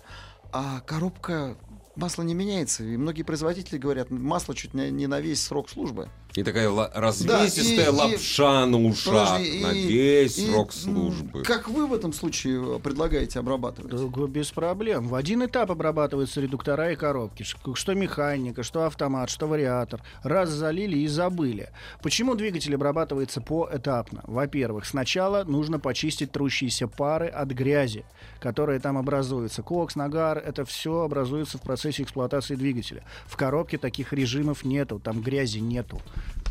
А 0.52 0.80
коробка 0.82 1.56
масло 2.02 2.24
не 2.24 2.34
меняется. 2.34 2.84
И 2.84 2.98
многие 2.98 3.24
производители 3.24 3.78
говорят, 3.78 4.10
масло 4.10 4.56
чуть 4.56 4.74
не, 4.74 5.08
на 5.08 5.22
весь 5.22 5.42
срок 5.42 5.70
службы. 5.70 6.10
И 6.36 6.44
такая 6.44 6.70
развесистая 6.94 7.92
Да, 7.92 7.92
и- 7.92 8.10
и- 8.10 8.14
лапша 8.14 8.66
на 8.66 8.82
ушах 8.86 9.32
Подожди, 9.34 9.62
на 9.64 9.72
и- 9.72 9.86
весь 9.86 10.38
и, 10.38 10.48
срок 10.48 10.72
службы. 10.72 11.44
Как 11.44 11.68
вы 11.68 11.88
в 11.88 11.94
этом 11.94 12.14
случае 12.14 12.80
предлагаете 12.80 13.40
обрабатывать? 13.40 13.92
Да, 13.92 14.28
Без 14.28 14.52
проблем. 14.52 15.08
В 15.10 15.16
один 15.16 15.44
этап 15.46 15.72
обрабатываются 15.72 16.40
редуктора 16.40 16.92
и 16.94 16.96
коробки. 16.96 17.44
Что 17.44 17.94
механика, 17.96 18.64
что 18.64 18.86
автомат, 18.86 19.30
что 19.30 19.48
вариатор. 19.48 20.02
Раз 20.24 20.50
залили 20.50 20.98
и 21.00 21.08
забыли. 21.08 21.70
Почему 22.02 22.36
двигатель 22.36 22.74
обрабатывается 22.76 23.42
поэтапно? 23.42 24.24
Во-первых, 24.26 24.86
сначала 24.86 25.44
нужно 25.44 25.80
почистить 25.80 26.32
трущиеся 26.32 26.88
пары 26.88 27.28
от 27.28 27.50
грязи, 27.50 28.06
которые 28.40 28.80
там 28.80 28.98
образуются. 28.98 29.64
Кокс, 29.64 29.96
нагар, 29.96 30.38
это 30.38 30.64
все 30.64 31.02
образуется 31.02 31.58
в 31.58 31.62
процессе 31.62 32.04
эксплуатации 32.04 32.56
двигателя. 32.56 33.04
В 33.26 33.36
коробке 33.36 33.78
таких 33.78 34.14
режимов 34.14 34.64
нету, 34.64 35.00
там 35.00 35.22
грязи 35.22 35.60
нету. 35.60 36.02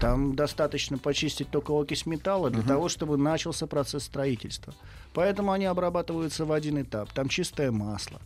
Там 0.00 0.34
достаточно 0.34 0.96
почистить 0.96 1.50
только 1.50 1.72
окись 1.72 2.06
металла 2.06 2.50
для 2.50 2.62
того, 2.62 2.88
чтобы 2.88 3.18
начался 3.18 3.66
процесс 3.66 4.04
строительства. 4.04 4.74
Поэтому 5.12 5.52
они 5.52 5.66
обрабатываются 5.66 6.44
в 6.46 6.52
один 6.52 6.80
этап. 6.80 7.12
Там 7.12 7.28
чистое 7.28 7.70
масло. 7.70 8.20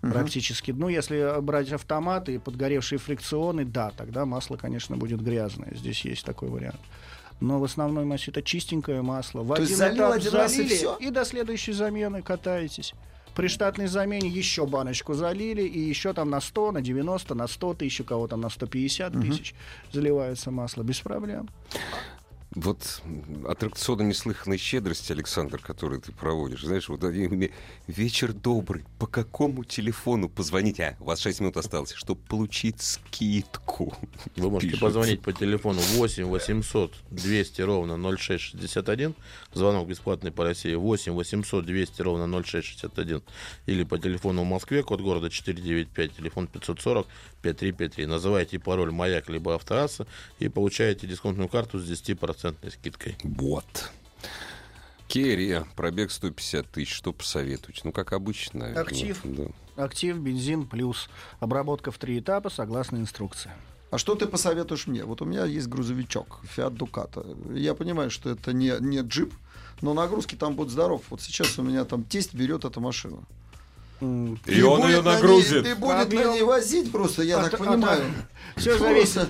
Практически. 0.00 0.72
Ну, 0.72 0.88
если 0.88 1.40
брать 1.40 1.70
автоматы 1.70 2.34
и 2.34 2.38
подгоревшие 2.38 2.98
фрикционы, 2.98 3.64
да, 3.64 3.92
тогда 3.96 4.26
масло, 4.26 4.56
конечно, 4.56 4.96
будет 4.96 5.22
грязное. 5.22 5.72
Здесь 5.76 6.04
есть 6.04 6.24
такой 6.24 6.48
вариант. 6.48 6.80
Но 7.40 7.60
в 7.60 7.64
основной 7.64 8.04
массе 8.04 8.32
это 8.32 8.42
чистенькое 8.42 9.02
масло. 9.02 9.42
В 9.42 9.54
То 9.54 9.62
есть 9.62 9.80
один 9.80 9.96
залил 9.96 10.04
этап 10.04 10.12
один 10.12 10.32
раз 10.32 10.52
и 10.52 10.56
залили, 10.56 10.74
всё? 10.74 10.96
и 10.96 11.10
до 11.10 11.24
следующей 11.24 11.72
замены 11.72 12.22
катаетесь. 12.22 12.94
При 13.34 13.48
штатной 13.48 13.86
замене 13.86 14.28
еще 14.28 14.66
баночку 14.66 15.14
залили, 15.14 15.62
и 15.62 15.78
еще 15.78 16.12
там 16.12 16.30
на 16.30 16.40
100, 16.40 16.72
на 16.72 16.82
90, 16.82 17.34
на 17.34 17.46
100 17.46 17.74
тысяч, 17.74 18.00
у 18.00 18.04
кого 18.04 18.28
там 18.28 18.40
на 18.40 18.50
150 18.50 19.12
тысяч 19.20 19.54
заливается 19.90 20.50
масло. 20.50 20.82
Без 20.82 21.00
проблем. 21.00 21.48
Вот 22.54 23.00
м, 23.04 23.46
аттракцион 23.46 24.06
неслыханной 24.08 24.58
щедрости, 24.58 25.10
Александр, 25.12 25.58
который 25.58 26.00
ты 26.00 26.12
проводишь. 26.12 26.64
Знаешь, 26.64 26.88
вот 26.90 27.02
они 27.02 27.26
мне 27.28 27.50
вечер 27.86 28.34
добрый. 28.34 28.84
По 28.98 29.06
какому 29.06 29.64
телефону 29.64 30.28
позвонить? 30.28 30.78
А, 30.78 30.94
у 31.00 31.04
вас 31.04 31.20
6 31.20 31.40
минут 31.40 31.56
осталось, 31.56 31.92
чтобы 31.92 32.20
получить 32.20 32.82
скидку. 32.82 33.96
Вы 34.36 34.50
можете 34.50 34.72
Пишут. 34.72 34.80
позвонить 34.80 35.22
по 35.22 35.32
телефону 35.32 35.80
8 35.80 36.24
800 36.24 36.94
200 37.10 37.62
ровно 37.62 37.96
0661. 37.96 39.14
Звонок 39.54 39.88
бесплатный 39.88 40.30
по 40.30 40.44
России 40.44 40.74
8 40.74 41.12
800 41.12 41.64
200 41.64 42.02
ровно 42.02 42.42
0661. 42.42 43.22
Или 43.64 43.84
по 43.84 43.98
телефону 43.98 44.42
в 44.42 44.46
Москве, 44.46 44.82
код 44.82 45.00
города 45.00 45.30
495, 45.30 46.16
телефон 46.16 46.48
540 46.48 47.06
5353. 47.40 48.06
Называйте 48.06 48.58
пароль 48.58 48.90
«Маяк» 48.90 49.30
либо 49.30 49.54
«Автоасса» 49.54 50.06
и 50.38 50.48
получаете 50.48 51.06
дисконтную 51.06 51.48
карту 51.48 51.78
с 51.78 51.90
10% 51.90 52.41
скидкой. 52.70 53.16
Вот. 53.22 53.90
Керри, 55.08 55.60
пробег 55.76 56.10
150 56.10 56.66
тысяч, 56.70 56.94
что 56.94 57.12
посоветуете? 57.12 57.82
Ну, 57.84 57.92
как 57.92 58.12
обычно. 58.12 58.68
Актив. 58.80 59.20
Да. 59.24 59.44
Актив, 59.84 60.16
бензин 60.18 60.66
плюс 60.66 61.08
обработка 61.40 61.90
в 61.90 61.98
три 61.98 62.18
этапа 62.18 62.48
согласно 62.50 62.96
инструкции. 62.96 63.50
А 63.90 63.98
что 63.98 64.14
ты 64.14 64.26
посоветуешь 64.26 64.86
мне? 64.86 65.04
Вот 65.04 65.20
у 65.20 65.26
меня 65.26 65.44
есть 65.44 65.68
грузовичок 65.68 66.40
Fiat 66.56 66.76
Ducato. 66.76 67.54
Я 67.58 67.74
понимаю, 67.74 68.10
что 68.10 68.30
это 68.30 68.54
не, 68.54 68.72
не 68.80 69.00
джип, 69.00 69.34
но 69.82 69.92
нагрузки 69.92 70.34
там 70.34 70.56
будут 70.56 70.72
здоров. 70.72 71.02
Вот 71.10 71.20
сейчас 71.20 71.58
у 71.58 71.62
меня 71.62 71.84
там 71.84 72.04
тесть 72.04 72.32
берет 72.32 72.64
эту 72.64 72.80
машину. 72.80 73.22
М, 74.00 74.40
И 74.46 74.62
он 74.62 74.86
ее 74.88 75.02
на 75.02 75.12
нагрузит. 75.14 75.64
ней- 75.64 75.74
Ты 75.74 75.76
будет 75.76 75.96
Проблем- 75.96 76.28
на 76.28 76.32
ней 76.32 76.42
возить 76.42 76.90
просто, 76.90 77.22
я 77.22 77.40
А 77.40 77.50
так 77.50 77.60
а 77.60 77.64
понимаю. 77.64 78.02
Все 78.56 78.78
зависит. 78.78 79.28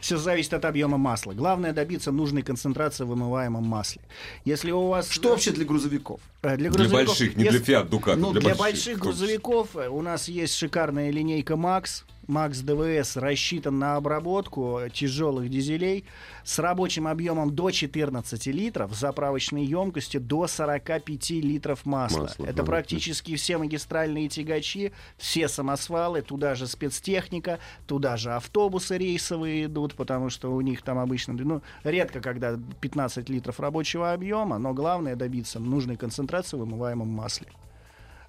Все 0.00 0.16
зависит 0.18 0.54
от 0.54 0.64
объема 0.64 0.98
масла. 0.98 1.32
Главное 1.32 1.72
добиться 1.72 2.12
нужной 2.12 2.42
концентрации 2.42 3.04
в 3.04 3.08
вымываемом 3.08 3.64
масле. 3.64 4.02
Если 4.44 4.70
у 4.70 4.88
вас 4.88 5.10
Что 5.10 5.30
вообще 5.30 5.50
для 5.52 5.64
грузовиков? 5.64 6.20
э, 6.42 6.56
для, 6.56 6.70
Для 6.70 6.70
грузовиков- 6.70 7.06
больших, 7.06 7.36
не 7.36 7.44
если- 7.44 7.58
для 7.58 7.74
Fiat 7.80 7.88
Ducato, 7.88 8.16
Ну, 8.16 8.32
для, 8.32 8.40
для, 8.40 8.54
больших. 8.54 8.58
больших 8.60 8.98
грузовиков 8.98 9.76
э, 9.76 9.88
у 9.88 10.02
нас 10.02 10.28
есть 10.28 10.54
шикарная 10.54 11.10
линейка 11.10 11.54
Max. 11.54 12.04
Max 12.28 12.64
DVS 12.64 13.20
рассчитан 13.20 13.78
на 13.78 13.96
обработку 13.96 14.80
тяжелых 14.92 15.48
дизелей 15.48 16.04
с 16.44 16.58
рабочим 16.58 17.06
объемом 17.06 17.54
до 17.54 17.70
14 17.70 18.46
литров, 18.46 18.94
заправочной 18.94 19.64
емкостью 19.64 20.20
до 20.20 20.46
45 20.46 21.30
литров 21.30 21.86
масла. 21.86 22.22
Масла, 22.22 22.44
Это 22.44 22.62
ага. 22.62 22.64
практически 22.64 23.36
все 23.36 23.58
магистральные 23.58 24.28
тягачи, 24.28 24.92
все 25.16 25.48
самосвалы, 25.48 26.22
туда 26.22 26.54
же 26.54 26.66
спецтехника, 26.66 27.60
туда 27.86 28.16
же 28.16 28.34
автобусы 28.34 28.98
рейсовые 28.98 29.66
идут, 29.66 29.94
потому 29.94 30.28
что 30.28 30.52
у 30.52 30.60
них 30.60 30.82
там 30.82 30.98
обычно, 30.98 31.34
ну, 31.34 31.62
редко, 31.84 32.20
когда 32.20 32.58
15 32.80 33.28
литров 33.28 33.60
рабочего 33.60 34.12
объема, 34.12 34.58
но 34.58 34.74
главное 34.74 35.14
добиться 35.14 35.60
нужной 35.60 35.96
концентрации 35.96 36.56
в 36.56 36.60
вымываемом 36.60 37.08
масле. 37.08 37.46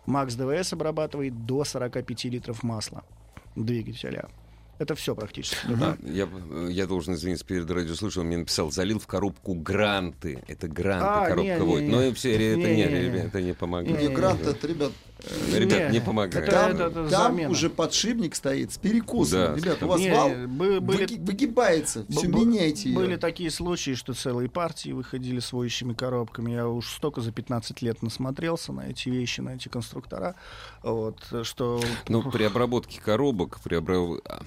Макс 0.05 0.35
ДВС 0.35 0.71
обрабатывает 0.71 1.45
до 1.45 1.63
45 1.63 2.25
литров 2.25 2.63
масла 2.63 3.03
двигателя. 3.65 4.27
Это 4.79 4.93
все 4.93 5.15
практически. 5.15 5.57
А, 5.81 5.97
Я, 6.03 6.29
я 6.69 6.85
должен 6.85 7.15
извиниться 7.15 7.43
перед 7.43 7.69
радиослушателем. 7.71 8.27
Мне 8.27 8.37
написал, 8.37 8.69
залил 8.71 8.99
в 8.99 9.07
коробку 9.07 9.55
гранты. 9.55 10.43
Это 10.47 10.67
гранты, 10.67 11.05
А, 11.07 11.27
коробка 11.29 11.59
не, 11.59 11.65
не, 11.65 11.81
не. 11.81 11.87
Но 12.09 12.13
все, 12.13 12.33
это 12.35 12.57
Не, 12.59 12.75
не, 12.75 12.83
не, 12.85 13.09
не. 13.09 13.17
это 13.25 13.41
не 13.41 13.53
помогает. 13.53 13.97
Где 13.97 14.09
грант 14.09 14.41
это, 14.45 14.67
ребят, 14.67 14.91
Ребят, 15.53 15.91
не 15.91 15.99
Не, 15.99 16.05
помогает. 16.05 16.47
это- 16.47 16.51
там, 16.51 16.71
это- 16.71 16.83
это 16.85 17.09
там 17.09 17.33
замена. 17.33 17.49
уже 17.49 17.69
подшипник 17.69 18.35
стоит 18.35 18.71
с 18.71 18.77
перекосом. 18.77 19.39
Да. 19.39 19.55
Ребят, 19.55 19.81
у 19.83 19.87
вас 19.87 19.99
Не, 19.99 20.11
вал 20.11 20.29
бы- 20.29 20.79
были- 20.79 21.05
выги- 21.05 21.19
выгибается. 21.19 22.05
Все 22.09 22.27
Б- 22.27 22.33
б- 22.33 22.39
меняйте 22.45 22.89
Были 22.89 23.11
ее. 23.11 23.17
такие 23.17 23.49
случаи, 23.51 23.95
что 23.95 24.13
целые 24.13 24.49
партии 24.49 24.91
выходили 24.91 25.39
с 25.39 25.51
воющими 25.53 25.93
коробками. 25.93 26.51
Я 26.51 26.67
уж 26.67 26.87
столько 26.93 27.21
за 27.21 27.31
15 27.31 27.81
лет 27.81 28.01
насмотрелся 28.03 28.71
на 28.73 28.81
эти 28.89 29.09
вещи, 29.09 29.41
на 29.41 29.55
эти 29.55 29.67
конструктора, 29.69 30.35
вот, 30.83 31.17
что... 31.43 31.81
Ну, 32.07 32.29
при 32.31 32.43
обработке 32.43 33.01
коробок, 33.01 33.59
при 33.63 33.77
обра- 33.77 34.21
а, 34.25 34.41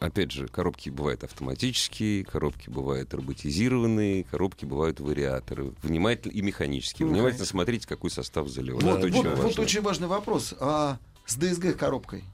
опять 0.00 0.30
же, 0.32 0.48
коробки 0.48 0.90
бывают 0.90 1.24
автоматические, 1.24 2.24
коробки 2.24 2.68
бывают 2.70 3.12
роботизированные, 3.14 4.24
коробки 4.24 4.64
бывают 4.64 5.00
вариаторы. 5.00 5.72
Внимательно 5.82 6.32
и 6.32 6.42
механические. 6.42 7.06
Ну, 7.06 7.14
Внимательно 7.14 7.46
смотрите, 7.46 7.86
какой 7.88 8.10
состав 8.10 8.48
заливать. 8.48 8.82
Вот, 8.82 8.98
это 8.98 9.06
вот- 9.08 9.10
очень 9.18 9.28
вот 9.30 9.38
важно. 9.38 9.62
Очень 9.78 9.84
важный 9.84 10.08
вопрос. 10.08 10.54
А 10.60 10.98
с 11.26 11.36
ДСГ 11.36 11.76
коробкой? 11.76 12.24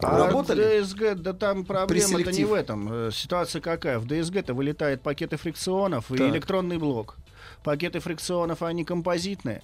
А 0.00 0.18
Работали? 0.26 0.82
ДСГ, 0.82 1.14
да 1.16 1.32
там 1.32 1.64
проблема-то 1.64 2.32
не 2.32 2.44
в 2.44 2.52
этом. 2.52 2.88
Э, 3.08 3.10
Ситуация 3.12 3.60
какая? 3.60 3.98
В 3.98 4.06
ДСГ-то 4.06 4.54
вылетают 4.54 5.02
пакеты 5.02 5.36
фрикционов 5.36 6.10
и 6.10 6.16
Так. 6.18 6.30
электронный 6.30 6.78
блок. 6.78 7.16
Пакеты 7.64 8.00
фрикционов, 8.00 8.62
они 8.62 8.84
композитные. 8.84 9.62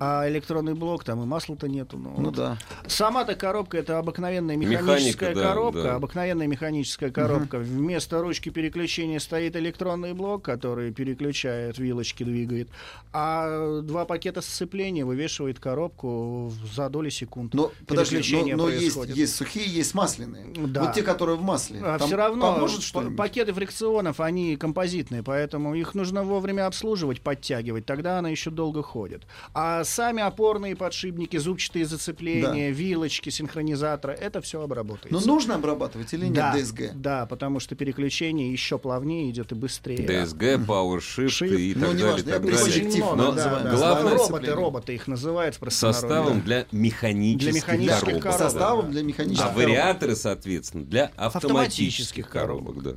А 0.00 0.28
электронный 0.28 0.74
блок, 0.74 1.04
там 1.04 1.22
и 1.22 1.26
масла-то 1.26 1.68
нету. 1.68 1.96
Ну, 1.98 2.14
Ну 2.16 2.24
вот. 2.26 2.34
да. 2.34 2.58
Сама-то 2.86 3.34
коробка 3.34 3.78
это 3.78 3.98
обыкновенная 3.98 4.56
Механика, 4.56 4.82
механическая 4.82 5.34
да, 5.34 5.42
коробка. 5.42 5.82
да. 5.82 5.94
Обыкновенная 5.96 6.46
механическая 6.46 7.10
коробка. 7.10 7.58
Вместо 7.58 8.20
ручки 8.20 8.48
переключения 8.48 9.18
стоит 9.18 9.56
электронный 9.56 10.12
блок, 10.14 10.42
который 10.44 10.92
переключает, 10.92 11.78
вилочки 11.78 12.24
двигает. 12.24 12.68
А 13.12 13.80
два 13.82 14.04
пакета 14.04 14.40
сцепления 14.40 15.04
вывешивает 15.04 15.58
коробку 15.58 16.52
за 16.74 16.88
доли 16.88 17.10
секунд. 17.10 17.54
Но 17.54 17.72
подожди, 17.86 18.16
Переключение 18.16 18.56
но, 18.56 18.64
но 18.64 18.68
есть, 18.70 18.80
происходит. 18.82 19.16
есть 19.16 19.34
сухие, 19.36 19.66
есть 19.66 19.94
масляные. 19.94 20.46
Да. 20.54 20.84
Вот 20.84 20.92
те, 20.94 21.02
которые 21.02 21.36
в 21.36 21.42
масле. 21.42 21.80
А 21.82 21.98
Там 21.98 22.06
все 22.08 22.16
равно 22.16 22.54
поможет 22.54 22.82
что-нибудь? 22.82 23.16
пакеты 23.16 23.52
фрикционов, 23.52 24.20
они 24.20 24.56
композитные, 24.56 25.22
поэтому 25.22 25.74
их 25.74 25.94
нужно 25.94 26.22
вовремя 26.22 26.66
обслуживать, 26.66 27.20
подтягивать, 27.20 27.86
тогда 27.86 28.18
она 28.18 28.28
еще 28.28 28.50
долго 28.50 28.82
ходит. 28.82 29.22
А 29.54 29.81
сами 29.84 30.22
опорные 30.22 30.76
подшипники, 30.76 31.36
зубчатые 31.36 31.84
зацепления, 31.86 32.70
вилочки, 32.70 33.30
синхронизаторы, 33.30 34.14
это 34.14 34.40
все 34.40 34.58
Но 34.58 34.64
обработается. 34.64 35.26
нужно 35.26 35.54
обрабатывать 35.56 36.12
или 36.14 36.24
нет 36.26 36.34
да, 36.34 36.54
ДСГ? 36.56 36.92
Да, 36.94 37.26
потому 37.26 37.60
что 37.60 37.74
переключение 37.74 38.50
еще 38.52 38.78
плавнее 38.78 39.30
идет 39.30 39.52
и 39.52 39.54
быстрее. 39.54 39.98
DSG, 40.06 40.64
PowerShift 40.66 41.26
Shift. 41.26 41.56
и 41.60 41.74
Ну, 41.74 41.80
так 41.86 41.90
далее. 41.90 42.06
неважно, 42.06 42.28
я 42.28 42.34
так 42.34 42.44
далее. 42.44 42.94
Много, 43.02 43.14
Но 43.16 43.32
да, 43.32 43.60
да. 43.62 43.70
главное- 43.76 44.14
роботы, 44.16 44.50
роботы 44.52 44.94
их 44.94 45.06
называют 45.06 45.56
в. 45.60 45.70
Составом 45.70 46.38
Да. 46.38 46.44
для 46.44 46.66
механических, 46.72 47.52
Для 47.52 47.60
механических 47.60 48.00
коробок. 48.00 48.22
коробок. 48.22 48.40
Составом 48.50 48.90
для 48.92 49.02
механических 49.02 49.44
А 49.44 49.48
коробок. 49.48 49.68
вариаторы, 49.68 50.16
соответственно, 50.16 50.84
для 50.84 51.04
автоматических 51.16 52.26
Автоматических 52.26 52.28
коробок. 52.28 52.82
Да. 52.82 52.92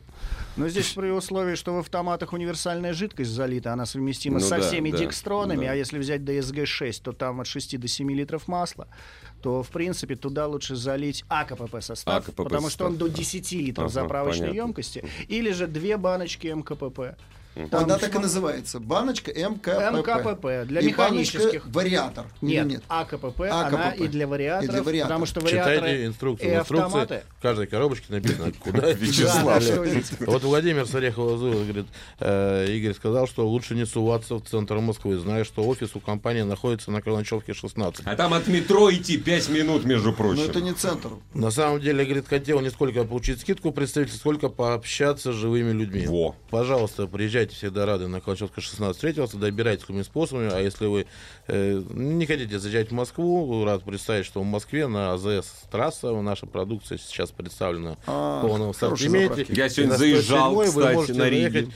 Но 0.58 0.70
здесь 0.70 0.94
при 0.94 1.10
условии, 1.10 1.56
что 1.56 1.74
в 1.76 1.80
автоматах 1.80 2.32
универсальная 2.34 2.94
жидкость 2.94 3.32
залита, 3.32 3.74
она 3.74 3.86
совместима 3.86 4.40
Ну 4.40 4.46
со 4.46 4.58
да, 4.58 4.62
всеми 4.62 4.92
да, 4.92 4.98
декстронами, 5.00 5.66
да. 5.66 5.72
а 5.74 5.76
если 5.76 6.00
взять 6.00 6.22
DSG-6, 6.22 7.02
то 7.04 7.12
там 7.12 7.42
от 7.42 7.48
6 7.48 7.78
до 7.80 7.88
7 7.88 8.10
литров 8.12 8.48
масла, 8.48 8.88
то, 9.42 9.64
в 9.64 9.70
принципе, 9.70 10.16
туда 10.16 10.48
лучше 10.48 10.76
залить 10.76 11.26
АКПП 11.28 11.82
состав, 11.82 12.28
АКПП 12.28 12.36
потому 12.38 12.70
что 12.70 12.86
он 12.86 12.94
состав, 12.94 13.10
до 13.10 13.16
10 13.16 13.52
литров 13.52 13.86
Ага, 13.86 13.94
заправочной 13.94 14.48
понятно. 14.50 14.68
емкости, 14.68 15.04
или 15.28 15.52
же 15.52 15.68
две 15.68 15.98
баночки 15.98 16.48
МКПП. 16.48 17.18
Там 17.72 17.86
Она 17.86 17.98
так 17.98 18.14
и 18.14 18.20
называется. 18.20 18.80
Баночка 18.82 19.32
МКПП. 19.32 19.94
МКПП 19.98 20.66
для 20.68 20.82
И 20.82 20.88
механических. 20.88 21.42
баночка 21.42 21.70
вариатор. 21.70 22.26
Нет, 22.42 22.66
нет? 22.68 22.84
АКПП, 22.90 23.42
АКПП. 23.42 23.42
она 23.50 23.92
и 23.92 24.08
для 24.08 24.28
вариаторов, 24.28 24.70
И 24.70 24.72
для 24.74 24.84
вариаторов. 24.84 25.08
потому 25.08 25.26
что 25.26 25.40
вариаторы 25.40 25.76
Читайте 25.78 26.06
инструкцию. 26.06 26.50
и 26.52 26.54
автоматы. 26.54 27.24
в 27.38 27.42
каждой 27.42 27.68
коробочке 27.68 28.06
написано, 28.12 28.52
куда 28.60 28.92
Вячеслав. 28.92 29.64
Вот 30.28 30.44
Владимир 30.44 30.86
Сарехова 30.86 31.38
говорит, 31.38 31.86
э, 32.20 32.68
Игорь 32.72 32.94
сказал, 32.94 33.26
что 33.28 33.48
лучше 33.48 33.74
не 33.76 33.86
суваться 33.86 34.36
в 34.36 34.42
центр 34.42 34.76
Москвы, 34.80 35.18
зная, 35.18 35.46
что 35.46 35.64
офис 35.64 35.92
у 35.96 36.02
компании 36.02 36.42
находится 36.42 36.92
на 36.92 37.02
Каланчевке 37.02 37.54
16. 37.54 38.06
А 38.06 38.16
там 38.16 38.34
от 38.34 38.48
метро 38.48 38.92
идти 38.92 39.18
5 39.18 39.50
минут, 39.50 39.86
между 39.86 40.10
Но 40.10 40.16
прочим. 40.16 40.44
это 40.50 40.60
не 40.60 40.74
центр. 40.74 41.10
На 41.34 41.52
самом 41.52 41.80
деле, 41.80 42.04
говорит, 42.04 42.28
хотел 42.28 42.60
не 42.60 42.70
сколько 42.70 43.06
получить 43.06 43.40
скидку 43.40 43.72
представитель, 43.72 44.16
сколько 44.18 44.50
пообщаться 44.50 45.32
с 45.32 45.36
живыми 45.36 45.72
людьми. 45.72 46.06
Во. 46.08 46.36
Пожалуйста, 46.50 47.08
приезжайте 47.08 47.45
Приезжайте, 47.46 47.56
всегда 47.56 47.86
рады 47.86 48.08
на 48.08 48.22
Холчевска 48.22 48.60
16 48.62 48.96
встретился, 48.96 49.38
добирайтесь 49.38 49.88
любыми 49.88 50.04
способами. 50.04 50.50
А 50.52 50.60
если 50.60 50.86
вы 50.88 51.06
э, 51.48 51.82
не 51.94 52.26
хотите 52.26 52.58
заезжать 52.60 52.90
в 52.90 52.94
Москву, 52.94 53.64
рад 53.66 53.84
представить, 53.84 54.26
что 54.26 54.42
в 54.42 54.46
Москве 54.46 54.88
на 54.88 55.14
АЗС 55.14 55.46
трасса 55.72 56.12
наша 56.22 56.46
продукция 56.48 56.98
сейчас 56.98 57.32
представлена 57.32 57.98
А, 58.08 58.40
в 58.42 58.48
полном 58.48 58.72
ассортименте. 58.72 59.46
Я 59.50 59.70
сегодня 59.70 59.94
На 59.94 59.98
заезжал, 60.00 60.54
107 60.54 60.72
вы 60.74 60.80
кстати, 60.82 60.96
можете 60.96 61.14
на 61.14 61.30
Риге. 61.30 61.68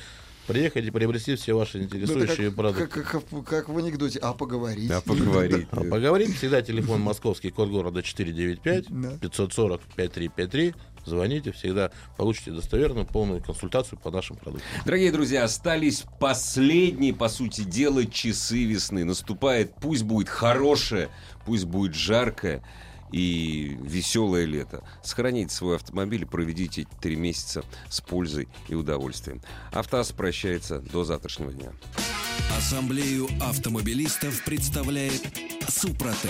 Приехать 0.47 0.85
и 0.85 0.89
приобрести 0.89 1.35
все 1.35 1.53
ваши 1.53 1.77
Ну, 1.77 1.83
интересующие 1.83 2.47
как, 2.47 2.55
продукты. 2.55 2.87
как, 2.87 3.11
как- 3.29 3.45
как 3.45 3.69
в 3.69 3.77
анекдоте. 3.77 4.17
А 4.17 4.33
поговорить. 4.33 4.87
Да, 4.87 5.01
поговорить. 5.01 5.67
А, 5.69 5.81
Поговорим. 5.83 6.33
Всегда 6.33 6.63
телефон 6.63 7.01
московский, 7.01 7.51
код 7.51 7.69
города 7.69 8.01
495 8.01 8.85
Да. 8.89 9.11
540 9.21 9.81
5353. 9.95 10.73
Звоните, 11.09 11.51
всегда 11.51 11.91
получите 12.17 12.51
достоверную 12.51 13.05
полную 13.05 13.41
консультацию 13.41 13.99
по 13.99 14.11
нашим 14.11 14.37
продуктам. 14.37 14.67
Дорогие 14.85 15.11
друзья, 15.11 15.43
остались 15.43 16.05
последние, 16.19 17.13
по 17.13 17.27
сути 17.29 17.61
дела, 17.61 18.05
часы 18.05 18.63
весны. 18.65 19.03
Наступает, 19.03 19.73
пусть 19.75 20.03
будет 20.03 20.29
хорошее, 20.29 21.09
пусть 21.45 21.65
будет 21.65 21.95
жаркое 21.95 22.63
и 23.11 23.77
веселое 23.81 24.45
лето. 24.45 24.83
Сохраните 25.03 25.53
свой 25.53 25.77
автомобиль 25.77 26.21
и 26.21 26.25
проведите 26.25 26.81
эти 26.81 26.89
три 27.01 27.15
месяца 27.15 27.63
с 27.89 28.01
пользой 28.01 28.47
и 28.67 28.75
удовольствием. 28.75 29.41
Автоаз 29.71 30.11
прощается 30.11 30.79
до 30.79 31.03
завтрашнего 31.03 31.51
дня. 31.51 31.71
Ассамблею 32.55 33.27
автомобилистов 33.41 34.43
представляет 34.43 35.21
Супротек. 35.67 36.29